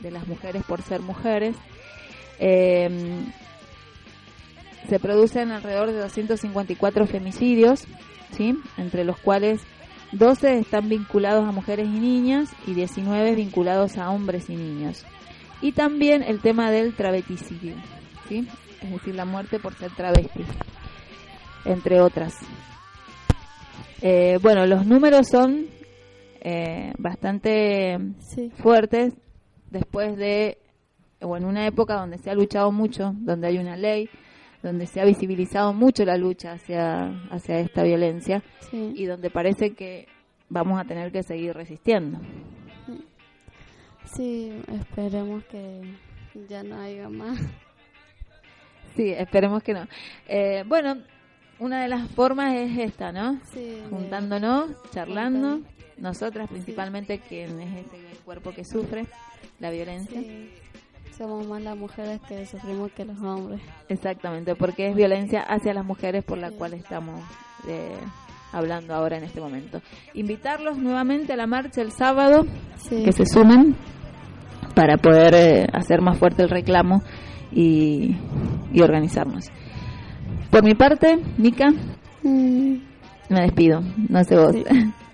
de 0.00 0.10
las 0.10 0.26
mujeres 0.26 0.62
por 0.64 0.82
ser 0.82 1.00
mujeres. 1.00 1.56
Eh, 2.38 2.88
se 4.88 4.98
producen 4.98 5.50
alrededor 5.50 5.88
de 5.88 5.98
254 5.98 7.06
femicidios, 7.06 7.84
¿sí? 8.36 8.56
entre 8.78 9.04
los 9.04 9.18
cuales 9.18 9.60
12 10.12 10.60
están 10.60 10.88
vinculados 10.88 11.46
a 11.46 11.52
mujeres 11.52 11.86
y 11.86 11.98
niñas 11.98 12.50
y 12.66 12.74
19 12.74 13.34
vinculados 13.34 13.98
a 13.98 14.10
hombres 14.10 14.48
y 14.48 14.56
niños. 14.56 15.04
Y 15.60 15.72
también 15.72 16.22
el 16.22 16.40
tema 16.40 16.70
del 16.70 16.94
travesticidio, 16.94 17.74
¿sí? 18.28 18.46
es 18.82 18.90
decir, 18.90 19.14
la 19.14 19.24
muerte 19.24 19.58
por 19.58 19.74
ser 19.74 19.90
travesti, 19.92 20.44
entre 21.64 22.00
otras. 22.00 22.34
Eh, 24.00 24.38
bueno, 24.42 24.66
los 24.66 24.86
números 24.86 25.28
son 25.28 25.66
eh, 26.40 26.92
bastante 26.98 27.98
fuertes 28.58 29.14
después 29.70 30.16
de, 30.16 30.58
o 31.20 31.36
en 31.36 31.44
una 31.44 31.66
época 31.66 31.94
donde 31.94 32.18
se 32.18 32.30
ha 32.30 32.34
luchado 32.34 32.70
mucho, 32.70 33.12
donde 33.16 33.48
hay 33.48 33.58
una 33.58 33.76
ley, 33.76 34.08
donde 34.62 34.86
se 34.86 35.00
ha 35.00 35.04
visibilizado 35.04 35.72
mucho 35.72 36.04
la 36.04 36.16
lucha 36.16 36.52
hacia, 36.52 37.08
hacia 37.30 37.60
esta 37.60 37.82
violencia 37.82 38.42
Sí. 38.70 38.92
y 38.96 39.06
donde 39.06 39.30
parece 39.30 39.74
que 39.74 40.06
vamos 40.48 40.78
a 40.80 40.84
tener 40.84 41.10
que 41.10 41.22
seguir 41.22 41.54
resistiendo. 41.54 42.18
Sí, 44.04 44.52
esperemos 44.80 45.44
que 45.44 45.82
ya 46.48 46.62
no 46.62 46.80
haya 46.80 47.08
más. 47.08 47.38
Sí, 48.98 49.10
esperemos 49.16 49.62
que 49.62 49.74
no. 49.74 49.86
Eh, 50.26 50.64
bueno, 50.66 50.96
una 51.60 51.80
de 51.82 51.86
las 51.88 52.10
formas 52.10 52.52
es 52.56 52.76
esta, 52.78 53.12
¿no? 53.12 53.38
Sí, 53.52 53.80
Juntándonos, 53.90 54.70
charlando, 54.90 55.60
nosotras 55.98 56.48
principalmente, 56.50 57.20
quien 57.20 57.60
es 57.60 57.76
este 57.84 57.96
cuerpo 58.24 58.50
que 58.50 58.64
sufre 58.64 59.06
la 59.60 59.70
violencia. 59.70 60.20
Sí. 60.20 60.50
Somos 61.16 61.46
más 61.46 61.62
las 61.62 61.76
mujeres 61.76 62.20
que 62.28 62.44
sufrimos 62.44 62.90
que 62.90 63.04
los 63.04 63.20
hombres. 63.22 63.60
Exactamente, 63.88 64.56
porque 64.56 64.88
es 64.88 64.96
violencia 64.96 65.42
hacia 65.42 65.72
las 65.74 65.84
mujeres 65.84 66.24
por 66.24 66.38
la 66.38 66.50
cual 66.50 66.74
estamos 66.74 67.20
eh, 67.68 67.94
hablando 68.52 68.94
ahora 68.94 69.16
en 69.18 69.22
este 69.22 69.40
momento. 69.40 69.80
Invitarlos 70.14 70.76
nuevamente 70.76 71.34
a 71.34 71.36
la 71.36 71.46
marcha 71.46 71.82
el 71.82 71.92
sábado, 71.92 72.46
Sí. 72.78 73.04
que 73.04 73.12
se 73.12 73.26
sumen 73.26 73.76
para 74.74 74.96
poder 74.96 75.34
eh, 75.36 75.66
hacer 75.72 76.00
más 76.02 76.18
fuerte 76.18 76.42
el 76.42 76.50
reclamo 76.50 77.00
y, 77.52 78.16
y 78.72 78.80
organizarnos. 78.82 79.46
Por 80.50 80.62
mi 80.64 80.74
parte, 80.74 81.18
Mica, 81.36 81.66
me 82.22 83.40
despido, 83.42 83.82
no 84.08 84.24
sé 84.24 84.36
vos. 84.36 84.54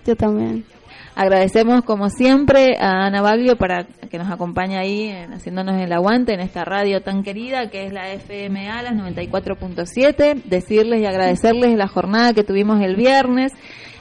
Yo 0.05 0.15
también. 0.15 0.63
Agradecemos 1.17 1.83
como 1.85 2.09
siempre 2.09 2.75
a 2.77 3.05
Ana 3.05 3.21
Baglio 3.21 3.55
para 3.55 3.85
que 3.85 4.17
nos 4.17 4.29
acompañe 4.29 4.77
ahí 4.77 5.03
en- 5.07 5.31
haciéndonos 5.33 5.81
el 5.81 5.93
aguante 5.93 6.33
en 6.33 6.41
esta 6.41 6.65
radio 6.65 7.01
tan 7.01 7.23
querida 7.23 7.69
que 7.69 7.85
es 7.85 7.93
la 7.93 8.09
FMA, 8.13 8.81
las 8.81 8.93
94.7. 8.95 10.43
Decirles 10.43 11.01
y 11.01 11.05
agradecerles 11.05 11.77
la 11.77 11.87
jornada 11.87 12.33
que 12.33 12.43
tuvimos 12.43 12.81
el 12.81 12.97
viernes 12.97 13.53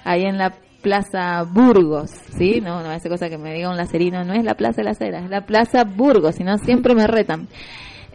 ahí 0.05 0.23
en 0.25 0.39
la 0.39 0.55
Plaza 0.83 1.45
Burgos, 1.45 2.11
¿sí? 2.37 2.61
No, 2.61 2.83
no, 2.83 2.93
esa 2.93 3.09
cosa 3.09 3.29
que 3.31 3.39
me 3.39 3.55
diga 3.55 3.71
un 3.71 3.77
lacerino, 3.77 4.25
no 4.25 4.35
es 4.35 4.45
la 4.45 4.55
Plaza 4.55 4.79
de 4.83 4.85
las 4.85 5.01
Heras, 5.01 5.25
es 5.25 5.31
la 5.31 5.47
Plaza 5.47 5.85
Burgos, 5.85 6.35
sino 6.35 6.59
siempre 6.59 6.95
me 6.97 7.07
retan. 7.07 7.47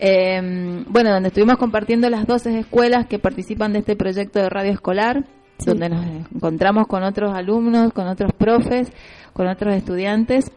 Eh, 0.01 0.83
bueno, 0.87 1.11
donde 1.11 1.27
estuvimos 1.27 1.57
compartiendo 1.57 2.09
las 2.09 2.25
12 2.25 2.59
escuelas 2.59 3.07
que 3.07 3.19
participan 3.19 3.73
de 3.73 3.79
este 3.79 3.95
proyecto 3.95 4.39
de 4.39 4.49
radio 4.49 4.71
escolar, 4.71 5.25
donde 5.65 5.89
nos 5.89 6.05
encontramos 6.05 6.87
con 6.87 7.03
otros 7.03 7.33
alumnos, 7.33 7.91
con 7.91 8.07
otros 8.07 8.31
profes, 8.33 8.91
con 9.33 9.47
otros 9.47 9.75
estudiantes. 9.75 10.51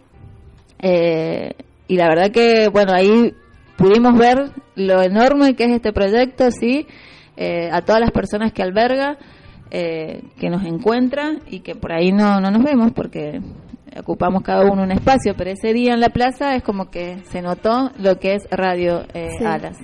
Eh, 0.78 1.54
y 1.88 1.96
la 1.96 2.08
verdad 2.08 2.30
que, 2.30 2.68
bueno, 2.68 2.92
ahí 2.92 3.34
pudimos 3.76 4.16
ver 4.16 4.50
lo 4.76 5.02
enorme 5.02 5.54
que 5.54 5.64
es 5.64 5.70
este 5.72 5.92
proyecto, 5.92 6.50
sí, 6.50 6.86
eh, 7.36 7.68
a 7.72 7.82
todas 7.82 8.00
las 8.00 8.12
personas 8.12 8.52
que 8.52 8.62
alberga, 8.62 9.18
eh, 9.70 10.22
que 10.38 10.50
nos 10.50 10.64
encuentra 10.64 11.38
y 11.48 11.60
que 11.60 11.74
por 11.74 11.92
ahí 11.92 12.12
no, 12.12 12.40
no 12.40 12.50
nos 12.50 12.62
vemos 12.62 12.92
porque 12.92 13.40
ocupamos 13.98 14.42
cada 14.42 14.64
uno 14.70 14.82
un 14.82 14.92
espacio, 14.92 15.34
pero 15.36 15.50
ese 15.50 15.72
día 15.72 15.94
en 15.94 16.00
la 16.00 16.10
plaza 16.10 16.54
es 16.54 16.62
como 16.62 16.90
que 16.90 17.18
se 17.24 17.42
notó 17.42 17.90
lo 17.98 18.18
que 18.18 18.34
es 18.34 18.48
Radio 18.50 19.02
eh, 19.14 19.30
Sí. 19.38 19.44
Alas. 19.44 19.78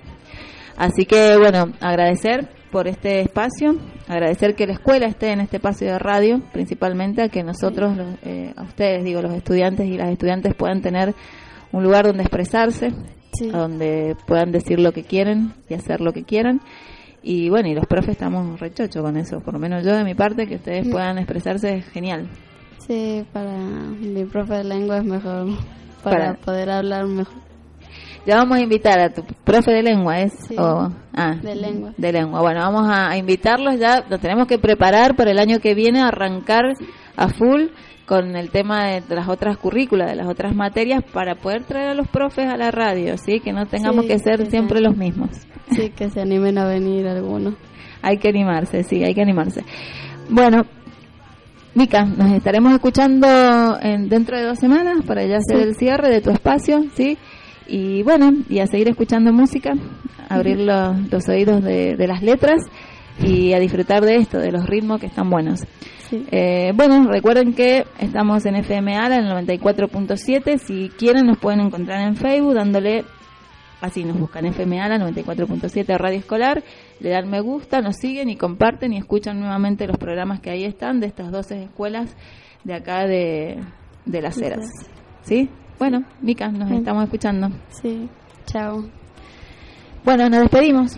Así 0.76 1.06
que, 1.06 1.36
bueno, 1.36 1.72
agradecer 1.80 2.48
por 2.70 2.86
este 2.86 3.20
espacio, 3.20 3.74
agradecer 4.06 4.54
que 4.54 4.66
la 4.66 4.74
escuela 4.74 5.06
esté 5.06 5.32
en 5.32 5.40
este 5.40 5.56
espacio 5.56 5.88
de 5.88 5.98
radio, 5.98 6.40
principalmente 6.52 7.22
a 7.22 7.28
que 7.28 7.42
nosotros, 7.42 7.96
los, 7.96 8.06
eh, 8.22 8.52
a 8.56 8.62
ustedes, 8.62 9.04
digo, 9.04 9.20
los 9.22 9.34
estudiantes 9.34 9.86
y 9.86 9.96
las 9.96 10.10
estudiantes 10.10 10.54
puedan 10.54 10.80
tener 10.80 11.14
un 11.72 11.82
lugar 11.82 12.06
donde 12.06 12.22
expresarse, 12.22 12.92
donde 13.40 14.16
puedan 14.26 14.52
decir 14.52 14.78
lo 14.80 14.92
que 14.92 15.04
quieren 15.04 15.52
y 15.68 15.74
hacer 15.74 16.00
lo 16.00 16.12
que 16.12 16.24
quieran. 16.24 16.60
Y 17.22 17.48
bueno, 17.50 17.68
y 17.68 17.74
los 17.74 17.86
profes 17.86 18.10
estamos 18.10 18.60
rechocho 18.60 19.02
con 19.02 19.16
eso, 19.16 19.40
por 19.40 19.54
lo 19.54 19.60
menos 19.60 19.84
yo 19.84 19.96
de 19.96 20.04
mi 20.04 20.14
parte, 20.14 20.46
que 20.46 20.56
ustedes 20.56 20.88
puedan 20.88 21.18
expresarse 21.18 21.74
es 21.74 21.88
genial. 21.88 22.28
Sí, 22.88 23.24
para 23.32 23.52
mi 23.56 24.24
profe 24.24 24.54
de 24.54 24.64
lengua 24.64 24.98
es 24.98 25.04
mejor. 25.04 25.46
Para, 26.02 26.16
Para- 26.18 26.34
poder 26.34 26.70
hablar 26.70 27.06
mejor. 27.06 27.34
Ya 28.26 28.36
vamos 28.36 28.58
a 28.58 28.60
invitar 28.60 28.98
a 28.98 29.10
tu 29.12 29.22
profe 29.44 29.70
de 29.72 29.82
lengua, 29.82 30.20
¿es? 30.20 30.32
Sí, 30.48 30.56
o- 30.58 30.90
ah, 31.14 31.34
de 31.42 31.54
lengua. 31.54 31.92
De 31.96 32.12
lengua. 32.12 32.40
Bueno, 32.40 32.60
vamos 32.60 32.88
a, 32.90 33.10
a 33.10 33.16
invitarlos 33.16 33.78
ya, 33.78 34.04
nos 34.10 34.20
tenemos 34.20 34.46
que 34.46 34.58
preparar 34.58 35.14
para 35.16 35.30
el 35.30 35.38
año 35.38 35.60
que 35.60 35.74
viene, 35.74 36.00
arrancar 36.00 36.64
a 37.16 37.28
full 37.28 37.66
con 38.06 38.36
el 38.36 38.50
tema 38.50 38.86
de, 38.86 39.00
de 39.02 39.14
las 39.14 39.28
otras 39.28 39.56
currículas, 39.58 40.08
de 40.10 40.16
las 40.16 40.26
otras 40.26 40.54
materias, 40.54 41.02
para 41.12 41.34
poder 41.36 41.64
traer 41.64 41.90
a 41.90 41.94
los 41.94 42.08
profes 42.08 42.46
a 42.48 42.56
la 42.56 42.70
radio, 42.70 43.16
¿sí? 43.18 43.40
Que 43.40 43.52
no 43.52 43.66
tengamos 43.66 44.02
Sí, 44.06 44.08
que 44.08 44.18
ser 44.18 44.38
que 44.44 44.50
siempre 44.50 44.80
los 44.80 44.96
mismos. 44.96 45.30
Sí, 45.72 45.90
que 45.90 46.08
se 46.10 46.20
animen 46.22 46.56
a 46.58 46.66
venir 46.66 47.06
algunos. 47.06 47.54
Hay 48.02 48.16
que 48.18 48.28
animarse, 48.28 48.82
sí, 48.84 49.04
hay 49.04 49.14
que 49.14 49.22
animarse. 49.22 49.62
Bueno, 50.30 50.64
Mica, 51.74 52.04
nos 52.04 52.32
estaremos 52.32 52.72
escuchando 52.72 53.78
en, 53.80 54.08
dentro 54.08 54.36
de 54.36 54.44
dos 54.44 54.58
semanas 54.58 54.98
para 55.06 55.24
ya 55.24 55.36
hacer 55.36 55.58
Sí. 55.58 55.62
el 55.62 55.76
cierre 55.76 56.08
de 56.10 56.20
tu 56.20 56.30
espacio, 56.30 56.84
¿sí? 56.94 57.16
Y 57.68 58.02
bueno, 58.02 58.32
y 58.48 58.58
a 58.60 58.66
seguir 58.66 58.88
escuchando 58.88 59.32
música, 59.32 59.74
abrir 60.28 60.58
los, 60.58 60.96
los 61.10 61.28
oídos 61.28 61.62
de, 61.62 61.96
de 61.96 62.06
las 62.06 62.22
letras 62.22 62.62
y 63.22 63.52
a 63.52 63.58
disfrutar 63.60 64.02
de 64.04 64.16
esto, 64.16 64.38
de 64.38 64.50
los 64.50 64.66
ritmos 64.66 65.00
que 65.00 65.06
están 65.06 65.28
buenos. 65.30 65.60
Eh, 66.10 66.72
bueno, 66.74 67.04
recuerden 67.10 67.52
que 67.52 67.84
estamos 68.00 68.46
en 68.46 68.56
FM 68.56 68.96
ALA, 68.96 69.16
en 69.18 69.26
el 69.26 69.46
94.7. 69.46 70.58
Si 70.58 70.88
quieren, 70.98 71.26
nos 71.26 71.38
pueden 71.38 71.60
encontrar 71.60 72.00
en 72.08 72.16
Facebook 72.16 72.54
dándole 72.54 73.04
Así 73.80 74.04
nos 74.04 74.18
buscan 74.18 74.44
FM 74.44 74.80
ALA 74.80 74.98
94.7 74.98 75.96
Radio 75.98 76.18
Escolar, 76.18 76.64
le 76.98 77.10
dan 77.10 77.30
me 77.30 77.40
gusta, 77.40 77.80
nos 77.80 77.96
siguen 77.96 78.28
y 78.28 78.36
comparten 78.36 78.92
y 78.92 78.96
escuchan 78.98 79.38
nuevamente 79.38 79.86
los 79.86 79.96
programas 79.98 80.40
que 80.40 80.50
ahí 80.50 80.64
están 80.64 80.98
de 80.98 81.06
estas 81.06 81.30
12 81.30 81.62
escuelas 81.64 82.16
de 82.64 82.74
acá 82.74 83.06
de, 83.06 83.58
de 84.04 84.22
las 84.22 84.36
Heras. 84.38 84.66
¿Sí? 85.22 85.48
Bueno, 85.78 86.02
Mica, 86.20 86.48
nos 86.48 86.68
Sí. 86.70 86.74
estamos 86.76 87.04
escuchando. 87.04 87.50
Sí. 87.80 88.08
Chao. 88.46 88.84
Bueno, 90.04 90.28
nos 90.28 90.40
despedimos. 90.40 90.96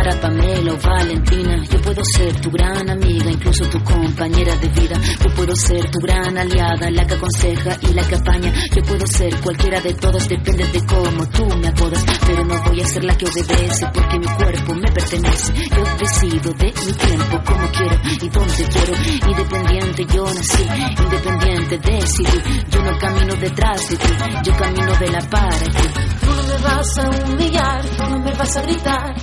Tamara, 0.00 0.20
Pamela 0.20 0.72
o 0.72 0.78
Valentina. 0.78 1.62
Yo 1.70 1.80
puedo 1.82 2.02
ser 2.04 2.40
tu 2.40 2.50
gran 2.50 2.88
amiga, 2.88 3.30
incluso 3.30 3.64
tu 3.68 3.82
compañera 3.84 4.54
de 4.56 4.68
vida. 4.68 4.98
Yo 5.22 5.34
puedo 5.34 5.54
ser 5.54 5.90
tu 5.90 5.98
gran 6.00 6.36
aliada, 6.38 6.90
la 6.90 7.06
que 7.06 7.14
aconseja 7.14 7.76
y 7.82 7.92
la 7.92 8.02
que 8.06 8.14
apaña. 8.14 8.52
Yo 8.74 8.82
puedo 8.82 9.06
ser 9.06 9.40
cualquiera 9.40 9.80
de 9.80 9.94
todos, 9.94 10.28
depende 10.28 10.66
de 10.68 10.86
cómo 10.86 11.26
tú 11.28 11.46
me 11.58 11.68
apodas. 11.68 12.04
Pero 12.26 12.44
no 12.44 12.62
voy 12.62 12.80
a 12.80 12.86
ser 12.86 13.04
la 13.04 13.16
que 13.16 13.26
obedece, 13.26 13.86
porque 13.92 14.18
mi 14.18 14.26
cuerpo 14.26 14.74
me 14.74 14.90
pertenece. 14.90 15.52
Yo 15.54 15.84
decido 15.98 16.52
de 16.52 16.72
mi 16.86 16.92
tiempo, 16.92 17.40
como 17.44 17.68
quiero 17.70 18.00
y 18.22 18.28
donde 18.28 18.64
quiero. 18.64 19.30
Independiente 19.30 20.06
yo 20.14 20.24
nací, 20.24 20.66
independiente 21.02 21.78
decidí. 21.78 22.64
Yo 22.70 22.82
no 22.82 22.98
camino 22.98 23.34
detrás 23.34 23.88
de 23.88 23.96
ti, 23.96 24.08
yo 24.44 24.56
camino 24.56 24.94
de 24.94 25.08
la 25.08 25.20
para 25.28 25.58
ti. 25.58 25.88
Tú 26.20 26.26
no 26.26 26.42
me 26.42 26.62
vas 26.64 26.98
a 26.98 27.10
humillar, 27.26 27.84
tú 27.84 28.10
no 28.10 28.18
me 28.18 28.32
vas 28.32 28.56
a 28.56 28.62
gritar, 28.62 29.14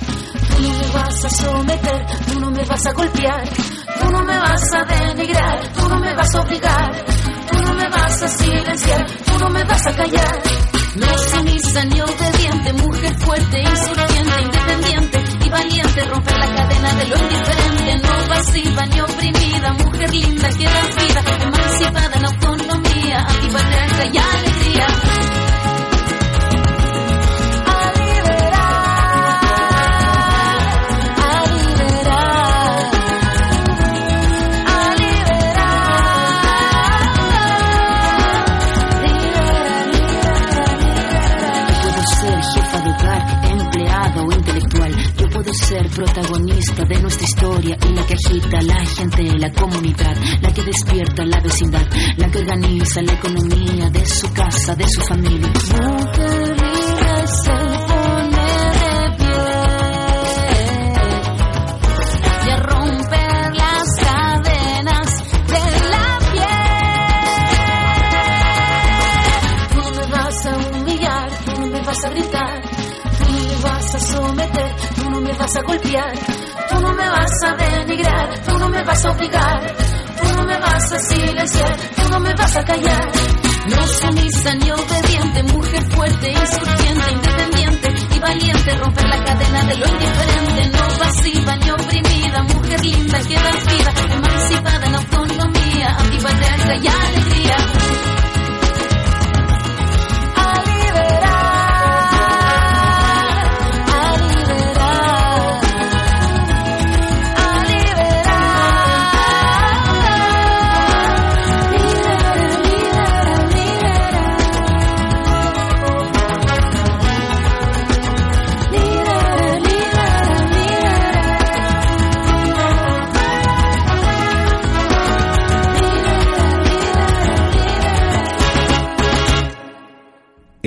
me 0.68 0.88
vas 0.92 1.24
a 1.24 1.30
someter, 1.30 2.06
tú 2.26 2.40
no 2.40 2.50
me 2.50 2.64
vas 2.64 2.86
a 2.86 2.92
golpear, 2.92 3.42
tú 4.00 4.10
no 4.10 4.24
me 4.24 4.38
vas 4.38 4.74
a 4.74 4.84
denigrar, 4.84 5.72
tú 5.72 5.88
no 5.88 5.98
me 5.98 6.14
vas 6.14 6.34
a 6.34 6.40
obligar, 6.40 7.04
tú 7.50 7.58
no 7.62 7.74
me 7.74 7.88
vas 7.88 8.22
a 8.22 8.28
silenciar, 8.28 9.06
tú 9.26 9.38
no 9.38 9.50
me 9.50 9.64
vas 9.64 9.86
a 9.86 9.92
callar. 9.92 10.42
No 10.96 11.18
sumisa 11.18 11.84
ni 11.84 12.00
obediente, 12.00 12.72
mujer 12.72 13.18
fuerte, 13.20 13.60
insurgente, 13.60 14.42
independiente 14.42 15.24
y 15.44 15.48
valiente, 15.48 16.04
romper 16.06 16.38
la 16.38 16.54
cadena 16.56 16.94
de 16.94 17.06
lo 17.06 17.16
indiferente, 17.16 17.98
no 18.02 18.28
pasiva 18.28 18.86
ni 18.86 19.00
oprimida, 19.00 19.72
mujer 19.74 20.10
linda 20.10 20.48
que 20.48 20.64
da 20.64 20.82
vida, 20.96 21.22
emancipada 21.44 22.16
en 22.16 22.24
autonomía, 22.24 23.26
antipatriarca 23.28 24.04
y 24.06 24.18
alegría. 24.18 25.37
Protagonista 45.98 46.84
de 46.84 47.00
nuestra 47.00 47.24
historia 47.24 47.76
y 47.84 47.92
la 47.92 48.06
que 48.06 48.14
agita 48.14 48.60
la 48.62 48.86
gente, 48.86 49.36
la 49.36 49.52
comunidad, 49.52 50.16
la 50.40 50.54
que 50.54 50.62
despierta 50.62 51.24
la 51.24 51.40
vecindad, 51.40 51.84
la 52.16 52.30
que 52.30 52.38
organiza 52.38 53.02
la 53.02 53.14
economía 53.14 53.90
de 53.90 54.06
su 54.06 54.32
casa, 54.32 54.76
de 54.76 54.84
su 54.88 55.00
familia. 55.00 55.50
Vas 75.48 75.56
a 75.56 75.62
golpear, 75.62 76.12
tú 76.68 76.80
no 76.80 76.92
me 76.92 77.08
vas 77.08 77.42
a 77.46 77.54
denigrar, 77.54 78.38
tú 78.40 78.58
no 78.58 78.68
me 78.68 78.84
vas 78.84 79.04
a 79.04 79.10
obligar, 79.12 79.76
tú 80.20 80.36
no 80.36 80.44
me 80.44 80.58
vas 80.58 80.92
a 80.92 80.98
silenciar, 80.98 81.76
tú 81.96 82.08
no 82.10 82.20
me 82.20 82.34
vas 82.34 82.56
a 82.56 82.64
callar. 82.64 83.12
No 83.68 83.86
sumisa 83.86 84.54
ni 84.54 84.70
obediente, 84.70 85.42
mujer 85.44 85.82
fuerte, 85.90 86.32
insurgente, 86.32 87.12
independiente 87.12 87.94
y 88.14 88.18
valiente, 88.18 88.76
romper 88.76 89.04
la 89.06 89.24
cadena 89.24 89.64
de 89.64 89.76
lo 89.76 89.86
indiferente, 89.86 90.70
no 90.76 90.98
pasiva 90.98 91.56
ni 91.56 91.70
oprimida, 91.70 92.42
mujer 92.42 92.84
linda 92.84 93.18
que 93.20 93.34
da 93.34 93.50
vida, 93.50 94.14
emancipada 94.14 94.86
en 94.86 94.94
autonomía, 94.96 95.96
antipatriarca 95.98 96.76
y 96.76 96.88
alegría. 96.88 97.56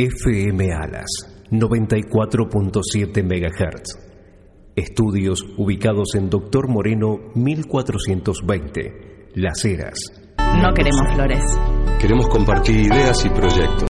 FM 0.03 0.73
Alas 0.73 1.45
94.7 1.51 3.21
MHz. 3.23 3.99
Estudios 4.75 5.45
ubicados 5.57 6.15
en 6.15 6.27
Doctor 6.27 6.67
Moreno 6.67 7.19
1420, 7.35 9.29
Las 9.35 9.63
Heras. 9.63 9.99
No 10.59 10.73
queremos 10.73 11.13
flores. 11.13 11.43
Queremos 11.99 12.27
compartir 12.29 12.79
ideas 12.79 13.23
y 13.25 13.29
proyectos. 13.29 13.89